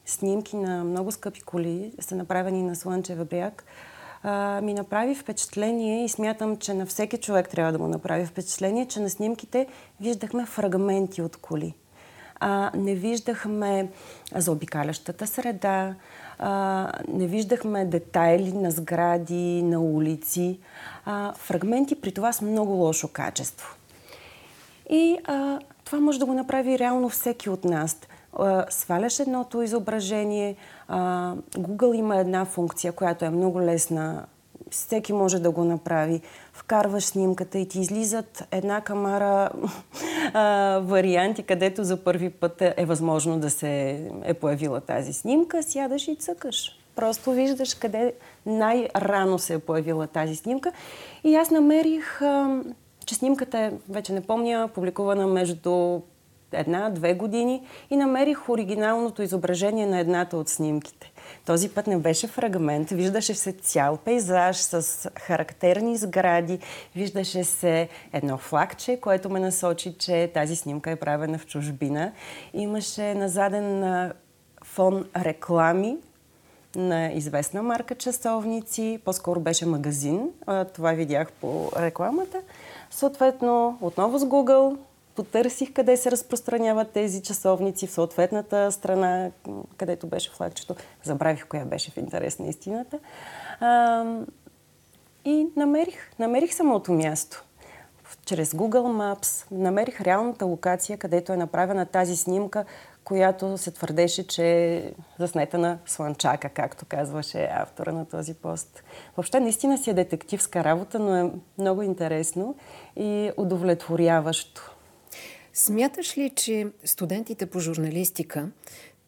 снимки 0.06 0.56
на 0.56 0.84
много 0.84 1.12
скъпи 1.12 1.42
коли 1.42 1.92
са 2.00 2.16
направени 2.16 2.64
на 2.64 2.76
Слънчева 2.76 3.26
бряг, 3.26 3.64
ми 4.62 4.74
направи 4.74 5.16
впечатление 5.16 6.06
и 6.06 6.10
смятам, 6.10 6.58
че 6.58 6.74
на 6.74 6.86
всеки 6.86 7.18
човек 7.18 7.50
трябва 7.50 7.72
да 7.72 7.80
му 7.80 7.88
направи 7.88 8.26
впечатление, 8.26 8.86
че 8.86 9.00
на 9.00 9.10
снимките 9.10 9.68
виждахме 10.02 10.46
фрагменти 10.46 11.22
от 11.22 11.38
коли. 11.38 11.74
Не 12.76 12.96
виждахме 12.96 13.92
заобикалящата 14.36 15.28
среда, 15.28 15.96
не 17.08 17.28
виждахме 17.28 17.86
детайли 17.86 18.52
на 18.52 18.72
сгради, 18.72 19.64
на 19.64 19.80
улици. 19.80 20.60
Фрагменти 21.36 22.02
при 22.02 22.12
това 22.12 22.34
с 22.34 22.42
много 22.42 22.72
лошо 22.72 23.08
качество. 23.08 23.76
И 24.90 25.18
това 25.92 26.02
може 26.02 26.20
да 26.20 26.26
го 26.26 26.34
направи 26.34 26.80
реално 26.80 27.10
всеки 27.10 27.50
от 27.50 27.64
нас 27.64 27.98
сваляш 28.70 29.20
едното 29.20 29.62
изображение. 29.62 30.56
Google 31.58 31.96
има 31.96 32.18
една 32.18 32.46
функция, 32.46 32.92
която 32.92 33.26
е 33.26 33.30
много 33.30 33.62
лесна. 33.62 34.26
Всеки 34.70 35.14
може 35.14 35.40
да 35.40 35.52
го 35.52 35.64
направи. 35.64 36.22
Вкарваш 36.54 37.04
снимката 37.04 37.60
и 37.60 37.68
ти 37.68 37.80
излизат 37.80 38.48
една 38.52 38.82
камара 38.82 39.50
варианти, 40.84 41.44
където 41.44 41.84
за 41.84 42.04
първи 42.04 42.30
път 42.30 42.62
е, 42.62 42.86
възможно 42.86 43.40
да 43.40 43.50
се 43.50 43.90
е 44.24 44.34
появила 44.34 44.82
тази 44.82 45.14
снимка. 45.14 45.64
Сядаш 45.64 46.08
и 46.08 46.16
цъкаш. 46.16 46.78
Просто 46.96 47.32
виждаш 47.32 47.74
къде 47.74 48.14
най-рано 48.46 49.40
се 49.40 49.54
е 49.54 49.60
появила 49.60 50.08
тази 50.08 50.36
снимка. 50.36 50.72
И 51.24 51.36
аз 51.36 51.52
намерих, 51.52 52.22
че 53.06 53.16
снимката 53.16 53.60
е, 53.60 53.72
вече 53.90 54.14
не 54.14 54.22
помня, 54.22 54.70
публикувана 54.74 55.28
между 55.28 56.02
една-две 56.54 57.14
години 57.14 57.64
и 57.90 57.96
намерих 57.96 58.50
оригиналното 58.50 59.22
изображение 59.22 59.86
на 59.86 60.00
едната 60.00 60.38
от 60.38 60.50
снимките. 60.50 61.12
Този 61.46 61.70
път 61.70 61.88
не 61.88 61.98
беше 61.98 62.28
фрагмент, 62.28 62.90
виждаше 62.90 63.34
се 63.34 63.52
цял 63.52 63.98
пейзаж 63.98 64.58
с 64.58 65.10
характерни 65.20 65.98
сгради, 65.98 66.60
виждаше 66.96 67.44
се 67.44 67.90
едно 68.14 68.38
флагче, 68.38 69.00
което 69.02 69.30
ме 69.30 69.40
насочи, 69.40 69.96
че 69.98 70.32
тази 70.34 70.56
снимка 70.56 70.92
е 70.92 70.96
правена 70.96 71.38
в 71.38 71.46
чужбина. 71.46 72.12
Имаше 72.54 73.16
на 73.16 73.30
заден 73.30 74.12
фон 74.64 75.06
реклами, 75.18 75.98
на 76.76 77.12
известна 77.12 77.64
марка 77.64 77.96
часовници, 77.96 79.00
по-скоро 79.06 79.40
беше 79.40 79.66
магазин, 79.66 80.30
това 80.74 80.92
видях 80.92 81.32
по 81.32 81.72
рекламата. 81.78 82.42
Съответно, 82.92 83.78
отново 83.82 84.20
с 84.20 84.26
Google 84.26 84.78
потърсих 85.16 85.74
къде 85.74 85.98
се 85.98 86.12
разпространяват 86.12 86.92
тези 86.92 87.22
часовници 87.22 87.88
в 87.88 87.92
съответната 87.92 88.72
страна, 88.72 89.32
където 89.78 90.08
беше 90.08 90.32
флагчето. 90.32 90.76
Забравих 91.04 91.48
коя 91.48 91.66
беше 91.66 91.92
в 91.92 91.98
интерес 91.98 92.40
на 92.40 92.48
истината. 92.48 93.00
А, 93.60 94.06
и 95.26 95.48
намерих, 95.56 96.12
намерих 96.20 96.54
самото 96.54 96.94
място. 96.94 97.44
Чрез 98.26 98.52
Google 98.54 99.16
Maps 99.20 99.46
намерих 99.52 100.02
реалната 100.02 100.46
локация, 100.46 100.98
където 100.98 101.34
е 101.34 101.38
направена 101.38 101.86
тази 101.86 102.18
снимка, 102.18 102.66
която 103.04 103.58
се 103.58 103.72
твърдеше, 103.72 104.28
че 104.28 104.46
е 104.46 104.94
заснета 105.20 105.58
на 105.58 105.80
слънчака, 105.86 106.50
както 106.50 106.86
казваше 106.86 107.50
автора 107.52 107.92
на 107.92 108.06
този 108.06 108.34
пост. 108.34 108.84
Въобще 109.18 109.40
наистина 109.40 109.78
си 109.78 109.90
е 109.90 109.94
детективска 109.94 110.64
работа, 110.64 111.00
но 111.00 111.16
е 111.16 111.32
много 111.58 111.82
интересно 111.82 112.56
и 112.96 113.32
удовлетворяващо. 113.38 114.76
Смяташ 115.54 116.18
ли, 116.18 116.30
че 116.30 116.68
студентите 116.84 117.46
по 117.46 117.60
журналистика 117.60 118.50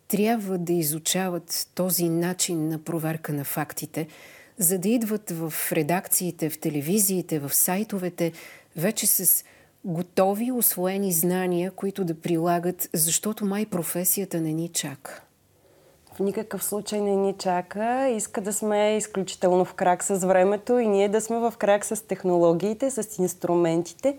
трябва 0.07 0.57
да 0.57 0.73
изучават 0.73 1.67
този 1.75 2.09
начин 2.09 2.67
на 2.67 2.79
проверка 2.79 3.33
на 3.33 3.43
фактите, 3.43 4.07
за 4.57 4.79
да 4.79 4.89
идват 4.89 5.31
в 5.31 5.53
редакциите, 5.71 6.49
в 6.49 6.59
телевизиите, 6.59 7.39
в 7.39 7.53
сайтовете, 7.53 8.31
вече 8.75 9.07
с 9.07 9.43
готови, 9.85 10.51
освоени 10.51 11.11
знания, 11.11 11.71
които 11.71 12.05
да 12.05 12.21
прилагат, 12.21 12.89
защото 12.93 13.45
май 13.45 13.65
професията 13.65 14.41
не 14.41 14.53
ни 14.53 14.69
чака? 14.69 15.21
В 16.13 16.19
никакъв 16.19 16.63
случай 16.63 17.01
не 17.01 17.15
ни 17.15 17.33
чака. 17.33 18.07
Иска 18.09 18.41
да 18.41 18.53
сме 18.53 18.97
изключително 18.97 19.65
в 19.65 19.73
крак 19.73 20.03
с 20.03 20.15
времето 20.15 20.79
и 20.79 20.87
ние 20.87 21.09
да 21.09 21.21
сме 21.21 21.37
в 21.37 21.53
крак 21.57 21.85
с 21.85 22.07
технологиите, 22.07 22.91
с 22.91 23.17
инструментите. 23.19 24.17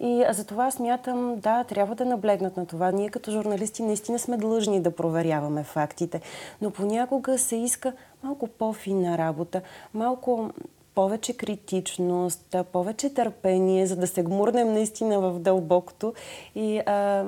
И 0.00 0.24
за 0.30 0.44
това 0.44 0.70
смятам, 0.70 1.36
да, 1.36 1.64
трябва 1.64 1.94
да 1.94 2.04
наблегнат 2.04 2.56
на 2.56 2.66
това. 2.66 2.90
Ние 2.90 3.08
като 3.08 3.30
журналисти 3.30 3.82
наистина 3.82 4.18
сме 4.18 4.36
длъжни 4.36 4.80
да 4.80 4.96
проверяваме 4.96 5.64
фактите. 5.64 6.20
Но 6.60 6.70
понякога 6.70 7.38
се 7.38 7.56
иска 7.56 7.92
малко 8.22 8.46
по-финна 8.46 9.18
работа, 9.18 9.62
малко 9.94 10.50
повече 10.94 11.36
критичност, 11.36 12.56
повече 12.72 13.14
търпение, 13.14 13.86
за 13.86 13.96
да 13.96 14.06
се 14.06 14.22
гмурнем 14.22 14.72
наистина 14.72 15.20
в 15.20 15.38
дълбокото 15.38 16.14
и 16.54 16.78
а, 16.78 17.24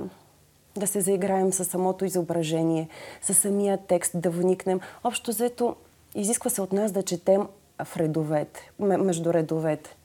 да 0.77 0.87
се 0.87 1.01
заиграем 1.01 1.53
със 1.53 1.69
самото 1.69 2.05
изображение, 2.05 2.89
със 3.23 3.39
самия 3.39 3.79
текст, 3.87 4.13
да 4.15 4.31
вникнем. 4.31 4.81
Общо 5.05 5.31
взето, 5.31 5.77
изисква 6.15 6.51
се 6.51 6.63
от 6.63 6.73
нас 6.73 6.93
да 6.93 7.03
четем 7.03 7.43
в 7.85 7.97
редовете, 7.97 8.71
между 8.79 9.35
редовете. 9.35 9.97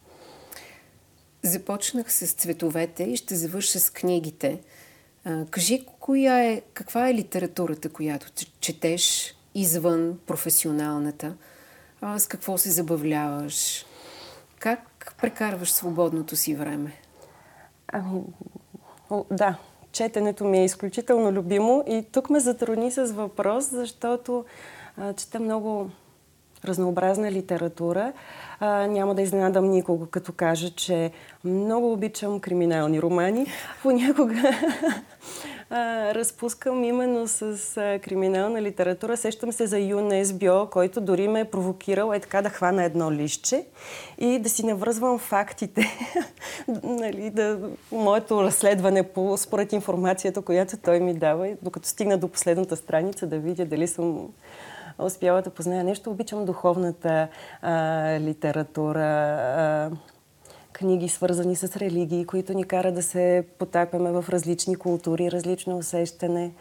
Започнах 1.44 2.14
с 2.14 2.32
цветовете 2.34 3.04
и 3.04 3.16
ще 3.18 3.36
завърша 3.36 3.80
с 3.80 3.90
книгите. 3.90 4.60
А, 5.26 5.46
кажи, 5.46 5.86
коя 6.00 6.44
е, 6.44 6.62
каква 6.74 7.10
е 7.10 7.14
литературата, 7.14 7.90
която 7.90 8.28
четеш 8.60 9.36
извън 9.56 10.20
професионалната? 10.26 11.36
С 12.18 12.28
какво 12.28 12.58
се 12.58 12.72
забавляваш? 12.72 13.86
Как 14.60 15.14
прекарваш 15.22 15.72
свободното 15.72 16.36
си 16.36 16.56
време? 16.56 16.94
Ами, 17.88 18.22
да, 19.32 19.56
четенето 19.92 20.46
ми 20.46 20.60
е 20.60 20.66
изключително 20.66 21.32
любимо 21.32 21.84
и 21.88 22.06
тук 22.12 22.30
ме 22.30 22.40
затрудни 22.40 22.92
с 22.92 23.06
въпрос, 23.06 23.70
защото 23.70 24.46
а, 24.98 25.14
чета 25.14 25.40
много 25.40 25.90
разнообразна 26.66 27.32
литература. 27.32 28.14
А, 28.60 28.88
няма 28.88 29.16
да 29.16 29.22
изненадам 29.22 29.70
никого, 29.70 30.06
като 30.06 30.32
кажа, 30.32 30.70
че 30.70 31.12
много 31.44 31.94
обичам 31.94 32.40
криминални 32.40 33.02
романи. 33.02 33.48
Понякога 33.82 34.36
разпускам 35.72 36.84
именно 36.84 37.28
с 37.28 37.42
а, 37.78 38.00
криминална 38.00 38.62
литература. 38.62 39.18
Сещам 39.18 39.52
се 39.52 39.68
за 39.68 39.80
Юн 39.80 40.12
Есбио, 40.12 40.66
който 40.66 41.02
дори 41.02 41.28
ме 41.28 41.40
е 41.40 41.46
провокирал 41.46 42.14
е 42.14 42.20
така 42.20 42.42
да 42.42 42.50
хвана 42.50 42.84
едно 42.84 43.12
лище 43.12 43.66
и 44.18 44.40
да 44.40 44.50
си 44.50 44.66
навръзвам 44.66 45.20
фактите. 45.20 45.86
нали, 46.84 47.30
да, 47.30 47.60
моето 47.92 48.44
разследване 48.44 49.04
по, 49.04 49.38
според 49.38 49.74
информацията, 49.74 50.42
която 50.42 50.78
той 50.78 51.00
ми 51.00 51.14
дава, 51.14 51.56
докато 51.62 51.88
стигна 51.88 52.18
до 52.18 52.28
последната 52.28 52.76
страница, 52.76 53.28
да 53.28 53.40
видя 53.40 53.66
дали 53.66 53.88
съм 53.88 54.30
успяла 55.00 55.42
да 55.42 55.50
позная 55.50 55.84
нещо. 55.84 56.12
Обичам 56.12 56.46
духовната 56.46 57.28
а, 57.62 58.20
литература, 58.20 59.02
а, 59.02 59.92
книги 60.80 61.10
свързани 61.10 61.56
с 61.56 61.78
религии, 61.78 62.26
които 62.26 62.54
ни 62.54 62.64
карат 62.64 62.96
да 62.96 63.04
се 63.04 63.46
потапяме 63.58 64.12
в 64.12 64.26
различни 64.30 64.76
култури, 64.76 65.32
различно 65.32 65.78
усещане. 65.78 66.52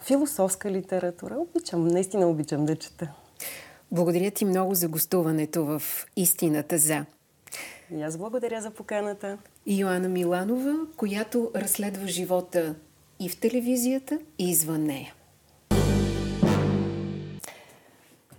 Философска 0.00 0.70
литература. 0.70 1.36
Обичам, 1.38 1.88
наистина 1.88 2.28
обичам 2.28 2.66
да 2.66 2.76
чета. 2.76 3.12
Благодаря 3.92 4.30
ти 4.30 4.44
много 4.44 4.74
за 4.74 4.88
гостуването 4.88 5.64
в 5.64 5.82
Истината 6.16 6.78
за. 6.78 7.04
И 7.90 8.02
аз 8.02 8.18
благодаря 8.18 8.60
за 8.60 8.70
поканата. 8.70 9.38
И 9.66 9.80
Йоанна 9.80 10.08
Миланова, 10.08 10.74
която 10.96 11.50
разследва 11.56 12.06
живота 12.06 12.74
и 13.20 13.28
в 13.28 13.40
телевизията, 13.40 14.18
и 14.38 14.50
извън 14.50 14.82
нея. 14.82 15.14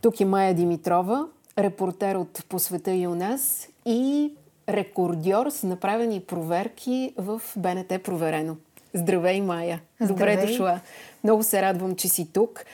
Тук 0.01 0.19
е 0.19 0.25
Майя 0.25 0.53
Димитрова, 0.53 1.27
репортер 1.57 2.15
от 2.15 2.45
По 2.49 2.59
света 2.59 2.91
и 2.91 3.07
у 3.07 3.15
нас 3.15 3.67
и 3.85 4.31
рекордьор 4.69 5.49
с 5.49 5.63
направени 5.63 6.19
проверки 6.19 7.13
в 7.17 7.41
БНТ 7.57 8.03
Проверено. 8.03 8.57
Здравей, 8.93 9.41
Майя! 9.41 9.81
Здравей. 10.01 10.35
Добре 10.35 10.47
дошла! 10.47 10.79
Много 11.23 11.43
се 11.43 11.61
радвам, 11.61 11.95
че 11.95 12.07
си 12.07 12.27
тук. 12.33 12.65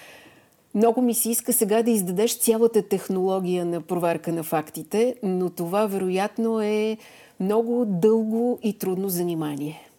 Много 0.76 1.02
ми 1.02 1.14
се 1.14 1.30
иска 1.30 1.54
сега 1.54 1.84
да 1.84 1.92
издадеш 1.92 2.40
цялата 2.40 2.88
технология 2.88 3.66
на 3.66 3.82
проверка 3.82 4.32
на 4.32 4.44
фактите, 4.44 5.16
но 5.24 5.50
това 5.50 5.86
вероятно 5.86 6.62
е 6.62 6.98
много 7.40 7.86
дълго 7.86 8.60
и 8.64 8.78
трудно 8.78 9.10
занимание. 9.10 9.90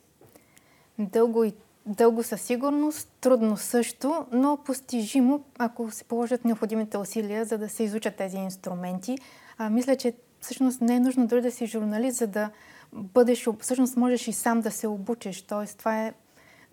Дълго 0.99 1.45
и 1.45 1.53
Дълго 1.87 2.23
със 2.23 2.43
сигурност, 2.43 3.09
трудно 3.21 3.57
също, 3.57 4.27
но 4.33 4.57
постижимо, 4.65 5.45
ако 5.59 5.91
се 5.91 6.05
положат 6.05 6.45
необходимите 6.45 6.99
усилия, 6.99 7.45
за 7.45 7.59
да 7.59 7.69
се 7.69 7.83
изучат 7.83 8.17
тези 8.17 8.37
инструменти. 8.37 9.19
А, 9.59 9.71
мисля, 9.71 9.97
че 9.97 10.15
всъщност 10.41 10.81
не 10.81 10.97
е 10.97 11.01
нужно 11.01 11.27
дори 11.27 11.41
да 11.41 11.51
си 11.51 11.67
журналист, 11.67 12.17
за 12.17 12.27
да 12.27 12.51
бъдеш, 12.93 13.49
всъщност 13.61 13.97
можеш 13.97 14.29
и 14.29 14.33
сам 14.33 14.61
да 14.61 14.71
се 14.71 14.89
обучиш. 14.89 15.43
Тоест, 15.43 15.79
това 15.79 16.07
е 16.07 16.13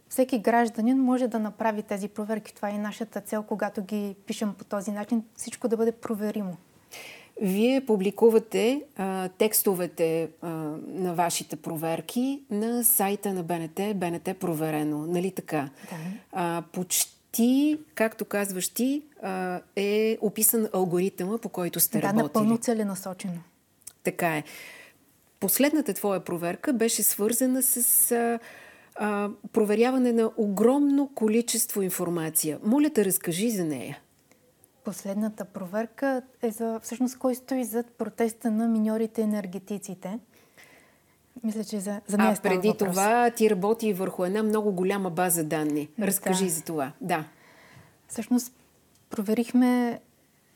всеки 0.09 0.39
гражданин 0.39 0.97
може 0.97 1.27
да 1.27 1.39
направи 1.39 1.83
тези 1.83 2.07
проверки. 2.07 2.55
Това 2.55 2.69
е 2.69 2.73
и 2.73 2.77
нашата 2.77 3.21
цел, 3.21 3.43
когато 3.43 3.83
ги 3.83 4.15
пишем 4.25 4.53
по 4.53 4.63
този 4.63 4.91
начин, 4.91 5.23
всичко 5.35 5.67
да 5.67 5.77
бъде 5.77 5.91
проверимо. 5.91 6.57
Вие 7.41 7.85
публикувате 7.85 8.83
а, 8.97 9.29
текстовете 9.29 10.29
а, 10.41 10.47
на 10.87 11.13
вашите 11.13 11.55
проверки 11.55 12.41
на 12.49 12.83
сайта 12.83 13.33
на 13.33 13.43
БНТ, 13.43 13.79
БНТ 13.95 14.37
Проверено, 14.39 15.05
нали 15.07 15.31
така? 15.31 15.69
Да. 15.89 15.97
А, 16.31 16.63
почти, 16.73 17.79
както 17.95 18.25
казваш 18.25 18.69
ти, 18.69 19.01
а, 19.23 19.61
е 19.75 20.17
описан 20.21 20.67
алгоритъма, 20.73 21.37
по 21.37 21.49
който 21.49 21.79
сте 21.79 21.97
да, 21.97 22.03
работили. 22.03 22.17
Да, 22.17 22.23
напълно 22.23 22.57
целенасочено. 22.57 23.39
Така 24.03 24.37
е. 24.37 24.43
Последната 25.39 25.93
твоя 25.93 26.19
проверка 26.19 26.73
беше 26.73 27.03
свързана 27.03 27.61
с 27.61 28.11
а, 28.11 28.39
а, 28.95 29.29
проверяване 29.53 30.11
на 30.11 30.31
огромно 30.37 31.09
количество 31.15 31.81
информация. 31.81 32.59
Моля 32.63 32.89
те, 32.89 33.05
разкажи 33.05 33.49
за 33.49 33.65
нея. 33.65 33.99
Последната 34.83 35.45
проверка 35.45 36.21
е 36.41 36.51
за 36.51 36.79
всъщност 36.79 37.17
кой 37.17 37.35
стои 37.35 37.63
зад 37.63 37.85
протеста 37.97 38.51
на 38.51 38.67
миньорите 38.67 39.21
енергетиците. 39.21 40.19
Мисля, 41.43 41.63
че 41.63 41.79
за, 41.79 42.01
за 42.07 42.17
нея 42.17 42.35
А 42.37 42.41
преди 42.41 42.67
въпрос. 42.67 42.89
това 42.89 43.31
ти 43.31 43.49
работи 43.49 43.93
върху 43.93 44.25
една 44.25 44.43
много 44.43 44.71
голяма 44.71 45.09
база 45.09 45.43
данни. 45.43 45.89
Разкажи 45.99 46.45
да. 46.45 46.51
за 46.51 46.63
това. 46.63 46.91
Да. 47.01 47.25
Всъщност 48.07 48.53
проверихме 49.09 49.99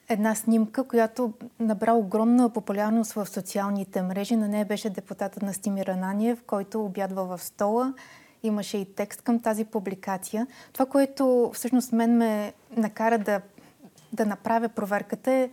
една 0.10 0.36
снимка, 0.36 0.84
която 0.84 1.34
набра 1.60 1.94
огромна 1.94 2.50
популярност 2.50 3.14
в 3.14 3.26
социалните 3.26 4.02
мрежи. 4.02 4.36
На 4.36 4.48
нея 4.48 4.66
беше 4.66 4.90
депутатът 4.90 5.44
на 5.44 5.54
Стимир 5.54 5.88
Ананиев, 5.88 6.44
който 6.48 6.86
обядва 6.86 7.38
в 7.38 7.44
стола 7.44 7.94
имаше 8.44 8.78
и 8.78 8.86
текст 8.86 9.22
към 9.22 9.40
тази 9.40 9.66
публикация. 9.66 10.48
Това, 10.74 10.86
което 10.86 11.52
всъщност 11.54 11.92
мен 11.92 12.18
ме 12.18 12.54
накара 12.78 13.18
да, 13.18 13.42
да 14.13 14.26
направя 14.26 14.70
проверката 14.70 15.32
е 15.32 15.50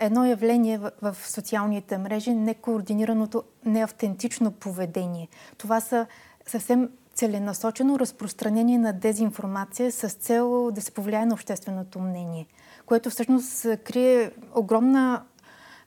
едно 0.00 0.24
явление 0.24 0.78
в, 0.78 1.16
социалните 1.24 1.98
мрежи, 1.98 2.34
некоординираното, 2.34 3.42
неавтентично 3.64 4.50
поведение. 4.50 5.28
Това 5.58 5.80
са 5.80 6.06
съвсем 6.46 6.88
целенасочено 7.14 7.98
разпространение 7.98 8.78
на 8.78 8.92
дезинформация 8.92 9.92
с 9.92 10.08
цел 10.08 10.70
да 10.70 10.80
се 10.80 10.90
повлияе 10.90 11.26
на 11.26 11.34
общественото 11.34 11.98
мнение, 11.98 12.46
което 12.86 13.10
всъщност 13.10 13.66
крие 13.84 14.30
огромна 14.54 15.22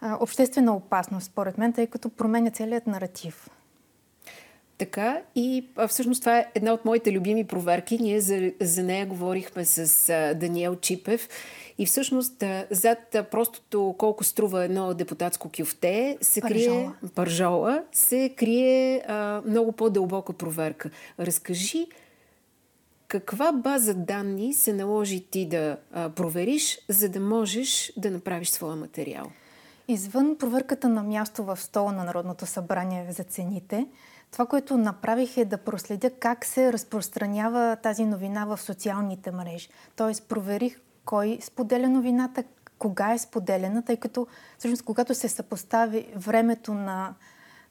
а, 0.01 0.17
обществена 0.19 0.75
опасност, 0.75 1.25
според 1.25 1.57
мен, 1.57 1.73
тъй 1.73 1.87
като 1.87 2.09
променя 2.09 2.51
целият 2.51 2.87
наратив. 2.87 3.49
Така 4.77 5.21
и 5.35 5.67
а, 5.75 5.87
всъщност 5.87 6.21
това 6.21 6.37
е 6.37 6.45
една 6.55 6.73
от 6.73 6.85
моите 6.85 7.11
любими 7.11 7.43
проверки. 7.43 7.97
Ние 8.01 8.21
за, 8.21 8.51
за 8.61 8.83
нея 8.83 9.05
говорихме 9.05 9.65
с 9.65 10.09
а, 10.09 10.33
Даниел 10.33 10.75
Чипев 10.75 11.29
и 11.77 11.85
всъщност 11.85 12.43
зад 12.71 13.15
простото 13.31 13.95
колко 13.97 14.23
струва 14.23 14.63
едно 14.63 14.93
депутатско 14.93 15.49
кюфте 15.57 16.17
се 16.21 16.41
крие 16.41 16.91
пържола, 17.15 17.83
се 17.91 18.33
крие 18.37 19.03
а, 19.07 19.41
много 19.45 19.71
по-дълбока 19.71 20.33
проверка. 20.33 20.89
Разкажи 21.19 21.87
каква 23.07 23.51
база 23.51 23.93
данни 23.93 24.53
се 24.53 24.73
наложи 24.73 25.25
ти 25.25 25.45
да 25.45 25.77
а, 25.91 26.09
провериш, 26.09 26.79
за 26.89 27.09
да 27.09 27.19
можеш 27.19 27.93
да 27.97 28.11
направиш 28.11 28.49
своя 28.49 28.75
материал? 28.75 29.25
Извън 29.87 30.35
проверката 30.37 30.89
на 30.89 31.03
място 31.03 31.43
в 31.43 31.57
стола 31.57 31.91
на 31.91 32.03
Народното 32.03 32.45
събрание 32.45 33.11
за 33.11 33.23
цените, 33.23 33.87
това, 34.31 34.45
което 34.45 34.77
направих 34.77 35.37
е 35.37 35.45
да 35.45 35.57
проследя 35.57 36.09
как 36.09 36.45
се 36.45 36.73
разпространява 36.73 37.77
тази 37.83 38.05
новина 38.05 38.45
в 38.45 38.61
социалните 38.61 39.31
мрежи. 39.31 39.69
Тоест, 39.95 40.27
проверих 40.27 40.79
кой 41.05 41.37
споделя 41.41 41.89
новината, 41.89 42.43
кога 42.79 43.13
е 43.13 43.17
споделена, 43.17 43.81
тъй 43.81 43.97
като 43.97 44.27
всъщност 44.57 44.83
когато 44.83 45.15
се 45.15 45.29
съпостави 45.29 46.07
времето 46.15 46.73
на 46.73 47.13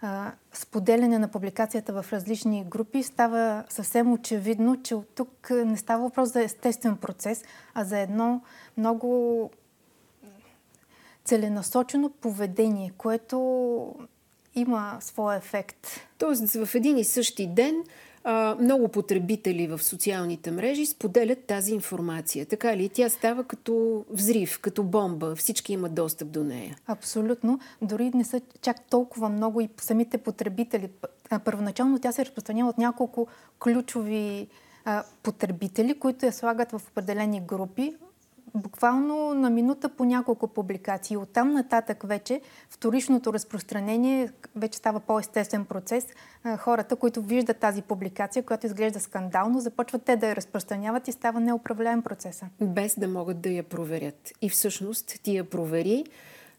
а, 0.00 0.32
споделяне 0.52 1.18
на 1.18 1.28
публикацията 1.28 2.02
в 2.02 2.12
различни 2.12 2.64
групи, 2.64 3.02
става 3.02 3.64
съвсем 3.68 4.12
очевидно, 4.12 4.82
че 4.82 4.94
от 4.94 5.14
тук 5.14 5.50
не 5.50 5.76
става 5.76 6.02
въпрос 6.02 6.32
за 6.32 6.42
естествен 6.42 6.96
процес, 6.96 7.44
а 7.74 7.84
за 7.84 7.98
едно 7.98 8.42
много 8.76 9.50
целенасочено 11.24 12.10
поведение, 12.10 12.92
което 12.98 13.94
има 14.54 14.96
своя 15.00 15.36
ефект. 15.38 15.86
Тоест 16.18 16.52
в 16.52 16.74
един 16.74 16.98
и 16.98 17.04
същи 17.04 17.46
ден 17.46 17.84
много 18.60 18.88
потребители 18.88 19.66
в 19.66 19.82
социалните 19.82 20.50
мрежи 20.50 20.86
споделят 20.86 21.44
тази 21.44 21.74
информация. 21.74 22.46
Така 22.46 22.76
ли? 22.76 22.88
Тя 22.88 23.08
става 23.08 23.44
като 23.44 24.04
взрив, 24.10 24.58
като 24.60 24.82
бомба. 24.82 25.36
Всички 25.36 25.72
имат 25.72 25.94
достъп 25.94 26.28
до 26.28 26.44
нея. 26.44 26.76
Абсолютно. 26.86 27.60
Дори 27.82 28.10
не 28.14 28.24
са 28.24 28.40
чак 28.62 28.80
толкова 28.90 29.28
много 29.28 29.60
и 29.60 29.68
самите 29.80 30.18
потребители. 30.18 30.88
Първоначално 31.44 31.98
тя 31.98 32.12
се 32.12 32.24
разпространява 32.24 32.70
от 32.70 32.78
няколко 32.78 33.26
ключови 33.58 34.48
потребители, 35.22 35.98
които 35.98 36.26
я 36.26 36.32
слагат 36.32 36.72
в 36.72 36.82
определени 36.90 37.40
групи 37.40 37.94
буквално 38.54 39.34
на 39.34 39.50
минута 39.50 39.88
по 39.88 40.04
няколко 40.04 40.48
публикации. 40.48 41.16
Оттам 41.16 41.52
нататък 41.52 42.02
вече 42.06 42.40
вторичното 42.70 43.32
разпространение 43.32 44.30
вече 44.56 44.78
става 44.78 45.00
по-естествен 45.00 45.64
процес. 45.64 46.06
Хората, 46.58 46.96
които 46.96 47.22
виждат 47.22 47.58
тази 47.58 47.82
публикация, 47.82 48.42
която 48.42 48.66
изглежда 48.66 49.00
скандално, 49.00 49.60
започват 49.60 50.02
те 50.02 50.16
да 50.16 50.26
я 50.28 50.36
разпространяват 50.36 51.08
и 51.08 51.12
става 51.12 51.40
неуправляем 51.40 52.02
процеса. 52.02 52.46
Без 52.60 52.98
да 52.98 53.08
могат 53.08 53.40
да 53.40 53.48
я 53.48 53.62
проверят. 53.62 54.32
И 54.42 54.48
всъщност 54.48 55.20
ти 55.22 55.36
я 55.36 55.50
провери 55.50 56.04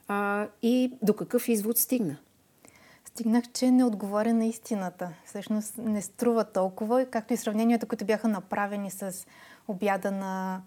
а, 0.07 0.47
и 0.61 0.93
до 1.01 1.13
какъв 1.13 1.47
извод 1.49 1.77
стигна? 1.77 2.17
Стигнах, 3.05 3.51
че 3.53 3.71
не 3.71 3.83
отговоря 3.83 4.33
на 4.33 4.45
истината. 4.45 5.09
Всъщност 5.25 5.77
не 5.77 6.01
струва 6.01 6.43
толкова, 6.43 7.05
както 7.05 7.33
и 7.33 7.37
сравненията, 7.37 7.85
които 7.85 8.05
бяха 8.05 8.27
направени 8.27 8.91
с 8.91 9.25
обяда 9.67 10.11
на 10.11 10.61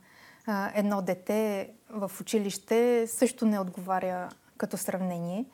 а, 0.48 0.70
едно 0.74 1.02
дете 1.02 1.70
в 1.90 2.10
училище 2.20 3.06
също 3.06 3.46
не 3.46 3.60
отговаря 3.60 4.28
като 4.56 4.76
сравнение. 4.76 5.44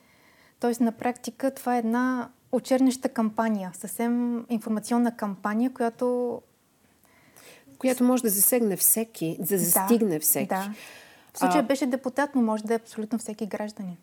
Тоест, 0.61 0.81
на 0.81 0.93
практика 0.93 1.55
това 1.55 1.77
е 1.77 1.79
една 1.79 2.31
очернеща 2.53 3.09
кампания, 3.09 3.71
съвсем 3.75 4.45
информационна 4.49 5.17
кампания, 5.17 5.73
която... 5.73 6.41
Която 7.79 8.05
може 8.05 8.23
да 8.23 8.31
засегне 8.31 8.77
всеки, 8.77 9.37
да 9.41 9.59
застигне 9.59 10.19
да, 10.19 10.21
всеки. 10.21 10.47
Да. 10.47 10.75
В 11.35 11.39
случая 11.39 11.63
а... 11.63 11.67
беше 11.67 11.87
депутат, 11.87 12.35
но 12.35 12.43
може 12.43 12.65
да 12.65 12.75
е 12.75 12.77
абсолютно 12.77 13.19
всеки 13.19 13.47
гражданин. 13.47 13.97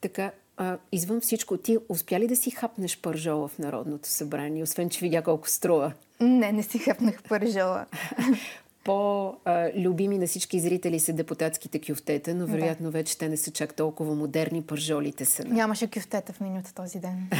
Така, 0.00 0.30
а, 0.56 0.78
извън 0.92 1.20
всичко, 1.20 1.56
ти 1.56 1.78
успя 1.88 2.20
ли 2.20 2.28
да 2.28 2.36
си 2.36 2.50
хапнеш 2.50 3.00
пържола 3.00 3.48
в 3.48 3.58
Народното 3.58 4.08
събрание, 4.08 4.62
освен 4.62 4.90
че 4.90 5.00
видя 5.00 5.22
колко 5.22 5.48
струва? 5.48 5.92
Не, 6.20 6.52
не 6.52 6.62
си 6.62 6.78
хапнах 6.78 7.22
пържола. 7.22 7.86
по-любими 8.88 10.18
на 10.18 10.26
всички 10.26 10.60
зрители 10.60 11.00
са 11.00 11.12
депутатските 11.12 11.80
кюфтета, 11.80 12.34
но 12.34 12.46
вероятно 12.46 12.84
да. 12.84 12.90
вече 12.90 13.18
те 13.18 13.28
не 13.28 13.36
са 13.36 13.50
чак 13.50 13.74
толкова 13.74 14.14
модерни, 14.14 14.62
пържолите 14.62 15.24
са. 15.24 15.44
Нямаше 15.44 15.90
кюфтета 15.90 16.32
в 16.32 16.40
менюта 16.40 16.74
този 16.74 16.98
ден. 16.98 17.30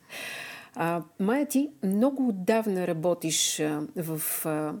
а, 0.74 1.02
Майя, 1.20 1.46
ти 1.46 1.68
много 1.82 2.28
отдавна 2.28 2.86
работиш 2.86 3.60
а, 3.60 3.82
в 3.96 4.46
а, 4.46 4.72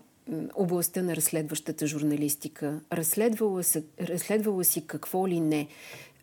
областта 0.54 1.02
на 1.02 1.16
разследващата 1.16 1.86
журналистика. 1.86 2.80
Разследвала, 2.92 3.64
са, 3.64 3.82
разследвала 4.00 4.64
си 4.64 4.86
какво 4.86 5.28
ли 5.28 5.40
не. 5.40 5.68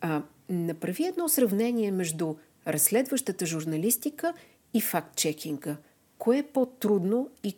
А, 0.00 0.22
направи 0.48 1.04
едно 1.06 1.28
сравнение 1.28 1.90
между 1.90 2.34
разследващата 2.66 3.46
журналистика 3.46 4.34
и 4.74 4.80
факт-чекинга. 4.80 5.76
Кое 6.18 6.38
е 6.38 6.42
по-трудно 6.42 7.28
и 7.44 7.56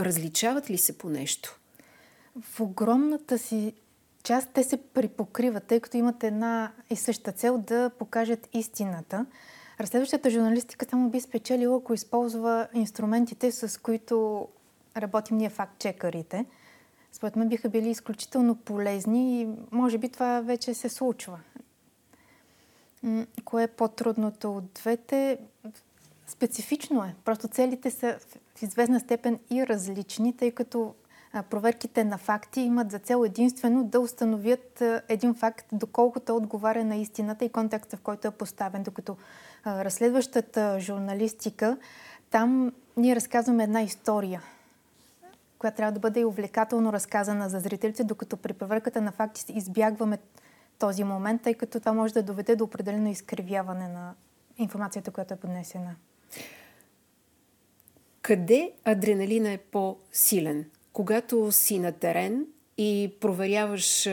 Различават 0.00 0.70
ли 0.70 0.78
се 0.78 0.98
по 0.98 1.08
нещо? 1.08 1.60
В 2.40 2.60
огромната 2.60 3.38
си 3.38 3.74
част 4.22 4.48
те 4.54 4.64
се 4.64 4.76
припокриват, 4.76 5.64
тъй 5.64 5.80
като 5.80 5.96
имат 5.96 6.24
една 6.24 6.72
и 6.90 6.96
съща 6.96 7.32
цел 7.32 7.58
да 7.58 7.90
покажат 7.98 8.48
истината. 8.52 9.26
Разследващата 9.80 10.30
журналистика 10.30 10.86
само 10.90 11.10
би 11.10 11.20
спечелила, 11.20 11.76
ако 11.76 11.94
използва 11.94 12.68
инструментите, 12.74 13.52
с 13.52 13.80
които 13.80 14.48
работим 14.96 15.36
ние 15.36 15.50
факт-чекарите. 15.50 16.46
Според 17.12 17.36
мен 17.36 17.48
биха 17.48 17.68
били 17.68 17.90
изключително 17.90 18.56
полезни 18.56 19.40
и 19.40 19.48
може 19.70 19.98
би 19.98 20.08
това 20.08 20.40
вече 20.40 20.74
се 20.74 20.88
случва. 20.88 21.40
Кое 23.44 23.62
е 23.62 23.68
по-трудното 23.68 24.56
от 24.56 24.72
двете? 24.72 25.38
Специфично 26.26 27.04
е. 27.04 27.14
Просто 27.24 27.48
целите 27.48 27.90
са 27.90 28.18
в 28.56 28.62
известна 28.62 29.00
степен 29.00 29.38
и 29.50 29.66
различни, 29.66 30.36
тъй 30.36 30.50
като 30.50 30.94
проверките 31.50 32.04
на 32.04 32.18
факти 32.18 32.60
имат 32.60 32.90
за 32.90 32.98
цел 32.98 33.24
единствено 33.24 33.84
да 33.84 34.00
установят 34.00 34.82
един 35.08 35.34
факт, 35.34 35.66
доколко 35.72 36.20
той 36.20 36.36
отговаря 36.36 36.84
на 36.84 36.96
истината 36.96 37.44
и 37.44 37.48
контекста, 37.52 37.96
в 37.96 38.00
който 38.00 38.28
е 38.28 38.30
поставен. 38.30 38.82
Докато 38.82 39.16
разследващата 39.66 40.80
журналистика, 40.80 41.76
там 42.30 42.72
ние 42.96 43.16
разказваме 43.16 43.64
една 43.64 43.82
история, 43.82 44.42
която 45.58 45.76
трябва 45.76 45.92
да 45.92 46.00
бъде 46.00 46.20
и 46.20 46.24
увлекателно 46.24 46.92
разказана 46.92 47.48
за 47.48 47.60
зрителите, 47.60 48.04
докато 48.04 48.36
при 48.36 48.52
проверката 48.52 49.00
на 49.00 49.12
факти 49.12 49.52
избягваме 49.52 50.18
този 50.78 51.04
момент, 51.04 51.42
тъй 51.42 51.54
като 51.54 51.78
това 51.80 51.92
може 51.92 52.14
да 52.14 52.22
доведе 52.22 52.56
до 52.56 52.64
определено 52.64 53.08
изкривяване 53.08 53.88
на 53.88 54.14
информацията, 54.58 55.10
която 55.10 55.34
е 55.34 55.36
поднесена. 55.36 55.94
Къде 58.22 58.72
адреналина 58.84 59.52
е 59.52 59.58
по-силен? 59.58 60.64
Когато 60.92 61.52
си 61.52 61.78
на 61.78 61.92
терен 61.92 62.46
и 62.78 63.12
проверяваш 63.20 64.08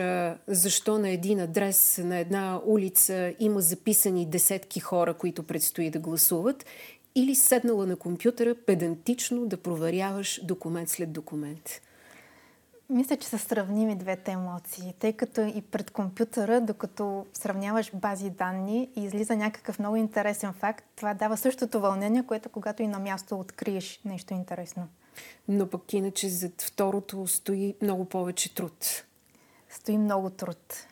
защо 0.46 0.98
на 0.98 1.10
един 1.10 1.40
адрес, 1.40 2.00
на 2.04 2.18
една 2.18 2.60
улица 2.66 3.34
има 3.40 3.60
записани 3.60 4.26
десетки 4.26 4.80
хора, 4.80 5.14
които 5.14 5.42
предстои 5.42 5.90
да 5.90 5.98
гласуват, 5.98 6.66
или 7.14 7.34
седнала 7.34 7.86
на 7.86 7.96
компютъра 7.96 8.54
педантично 8.66 9.46
да 9.46 9.56
проверяваш 9.56 10.40
документ 10.44 10.88
след 10.88 11.12
документ? 11.12 11.80
Мисля, 12.90 13.16
че 13.16 13.28
са 13.28 13.38
сравними 13.38 13.96
двете 13.96 14.30
емоции, 14.30 14.94
тъй 14.98 15.12
като 15.12 15.40
и 15.40 15.62
пред 15.62 15.90
компютъра, 15.90 16.60
докато 16.60 17.26
сравняваш 17.32 17.90
бази 17.94 18.30
данни 18.30 18.88
и 18.96 19.04
излиза 19.04 19.36
някакъв 19.36 19.78
много 19.78 19.96
интересен 19.96 20.52
факт, 20.52 20.84
това 20.96 21.14
дава 21.14 21.36
същото 21.36 21.80
вълнение, 21.80 22.26
което 22.26 22.48
когато 22.48 22.82
и 22.82 22.86
на 22.86 22.98
място 22.98 23.40
откриеш 23.40 24.00
нещо 24.04 24.34
интересно. 24.34 24.88
Но 25.48 25.70
пък 25.70 25.92
иначе 25.92 26.28
зад 26.28 26.62
второто 26.62 27.26
стои 27.26 27.74
много 27.82 28.04
повече 28.04 28.54
труд. 28.54 29.04
Стои 29.68 29.98
много 29.98 30.30
труд. 30.30 30.86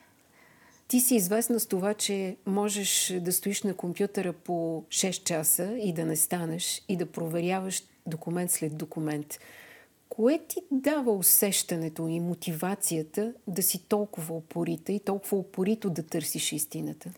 Ти 0.89 1.01
си 1.01 1.15
известна 1.15 1.61
с 1.61 1.67
това, 1.67 1.95
че 1.95 2.37
можеш 2.47 3.13
да 3.21 3.33
стоиш 3.33 3.63
на 3.63 3.75
компютъра 3.75 4.33
по 4.33 4.85
6 4.89 5.25
часа 5.25 5.77
и 5.83 5.93
да 5.93 6.05
не 6.05 6.17
станеш 6.17 6.85
и 6.89 6.97
да 6.97 7.07
проверяваш 7.07 7.83
документ 8.07 8.51
след 8.51 8.77
документ. 8.77 9.39
Кое 10.19 10.39
ти 10.49 10.61
дава 10.71 11.13
усещането 11.13 12.09
и 12.09 12.21
мотивацията 12.21 13.33
да 13.47 13.63
си 13.63 13.89
толкова 13.89 14.35
опорита 14.35 14.93
и 14.93 15.01
толкова 15.01 15.37
опорито 15.37 15.91
да 15.91 16.03
търсиш 16.03 16.53
истината? 16.53 17.11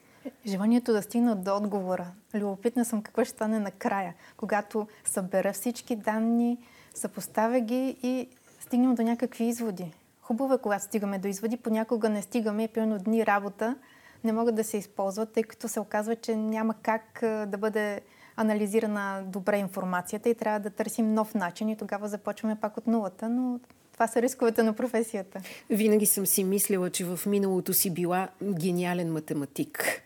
Желанието 0.47 0.93
да 0.93 1.03
стигна 1.03 1.37
до 1.37 1.57
отговора. 1.57 2.07
Любопитна 2.35 2.85
съм 2.85 3.03
какво 3.03 3.25
ще 3.25 3.31
стане 3.31 3.59
накрая, 3.59 4.15
когато 4.37 4.87
събера 5.05 5.53
всички 5.53 5.97
данни, 5.97 6.59
съпоставя 6.95 7.61
ги 7.61 7.97
и 8.03 8.29
стигнем 8.61 8.95
до 8.95 9.03
някакви 9.03 9.45
изводи. 9.45 9.93
Хубаво 10.23 10.55
е, 10.55 10.59
когато 10.59 10.85
стигаме 10.85 11.19
до 11.19 11.29
изводи, 11.29 11.57
понякога 11.57 12.09
не 12.09 12.23
стигаме 12.23 12.69
примерно 12.69 12.99
дни 12.99 13.27
работа 13.27 13.77
не 14.25 14.33
могат 14.33 14.55
да 14.55 14.65
се 14.65 14.77
използват, 14.77 15.33
тъй 15.33 15.43
като 15.43 15.69
се 15.69 15.81
оказва, 15.81 16.17
че 16.17 16.37
няма 16.37 16.75
как 16.83 17.19
да 17.23 17.59
бъде 17.59 18.01
анализирана 18.41 19.22
добре 19.26 19.59
информацията 19.59 20.28
и 20.28 20.34
трябва 20.34 20.61
да 20.61 20.70
търсим 20.70 21.14
нов 21.14 21.34
начин 21.34 21.68
и 21.68 21.76
тогава 21.76 22.09
започваме 22.09 22.57
пак 22.57 22.76
от 22.76 22.86
нулата, 22.86 23.28
но 23.28 23.61
това 23.93 24.07
са 24.07 24.22
рисковете 24.22 24.62
на 24.62 24.72
професията. 24.72 25.41
Винаги 25.70 26.07
съм 26.07 26.26
си 26.26 26.45
мислила, 26.45 26.91
че 26.91 27.05
в 27.05 27.20
миналото 27.26 27.72
си 27.72 27.91
била 27.91 28.28
гениален 28.43 29.12
математик. 29.12 30.03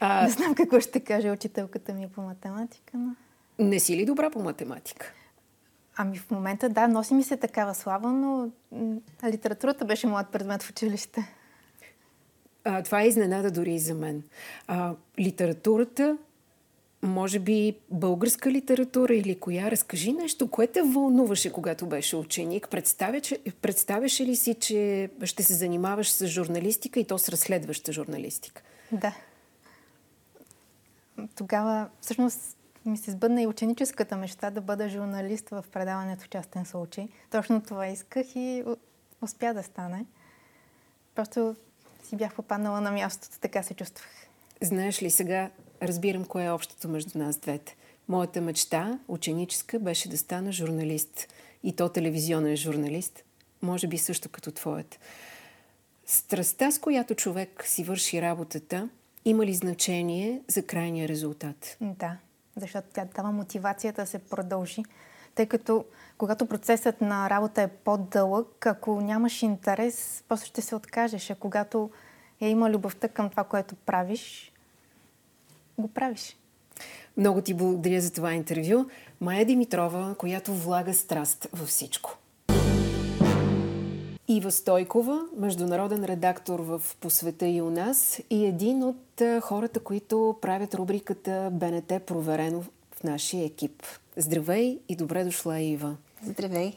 А... 0.00 0.22
Не 0.22 0.30
знам 0.30 0.54
какво 0.54 0.80
ще 0.80 1.00
каже 1.00 1.30
учителката 1.30 1.92
ми 1.92 2.08
по 2.08 2.22
математика, 2.22 2.92
но... 2.98 3.14
Не 3.58 3.80
си 3.80 3.96
ли 3.96 4.04
добра 4.04 4.30
по 4.30 4.42
математика? 4.42 5.12
Ами 5.96 6.18
в 6.18 6.30
момента 6.30 6.68
да, 6.68 6.88
носи 6.88 7.14
ми 7.14 7.22
се 7.22 7.36
такава 7.36 7.74
слава, 7.74 8.12
но 8.12 8.50
литературата 9.24 9.84
беше 9.84 10.06
моят 10.06 10.28
предмет 10.28 10.62
в 10.62 10.70
училище. 10.70 11.34
А, 12.64 12.82
това 12.82 13.02
е 13.02 13.06
изненада 13.06 13.50
дори 13.50 13.74
и 13.74 13.78
за 13.78 13.94
мен. 13.94 14.22
А, 14.66 14.94
литературата, 15.18 16.18
може 17.02 17.38
би 17.38 17.76
българска 17.90 18.50
литература 18.50 19.14
или 19.14 19.40
коя? 19.40 19.70
Разкажи 19.70 20.12
нещо, 20.12 20.50
кое 20.50 20.66
те 20.66 20.82
вълнуваше, 20.82 21.52
когато 21.52 21.86
беше 21.86 22.16
ученик. 22.16 22.68
представяше 23.60 24.26
ли 24.26 24.36
си, 24.36 24.54
че 24.54 25.10
ще 25.24 25.42
се 25.42 25.54
занимаваш 25.54 26.10
с 26.10 26.26
журналистика 26.26 27.00
и 27.00 27.04
то 27.04 27.18
с 27.18 27.28
разследваща 27.28 27.92
журналистика? 27.92 28.62
Да. 28.92 29.14
Тогава 31.34 31.88
всъщност 32.00 32.56
ми 32.86 32.98
се 32.98 33.10
сбъдна 33.10 33.42
и 33.42 33.46
ученическата 33.46 34.16
мечта 34.16 34.50
да 34.50 34.60
бъда 34.60 34.88
журналист 34.88 35.48
в 35.48 35.64
предаването 35.72 36.26
частен 36.26 36.64
случай. 36.64 37.08
Точно 37.30 37.62
това 37.62 37.86
исках 37.86 38.26
и 38.36 38.64
успя 39.22 39.54
да 39.54 39.62
стане. 39.62 40.06
Просто 41.14 41.56
си 42.04 42.16
бях 42.16 42.34
попаднала 42.34 42.80
на 42.80 42.92
мястото, 42.92 43.40
така 43.40 43.62
се 43.62 43.74
чувствах. 43.74 44.08
Знаеш 44.60 45.02
ли, 45.02 45.10
сега 45.10 45.50
разбирам 45.82 46.24
кое 46.24 46.44
е 46.44 46.50
общото 46.50 46.88
между 46.88 47.18
нас 47.18 47.36
двете. 47.36 47.76
Моята 48.08 48.40
мечта, 48.40 48.98
ученическа, 49.08 49.78
беше 49.78 50.08
да 50.08 50.18
стана 50.18 50.52
журналист. 50.52 51.28
И 51.62 51.76
то 51.76 51.88
телевизионен 51.88 52.56
журналист. 52.56 53.24
Може 53.62 53.86
би 53.86 53.98
също 53.98 54.28
като 54.28 54.50
твоят. 54.50 54.98
Страстта, 56.06 56.70
с 56.70 56.78
която 56.78 57.14
човек 57.14 57.64
си 57.66 57.84
върши 57.84 58.22
работата, 58.22 58.88
има 59.24 59.46
ли 59.46 59.54
значение 59.54 60.40
за 60.48 60.62
крайния 60.66 61.08
резултат? 61.08 61.76
Да, 61.80 62.16
защото 62.56 62.88
тя 62.92 63.04
дава 63.16 63.32
мотивацията 63.32 64.02
да 64.02 64.06
се 64.06 64.18
продължи. 64.18 64.82
Тъй 65.34 65.46
като 65.46 65.84
когато 66.18 66.46
процесът 66.46 67.00
на 67.00 67.30
работа 67.30 67.62
е 67.62 67.68
по-дълъг, 67.68 68.66
ако 68.66 69.00
нямаш 69.00 69.42
интерес, 69.42 70.24
просто 70.28 70.46
ще 70.46 70.62
се 70.62 70.74
откажеш. 70.74 71.30
А 71.30 71.34
когато 71.34 71.90
е 72.40 72.48
има 72.48 72.70
любовта 72.70 73.08
към 73.08 73.30
това, 73.30 73.44
което 73.44 73.74
правиш, 73.74 74.51
го 75.78 75.88
правиш. 75.88 76.36
Много 77.16 77.40
ти 77.40 77.54
благодаря 77.54 78.00
за 78.00 78.12
това 78.12 78.32
интервю. 78.32 78.84
Майя 79.20 79.44
Димитрова, 79.44 80.14
която 80.18 80.54
влага 80.54 80.94
страст 80.94 81.48
във 81.52 81.68
всичко. 81.68 82.18
Ива 84.28 84.50
Стойкова, 84.50 85.22
международен 85.36 86.04
редактор 86.04 86.60
в 86.60 86.82
Посвета 87.00 87.48
и 87.48 87.62
у 87.62 87.70
нас 87.70 88.20
и 88.30 88.46
един 88.46 88.82
от 88.82 89.22
хората, 89.40 89.80
които 89.80 90.38
правят 90.42 90.74
рубриката 90.74 91.50
БНТ 91.52 91.92
Проверено 92.06 92.62
в 92.94 93.04
нашия 93.04 93.44
екип. 93.44 93.82
Здравей 94.16 94.78
и 94.88 94.96
добре 94.96 95.24
дошла, 95.24 95.60
Ива. 95.60 95.96
Здравей. 96.26 96.72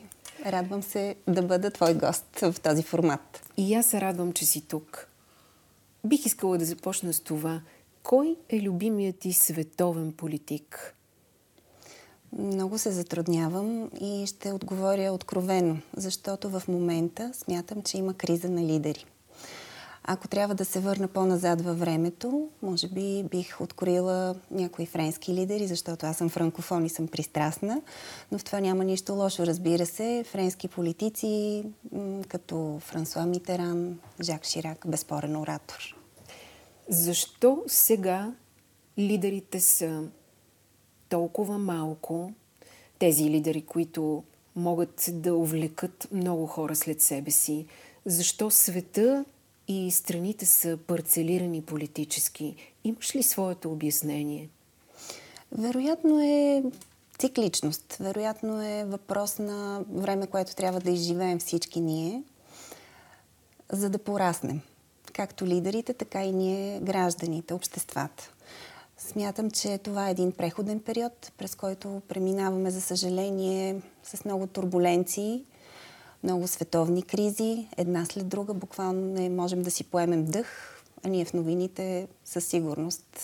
Радвам 0.46 0.84
се 0.84 1.16
да 1.28 1.42
бъда 1.42 1.72
твой 1.72 1.94
гост 1.94 2.40
в 2.42 2.56
този 2.64 2.84
формат. 2.84 3.52
И 3.58 3.76
аз 3.76 3.86
се 3.86 4.02
радвам, 4.02 4.34
че 4.34 4.46
си 4.46 4.62
тук. 4.62 5.08
Бих 6.06 6.26
искала 6.26 6.58
да 6.58 6.66
започна 6.66 7.14
с 7.14 7.20
това. 7.20 7.62
Кой 8.06 8.36
е 8.50 8.62
любимият 8.62 9.20
ти 9.20 9.34
световен 9.34 10.12
политик? 10.12 10.96
Много 12.38 12.78
се 12.78 12.92
затруднявам 12.92 13.90
и 14.02 14.28
ще 14.28 14.52
отговоря 14.52 15.12
откровено, 15.12 15.78
защото 15.98 16.50
в 16.50 16.64
момента 16.68 17.32
смятам, 17.34 17.82
че 17.82 17.98
има 17.98 18.14
криза 18.14 18.50
на 18.50 18.64
лидери. 18.64 19.06
Ако 20.04 20.28
трябва 20.28 20.56
да 20.56 20.66
се 20.66 20.80
върна 20.80 21.08
по-назад 21.08 21.62
във 21.62 21.80
времето, 21.80 22.50
може 22.62 22.88
би 22.88 23.24
бих 23.32 23.62
откроила 23.62 24.36
някои 24.52 24.86
френски 24.86 25.34
лидери, 25.34 25.68
защото 25.68 26.06
аз 26.06 26.18
съм 26.18 26.30
франкофон 26.30 26.86
и 26.86 26.90
съм 26.90 27.08
пристрастна, 27.08 27.82
но 28.32 28.38
в 28.38 28.44
това 28.44 28.60
няма 28.60 28.84
нищо 28.84 29.14
лошо, 29.14 29.46
разбира 29.46 29.86
се. 29.86 30.24
Френски 30.28 30.68
политици, 30.68 31.64
като 32.28 32.78
Франсуа 32.82 33.26
Митеран, 33.26 34.00
Жак 34.22 34.46
Ширак, 34.46 34.86
безспорен 34.88 35.36
оратор. 35.36 36.05
Защо 36.90 37.64
сега 37.68 38.34
лидерите 38.98 39.60
са 39.60 40.04
толкова 41.10 41.58
малко, 41.58 42.32
тези 43.00 43.30
лидери, 43.30 43.62
които 43.62 44.24
могат 44.56 45.10
да 45.14 45.36
увлекат 45.36 46.08
много 46.12 46.48
хора 46.48 46.76
след 46.76 47.02
себе 47.02 47.32
си? 47.32 47.66
Защо 48.06 48.52
света 48.52 49.26
и 49.68 49.92
страните 49.92 50.46
са 50.46 50.78
парцелирани 50.88 51.62
политически? 51.62 52.56
Имаш 52.84 53.16
ли 53.16 53.24
своето 53.24 53.72
обяснение? 53.72 54.50
Вероятно 55.52 56.22
е 56.22 56.64
цикличност. 57.18 57.98
Вероятно 58.00 58.62
е 58.62 58.86
въпрос 58.86 59.40
на 59.40 59.86
време, 59.90 60.28
което 60.28 60.56
трябва 60.56 60.80
да 60.80 60.92
изживеем 60.92 61.40
всички 61.40 61.82
ние, 61.82 62.24
за 63.72 63.90
да 63.90 63.98
пораснем. 63.98 64.62
Както 65.16 65.46
лидерите, 65.46 65.94
така 65.94 66.24
и 66.24 66.32
ние, 66.32 66.80
гражданите, 66.80 67.54
обществата. 67.54 68.32
Смятам, 68.98 69.52
че 69.52 69.78
това 69.78 70.08
е 70.08 70.12
един 70.12 70.32
преходен 70.32 70.80
период, 70.80 71.32
през 71.38 71.56
който 71.56 72.02
преминаваме, 72.08 72.72
за 72.72 72.82
съжаление, 72.82 73.82
с 74.04 74.26
много 74.26 74.48
турбуленции, 74.48 75.46
много 76.24 76.48
световни 76.48 77.04
кризи, 77.04 77.68
една 77.78 78.06
след 78.06 78.28
друга. 78.28 78.54
Буквално 78.54 79.02
не 79.02 79.30
можем 79.30 79.62
да 79.62 79.72
си 79.72 79.84
поемем 79.84 80.26
дъх, 80.26 80.82
а 81.04 81.10
ние 81.10 81.26
в 81.26 81.34
новините 81.34 82.08
със 82.26 82.46
сигурност 82.46 83.18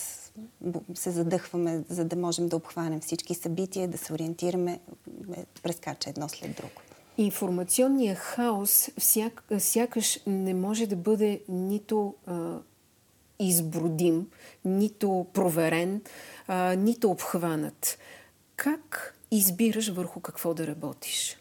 се 0.94 1.10
задъхваме, 1.10 1.84
за 1.88 2.04
да 2.04 2.16
можем 2.16 2.48
да 2.48 2.56
обхванем 2.56 3.00
всички 3.00 3.34
събития, 3.34 3.88
да 3.88 3.98
се 3.98 4.12
ориентираме, 4.12 4.80
е, 5.36 5.44
прескача 5.62 6.10
едно 6.10 6.28
след 6.28 6.56
друго. 6.56 6.80
Информационният 7.18 8.18
хаос 8.18 8.90
сяк, 8.98 9.44
сякаш 9.58 10.20
не 10.26 10.54
може 10.54 10.86
да 10.86 10.96
бъде 10.96 11.40
нито 11.48 12.14
а, 12.26 12.58
избродим, 13.38 14.26
нито 14.64 15.26
проверен, 15.32 16.02
а, 16.46 16.74
нито 16.74 17.10
обхванат. 17.10 17.98
Как 18.56 19.18
избираш 19.30 19.88
върху 19.88 20.20
какво 20.20 20.54
да 20.54 20.66
работиш? 20.66 21.36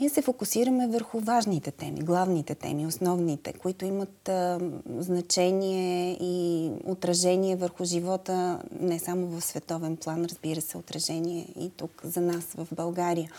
Ние 0.00 0.10
се 0.10 0.22
фокусираме 0.22 0.88
върху 0.88 1.20
важните 1.20 1.70
теми, 1.70 2.00
главните 2.00 2.54
теми, 2.54 2.86
основните, 2.86 3.52
които 3.52 3.84
имат 3.84 4.28
а, 4.28 4.60
значение 4.98 6.16
и 6.20 6.70
отражение 6.84 7.56
върху 7.56 7.84
живота 7.84 8.62
не 8.80 8.98
само 8.98 9.26
в 9.26 9.44
световен 9.44 9.96
план, 9.96 10.24
разбира 10.24 10.60
се, 10.60 10.78
отражение 10.78 11.46
и 11.60 11.70
тук 11.70 12.00
за 12.04 12.20
нас 12.20 12.44
в 12.44 12.68
България. 12.72 13.30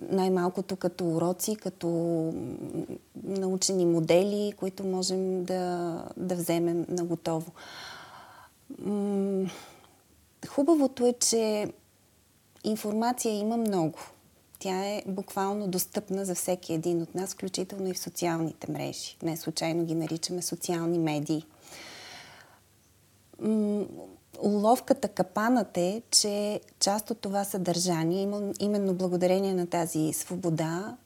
Най-малкото 0.00 0.76
като 0.76 1.08
уроци, 1.08 1.56
като 1.56 1.88
научени 3.24 3.86
модели, 3.86 4.52
които 4.56 4.84
можем 4.84 5.44
да, 5.44 6.02
да 6.16 6.34
вземем 6.34 6.86
на 6.88 7.04
готово. 7.04 7.52
Хубавото 10.48 11.06
е, 11.06 11.12
че 11.12 11.72
информация 12.64 13.38
има 13.38 13.56
много 13.56 13.98
тя 14.58 14.84
е 14.84 15.02
буквално 15.06 15.68
достъпна 15.68 16.24
за 16.24 16.34
всеки 16.34 16.72
един 16.72 17.02
от 17.02 17.14
нас, 17.14 17.34
включително 17.34 17.88
и 17.88 17.94
в 17.94 17.98
социалните 17.98 18.72
мрежи. 18.72 19.16
Не 19.22 19.36
случайно 19.36 19.84
ги 19.84 19.94
наричаме 19.94 20.42
социални 20.42 20.98
медии. 20.98 21.46
Уловката, 24.42 25.08
капанът 25.08 25.76
е, 25.76 26.02
че 26.10 26.60
част 26.80 27.10
от 27.10 27.20
това 27.20 27.44
съдържание, 27.44 28.52
именно 28.60 28.94
благодарение 28.94 29.54
на 29.54 29.66
тази 29.66 30.12
свобода, 30.12 30.96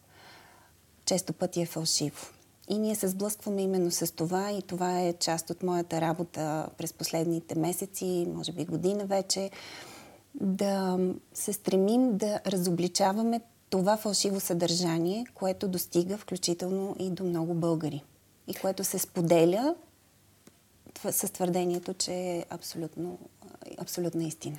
често 1.04 1.32
пъти 1.32 1.62
е 1.62 1.66
фалшиво. 1.66 2.26
И 2.68 2.78
ние 2.78 2.94
се 2.94 3.08
сблъскваме 3.08 3.62
именно 3.62 3.90
с 3.90 4.14
това 4.14 4.50
и 4.50 4.62
това 4.62 5.00
е 5.00 5.12
част 5.12 5.50
от 5.50 5.62
моята 5.62 6.00
работа 6.00 6.68
през 6.78 6.92
последните 6.92 7.58
месеци, 7.58 8.26
може 8.34 8.52
би 8.52 8.64
година 8.64 9.06
вече 9.06 9.50
да 10.34 10.98
се 11.34 11.52
стремим 11.52 12.16
да 12.16 12.40
разобличаваме 12.46 13.40
това 13.70 13.96
фалшиво 13.96 14.40
съдържание, 14.40 15.26
което 15.34 15.68
достига 15.68 16.16
включително 16.16 16.96
и 16.98 17.10
до 17.10 17.24
много 17.24 17.54
българи. 17.54 18.04
И 18.48 18.54
което 18.54 18.84
се 18.84 18.98
споделя 18.98 19.74
с 21.10 21.32
твърдението, 21.32 21.94
че 21.94 22.12
е 22.12 22.44
абсолютно, 22.50 23.18
абсолютна 23.78 24.24
истина. 24.24 24.58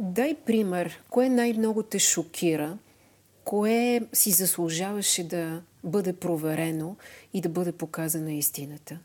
Дай 0.00 0.34
пример. 0.34 1.02
Кое 1.10 1.28
най-много 1.28 1.82
те 1.82 1.98
шокира? 1.98 2.78
Кое 3.44 4.00
си 4.12 4.30
заслужаваше 4.30 5.28
да 5.28 5.62
бъде 5.84 6.12
проверено 6.12 6.96
и 7.34 7.40
да 7.40 7.48
бъде 7.48 7.72
показана 7.72 8.32
истината? 8.32 8.98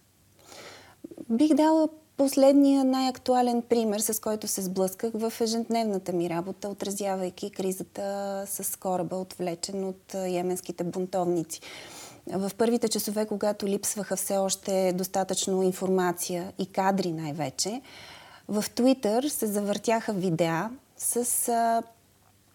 Бих 1.30 1.54
дала 1.54 1.90
последния 2.18 2.84
най-актуален 2.84 3.62
пример, 3.62 4.00
с 4.00 4.22
който 4.22 4.48
се 4.48 4.62
сблъсках 4.62 5.12
в 5.14 5.34
ежедневната 5.42 6.14
ми 6.14 6.30
работа, 6.30 6.70
отразявайки 6.70 7.50
кризата 7.50 8.44
с 8.48 8.80
кораба, 8.80 9.16
отвлечен 9.16 9.84
от 9.84 10.14
йеменските 10.14 10.84
бунтовници. 10.84 11.62
В 12.34 12.52
първите 12.58 12.88
часове, 12.90 13.26
когато 13.26 13.68
липсваха 13.68 14.16
все 14.16 14.38
още 14.38 14.94
достатъчно 14.94 15.64
информация 15.64 16.54
и 16.60 16.66
кадри 16.66 17.12
най-вече, 17.12 17.82
в 18.48 18.66
Твитър 18.76 19.24
се 19.24 19.48
завъртяха 19.48 20.14
видеа 20.14 20.70
с 20.98 21.50
а, 21.50 21.84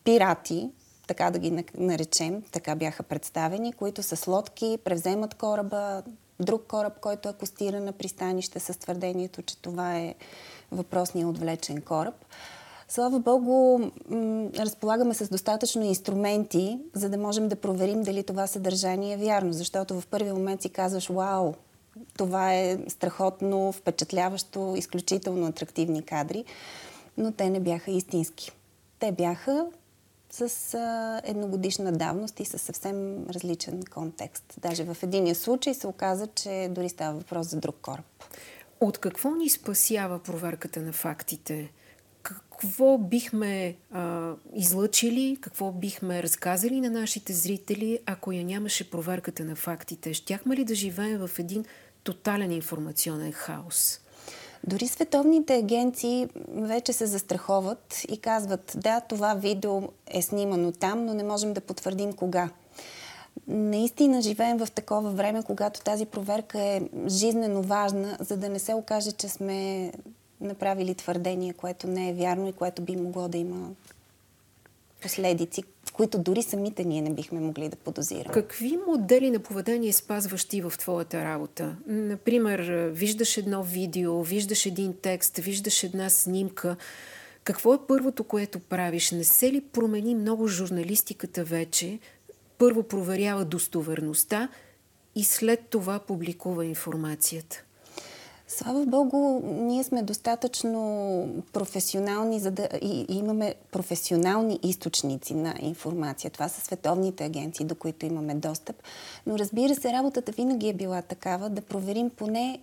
пирати, 0.04 0.70
така 1.06 1.30
да 1.30 1.38
ги 1.38 1.64
наречем, 1.78 2.42
така 2.52 2.74
бяха 2.74 3.02
представени, 3.02 3.72
които 3.72 4.02
с 4.02 4.26
лодки 4.26 4.78
превземат 4.84 5.34
кораба, 5.34 6.02
друг 6.40 6.66
кораб, 6.66 7.00
който 7.00 7.28
акостира 7.28 7.80
на 7.80 7.92
пристанище 7.92 8.60
с 8.60 8.78
твърдението, 8.78 9.42
че 9.42 9.56
това 9.56 9.96
е 9.96 10.14
въпросният 10.72 11.30
отвлечен 11.30 11.80
кораб. 11.80 12.14
Слава 12.88 13.18
Богу, 13.18 13.80
разполагаме 14.58 15.14
с 15.14 15.28
достатъчно 15.28 15.84
инструменти, 15.84 16.78
за 16.94 17.08
да 17.08 17.18
можем 17.18 17.48
да 17.48 17.56
проверим 17.56 18.02
дали 18.02 18.22
това 18.22 18.46
съдържание 18.46 19.14
е 19.14 19.16
вярно, 19.16 19.52
защото 19.52 20.00
в 20.00 20.06
първи 20.06 20.32
момент 20.32 20.62
си 20.62 20.68
казваш, 20.68 21.08
вау, 21.08 21.54
това 22.18 22.54
е 22.54 22.78
страхотно, 22.88 23.72
впечатляващо, 23.72 24.74
изключително 24.76 25.46
атрактивни 25.46 26.02
кадри, 26.02 26.44
но 27.16 27.32
те 27.32 27.50
не 27.50 27.60
бяха 27.60 27.90
истински. 27.90 28.52
Те 28.98 29.12
бяха 29.12 29.66
с 30.30 30.74
а, 30.74 31.20
едногодишна 31.24 31.92
давност 31.92 32.40
и 32.40 32.44
със 32.44 32.62
съвсем 32.62 33.26
различен 33.30 33.82
контекст. 33.94 34.54
Даже 34.58 34.84
в 34.84 34.96
единия 35.02 35.34
случай 35.34 35.74
се 35.74 35.86
оказа, 35.86 36.26
че 36.26 36.68
дори 36.70 36.88
става 36.88 37.18
въпрос 37.18 37.46
за 37.46 37.56
друг 37.56 37.76
кораб. 37.82 38.04
От 38.80 38.98
какво 38.98 39.30
ни 39.30 39.50
спасява 39.50 40.18
проверката 40.18 40.80
на 40.80 40.92
фактите? 40.92 41.70
Какво 42.24 42.98
бихме 42.98 43.76
а, 43.92 44.32
излъчили, 44.54 45.38
какво 45.40 45.72
бихме 45.72 46.22
разказали 46.22 46.80
на 46.80 46.90
нашите 46.90 47.32
зрители, 47.32 47.98
ако 48.06 48.32
я 48.32 48.44
нямаше 48.44 48.90
проверката 48.90 49.44
на 49.44 49.56
фактите? 49.56 50.14
Щяхме 50.14 50.56
ли 50.56 50.64
да 50.64 50.74
живеем 50.74 51.26
в 51.26 51.38
един 51.38 51.64
тотален 52.02 52.52
информационен 52.52 53.32
хаос? 53.32 54.00
Дори 54.66 54.88
световните 54.88 55.56
агенции 55.56 56.28
вече 56.48 56.92
се 56.92 57.06
застраховат 57.06 58.04
и 58.08 58.18
казват, 58.18 58.72
да, 58.76 59.00
това 59.00 59.34
видео 59.34 59.82
е 60.06 60.22
снимано 60.22 60.72
там, 60.72 61.04
но 61.04 61.14
не 61.14 61.22
можем 61.22 61.52
да 61.52 61.60
потвърдим 61.60 62.12
кога. 62.12 62.50
Наистина 63.46 64.22
живеем 64.22 64.58
в 64.58 64.70
такова 64.70 65.10
време, 65.10 65.42
когато 65.42 65.80
тази 65.80 66.06
проверка 66.06 66.60
е 66.60 66.82
жизнено 67.08 67.62
важна, 67.62 68.16
за 68.20 68.36
да 68.36 68.48
не 68.48 68.58
се 68.58 68.74
окаже, 68.74 69.12
че 69.12 69.28
сме 69.28 69.92
направили 70.40 70.94
твърдение, 70.94 71.52
което 71.52 71.86
не 71.86 72.10
е 72.10 72.14
вярно 72.14 72.48
и 72.48 72.52
което 72.52 72.82
би 72.82 72.96
могло 72.96 73.28
да 73.28 73.38
има 73.38 73.70
последици, 75.02 75.62
които 75.92 76.18
дори 76.18 76.42
самите 76.42 76.84
ние 76.84 77.02
не 77.02 77.10
бихме 77.10 77.40
могли 77.40 77.68
да 77.68 77.76
подозираме. 77.76 78.34
Какви 78.34 78.78
модели 78.88 79.30
на 79.30 79.38
поведение 79.38 79.92
спазваш 79.92 80.44
ти 80.44 80.60
в 80.60 80.72
твоята 80.78 81.24
работа? 81.24 81.76
Например, 81.86 82.60
виждаш 82.92 83.36
едно 83.36 83.62
видео, 83.62 84.22
виждаш 84.22 84.66
един 84.66 84.94
текст, 85.02 85.36
виждаш 85.36 85.84
една 85.84 86.10
снимка. 86.10 86.76
Какво 87.44 87.74
е 87.74 87.86
първото, 87.88 88.24
което 88.24 88.60
правиш? 88.60 89.10
Не 89.10 89.24
се 89.24 89.52
ли 89.52 89.60
промени 89.60 90.14
много 90.14 90.48
журналистиката 90.48 91.44
вече? 91.44 91.98
Първо 92.58 92.82
проверява 92.82 93.44
достоверността 93.44 94.48
и 95.14 95.24
след 95.24 95.60
това 95.70 95.98
публикува 95.98 96.66
информацията. 96.66 97.64
Слава 98.48 98.86
Богу, 98.86 99.40
ние 99.44 99.84
сме 99.84 100.02
достатъчно 100.02 101.44
професионални 101.52 102.40
за 102.40 102.50
да, 102.50 102.68
и, 102.82 103.06
и 103.08 103.18
имаме 103.18 103.54
професионални 103.72 104.58
източници 104.62 105.34
на 105.34 105.54
информация. 105.60 106.30
Това 106.30 106.48
са 106.48 106.60
световните 106.60 107.24
агенции, 107.24 107.66
до 107.66 107.74
които 107.74 108.06
имаме 108.06 108.34
достъп. 108.34 108.76
Но 109.26 109.38
разбира 109.38 109.74
се, 109.74 109.92
работата 109.92 110.32
винаги 110.32 110.68
е 110.68 110.74
била 110.74 111.02
такава 111.02 111.50
да 111.50 111.60
проверим 111.60 112.10
поне 112.10 112.58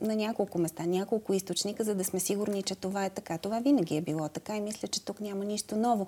на 0.00 0.16
няколко 0.16 0.58
места, 0.58 0.86
няколко 0.86 1.34
източника, 1.34 1.84
за 1.84 1.94
да 1.94 2.04
сме 2.04 2.20
сигурни, 2.20 2.62
че 2.62 2.74
това 2.74 3.04
е 3.04 3.10
така. 3.10 3.38
Това 3.38 3.60
винаги 3.60 3.96
е 3.96 4.00
било 4.00 4.28
така 4.28 4.56
и 4.56 4.60
мисля, 4.60 4.88
че 4.88 5.04
тук 5.04 5.20
няма 5.20 5.44
нищо 5.44 5.76
ново. 5.76 6.06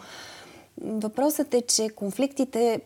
Въпросът 0.80 1.54
е, 1.54 1.62
че 1.62 1.88
конфликтите 1.88 2.80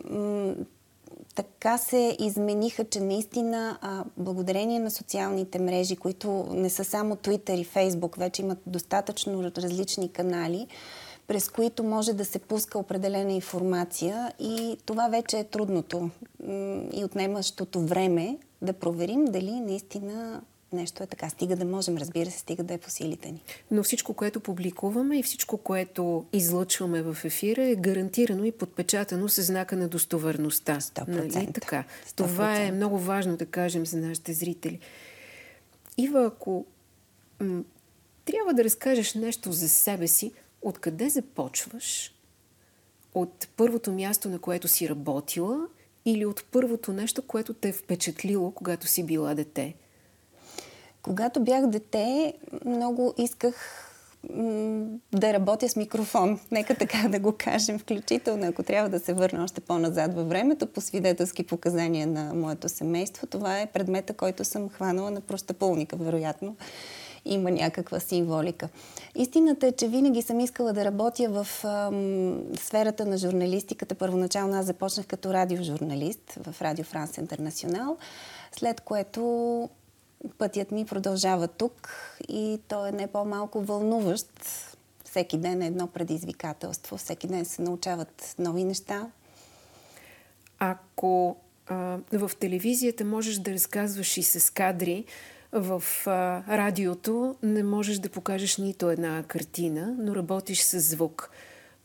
така 1.37 1.79
се 1.79 2.17
измениха, 2.21 2.85
че 2.85 3.01
наистина 3.01 3.79
а, 3.81 4.05
благодарение 4.17 4.79
на 4.79 4.91
социалните 4.91 5.59
мрежи, 5.59 5.97
които 5.97 6.47
не 6.51 6.71
са 6.71 6.85
само 6.85 7.17
Twitter 7.17 7.55
и 7.55 7.67
Facebook, 7.67 8.19
вече 8.19 8.43
имат 8.43 8.59
достатъчно 8.67 9.45
различни 9.45 10.13
канали, 10.13 10.67
през 11.27 11.49
които 11.49 11.85
може 11.85 12.13
да 12.13 12.25
се 12.25 12.39
пуска 12.39 12.79
определена 12.79 13.33
информация 13.33 14.33
и 14.39 14.77
това 14.87 15.09
вече 15.09 15.39
е 15.39 15.45
трудното 15.45 16.11
и 16.93 17.05
отнемащото 17.05 17.81
време 17.81 18.39
да 18.63 18.73
проверим 18.73 19.25
дали 19.25 19.61
наистина 19.61 20.43
нещо 20.73 21.03
е 21.03 21.07
така. 21.07 21.31
Стига 21.31 21.57
да 21.57 21.65
можем, 21.65 21.97
разбира 21.97 22.31
се, 22.31 22.39
стига 22.39 22.63
да 22.63 22.75
е 22.75 22.79
по 22.79 22.91
силите 22.91 23.33
ни. 23.33 23.43
Но 23.71 23.83
всичко, 23.83 24.15
което 24.15 24.41
публикуваме 24.41 25.19
и 25.19 25.23
всичко, 25.23 25.59
което 25.59 26.25
излъчваме 26.33 27.03
в 27.03 27.17
ефира 27.25 27.65
е 27.65 27.75
гарантирано 27.75 28.45
и 28.45 28.53
подпечатано 28.53 29.29
с 29.29 29.43
знака 29.43 29.77
на 29.77 29.89
достоверността. 29.89 30.81
100%. 30.81 31.09
Нали? 31.09 31.53
Така. 31.53 31.85
100%. 32.07 32.17
Това 32.17 32.57
е 32.57 32.73
много 32.73 32.99
важно 32.99 33.37
да 33.37 33.47
кажем 33.47 33.87
за 33.87 33.97
нашите 33.97 34.33
зрители. 34.33 34.79
Ива, 35.99 36.27
ако 36.27 36.67
м- 37.41 37.63
трябва 38.25 38.55
да 38.55 38.65
разкажеш 38.65 39.15
нещо 39.15 39.53
за 39.53 39.69
себе 39.69 40.09
си, 40.09 40.33
откъде 40.63 41.09
започваш? 41.09 42.13
От 43.15 43.49
първото 43.57 43.93
място, 43.93 44.29
на 44.29 44.39
което 44.39 44.69
си 44.69 44.89
работила 44.89 45.67
или 46.05 46.27
от 46.27 46.45
първото 46.51 46.93
нещо, 46.93 47.23
което 47.23 47.55
те 47.55 47.69
е 47.69 47.73
впечатлило, 47.73 48.51
когато 48.51 48.87
си 48.87 49.05
била 49.05 49.35
дете? 49.35 49.75
Когато 51.07 51.41
бях 51.41 51.67
дете, 51.67 52.35
много 52.65 53.15
исках 53.19 53.83
да 55.13 55.33
работя 55.33 55.69
с 55.69 55.77
микрофон. 55.77 56.41
Нека 56.51 56.75
така 56.75 57.09
да 57.09 57.19
го 57.19 57.35
кажем, 57.39 57.79
включително 57.79 58.47
ако 58.47 58.63
трябва 58.63 58.89
да 58.89 59.01
се 59.01 59.15
върна 59.15 59.45
още 59.45 59.61
по-назад 59.61 60.15
във 60.15 60.29
времето, 60.29 60.67
по 60.67 60.81
свидетелски 60.81 61.43
показания 61.43 62.07
на 62.07 62.35
моето 62.35 62.69
семейство. 62.69 63.27
Това 63.27 63.61
е 63.61 63.67
предмета, 63.67 64.15
който 64.15 64.45
съм 64.45 64.69
хванала 64.69 65.11
на 65.11 65.21
простъпълника, 65.21 65.97
вероятно. 65.97 66.57
Има 67.25 67.51
някаква 67.51 68.01
символика. 68.01 68.69
Истината 69.15 69.67
е, 69.67 69.73
че 69.73 69.89
винаги 69.89 70.23
съм 70.23 70.41
искала 70.41 70.73
да 70.73 70.85
работя 70.85 71.29
в 71.29 71.65
ам, 71.65 72.57
сферата 72.57 73.07
на 73.07 73.19
журналистиката. 73.19 73.95
Първоначално 73.95 74.57
аз 74.57 74.67
започнах 74.67 75.07
като 75.07 75.35
радиожурналист 75.35 76.39
в 76.47 76.63
Радио 76.63 76.85
Франс 76.85 77.19
Интернационал, 77.19 77.97
след 78.53 78.81
което 78.81 79.69
пътят 80.39 80.71
ми 80.71 80.87
продължава 80.87 81.49
тук 81.49 81.91
и 82.29 82.61
то 82.69 82.87
е 82.87 82.93
не 82.93 83.07
по-малко 83.07 83.61
вълнуващ. 83.61 84.27
Всеки 85.05 85.39
ден 85.39 85.63
е 85.63 85.67
едно 85.67 85.87
предизвикателство, 85.87 86.97
всеки 86.97 87.27
ден 87.27 87.45
се 87.45 87.63
научават 87.63 88.35
нови 88.39 88.65
неща. 88.65 89.11
Ако 90.59 91.37
а, 91.67 91.99
в 92.13 92.31
телевизията 92.41 93.05
можеш 93.05 93.37
да 93.37 93.53
разказваш 93.53 94.17
и 94.17 94.23
с 94.23 94.53
кадри, 94.53 95.05
в 95.53 95.83
а, 96.07 96.11
радиото 96.57 97.37
не 97.43 97.63
можеш 97.63 97.99
да 97.99 98.09
покажеш 98.09 98.57
нито 98.57 98.91
една 98.91 99.23
картина, 99.23 99.97
но 99.99 100.15
работиш 100.15 100.63
с 100.63 100.81
звук. 100.81 101.31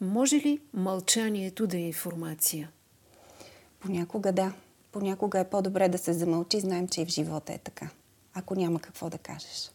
Може 0.01 0.35
ли 0.35 0.59
мълчанието 0.73 1.67
да 1.67 1.77
е 1.77 1.81
информация? 1.81 2.69
Понякога 3.79 4.31
да. 4.31 4.53
Понякога 4.91 5.39
е 5.39 5.49
по-добре 5.49 5.89
да 5.89 5.97
се 5.97 6.13
замълчи. 6.13 6.59
Знаем, 6.59 6.87
че 6.87 7.01
и 7.01 7.05
в 7.05 7.09
живота 7.09 7.53
е 7.53 7.57
така 7.57 7.89
ако 8.33 8.55
няма 8.55 8.79
какво 8.79 9.09
да 9.09 9.17
кажеш. 9.17 9.71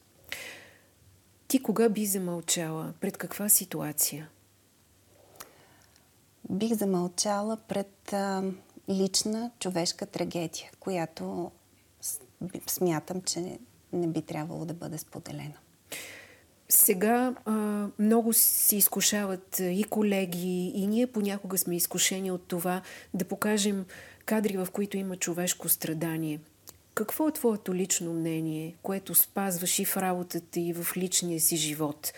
Ти 1.48 1.62
кога 1.62 1.88
би 1.88 2.06
замълчала? 2.06 2.94
Пред 3.00 3.16
каква 3.16 3.48
ситуация? 3.48 4.28
Бих 6.50 6.74
замълчала 6.74 7.56
пред 7.56 8.12
а, 8.12 8.42
лична 8.88 9.50
човешка 9.58 10.06
трагедия, 10.06 10.70
която 10.80 11.50
смятам, 12.66 13.22
че 13.22 13.58
не 13.92 14.06
би 14.06 14.22
трябвало 14.22 14.64
да 14.64 14.74
бъде 14.74 14.98
споделена. 14.98 15.56
Сега 16.68 17.34
а, 17.44 17.52
много 17.98 18.32
се 18.32 18.76
изкушават 18.76 19.58
и 19.58 19.84
колеги, 19.90 20.72
и 20.74 20.86
ние 20.86 21.06
понякога 21.06 21.58
сме 21.58 21.76
изкушени 21.76 22.30
от 22.30 22.48
това 22.48 22.82
да 23.14 23.24
покажем 23.24 23.84
кадри, 24.24 24.56
в 24.56 24.68
които 24.72 24.96
има 24.96 25.16
човешко 25.16 25.68
страдание. 25.68 26.40
Какво 26.96 27.28
е 27.28 27.32
твоето 27.32 27.74
лично 27.74 28.12
мнение, 28.12 28.74
което 28.82 29.14
спазваш 29.14 29.78
и 29.78 29.84
в 29.84 29.96
работата, 29.96 30.60
и 30.60 30.72
в 30.72 30.96
личния 30.96 31.40
си 31.40 31.56
живот? 31.56 32.12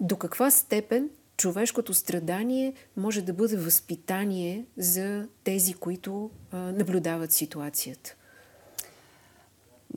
До 0.00 0.16
каква 0.16 0.50
степен 0.50 1.10
човешкото 1.36 1.94
страдание 1.94 2.72
може 2.96 3.22
да 3.22 3.32
бъде 3.32 3.56
възпитание 3.56 4.64
за 4.76 5.28
тези, 5.44 5.74
които 5.74 6.30
а, 6.52 6.56
наблюдават 6.56 7.32
ситуацията? 7.32 8.14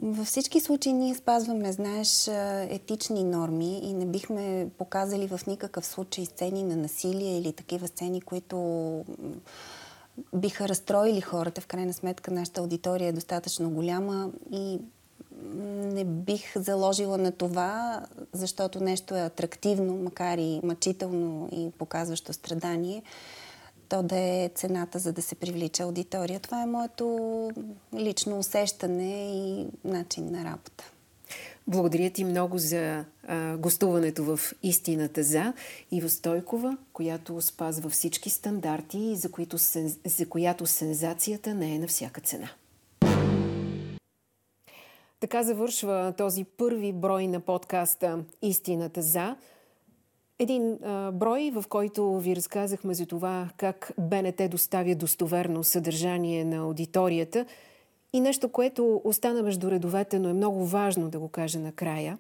Във 0.01 0.27
всички 0.27 0.59
случаи 0.59 0.93
ние 0.93 1.15
спазваме, 1.15 1.71
знаеш, 1.71 2.27
етични 2.69 3.23
норми 3.23 3.79
и 3.83 3.93
не 3.93 4.05
бихме 4.05 4.67
показали 4.77 5.27
в 5.27 5.39
никакъв 5.47 5.85
случай 5.85 6.25
сцени 6.25 6.63
на 6.63 6.75
насилие 6.75 7.37
или 7.37 7.53
такива 7.53 7.87
сцени, 7.87 8.21
които 8.21 8.57
биха 10.35 10.67
разстроили 10.67 11.21
хората. 11.21 11.61
В 11.61 11.67
крайна 11.67 11.93
сметка 11.93 12.31
нашата 12.31 12.61
аудитория 12.61 13.07
е 13.07 13.13
достатъчно 13.13 13.69
голяма 13.69 14.31
и 14.51 14.79
не 15.93 16.05
бих 16.05 16.57
заложила 16.57 17.17
на 17.17 17.31
това, 17.31 18.01
защото 18.33 18.83
нещо 18.83 19.15
е 19.15 19.21
атрактивно, 19.21 19.95
макар 19.95 20.37
и 20.37 20.59
мъчително 20.63 21.49
и 21.51 21.71
показващо 21.71 22.33
страдание, 22.33 23.03
то 23.89 24.03
да 24.03 24.17
е 24.17 24.51
цената, 24.55 24.99
за 24.99 25.13
да 25.13 25.21
се 25.21 25.35
привлича 25.35 25.83
аудитория. 25.83 26.39
Това 26.39 26.61
е 26.61 26.65
моето 26.65 27.49
лично 27.95 28.39
усещане 28.39 29.31
и 29.33 29.67
начин 29.83 30.31
на 30.31 30.45
работа. 30.45 30.91
Благодаря 31.69 32.09
ти 32.09 32.23
много 32.23 32.57
за 32.57 33.05
а, 33.27 33.57
гостуването 33.57 34.23
в 34.23 34.39
Истината 34.63 35.23
за 35.23 35.53
Ива 35.91 36.09
Стойкова, 36.09 36.77
която 36.93 37.41
спазва 37.41 37.89
всички 37.89 38.29
стандарти, 38.29 39.15
за, 39.15 39.31
които, 39.31 39.57
за 40.05 40.29
която 40.29 40.65
сензацията 40.65 41.53
не 41.53 41.75
е 41.75 41.79
на 41.79 41.87
всяка 41.87 42.21
цена. 42.21 42.49
Така 45.19 45.43
завършва 45.43 46.13
този 46.17 46.43
първи 46.43 46.93
брой 46.93 47.27
на 47.27 47.39
подкаста 47.39 48.19
Истината 48.41 49.01
за. 49.01 49.35
Един 50.39 50.73
а, 50.83 51.11
брой, 51.11 51.51
в 51.55 51.63
който 51.69 52.19
ви 52.19 52.35
разказахме 52.35 52.93
за 52.93 53.05
това 53.05 53.49
как 53.57 53.91
БНТ 53.97 54.41
доставя 54.51 54.95
достоверно 54.95 55.63
съдържание 55.63 56.45
на 56.45 56.57
аудиторията 56.57 57.45
и 58.13 58.19
нещо, 58.19 58.49
което 58.49 59.01
остана 59.03 59.43
между 59.43 59.71
редовете, 59.71 60.19
но 60.19 60.29
е 60.29 60.33
много 60.33 60.65
важно 60.65 61.09
да 61.09 61.19
го 61.19 61.27
кажа 61.27 61.59
накрая, 61.59 62.17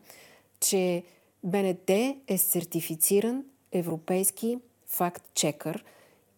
че 0.59 1.03
БНТ 1.43 1.89
е 2.27 2.37
сертифициран 2.37 3.45
европейски 3.71 4.59
факт-чекър 4.87 5.83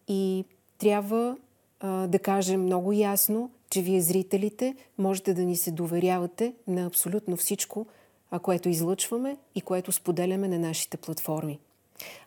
и 0.08 0.44
трябва 0.78 1.36
а, 1.80 2.06
да 2.06 2.18
кажем 2.18 2.62
много 2.62 2.92
ясно, 2.92 3.50
че 3.70 3.82
вие, 3.82 4.00
зрителите, 4.00 4.74
можете 4.98 5.34
да 5.34 5.42
ни 5.42 5.56
се 5.56 5.70
доверявате 5.70 6.54
на 6.66 6.86
абсолютно 6.86 7.36
всичко, 7.36 7.86
а 8.30 8.38
което 8.38 8.68
излъчваме 8.68 9.36
и 9.54 9.60
което 9.60 9.92
споделяме 9.92 10.48
на 10.48 10.58
нашите 10.58 10.96
платформи. 10.96 11.58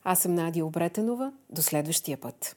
Аз 0.04 0.20
съм 0.20 0.36
Надя 0.36 0.66
Обретенова. 0.66 1.32
До 1.50 1.62
следващия 1.62 2.18
път. 2.18 2.56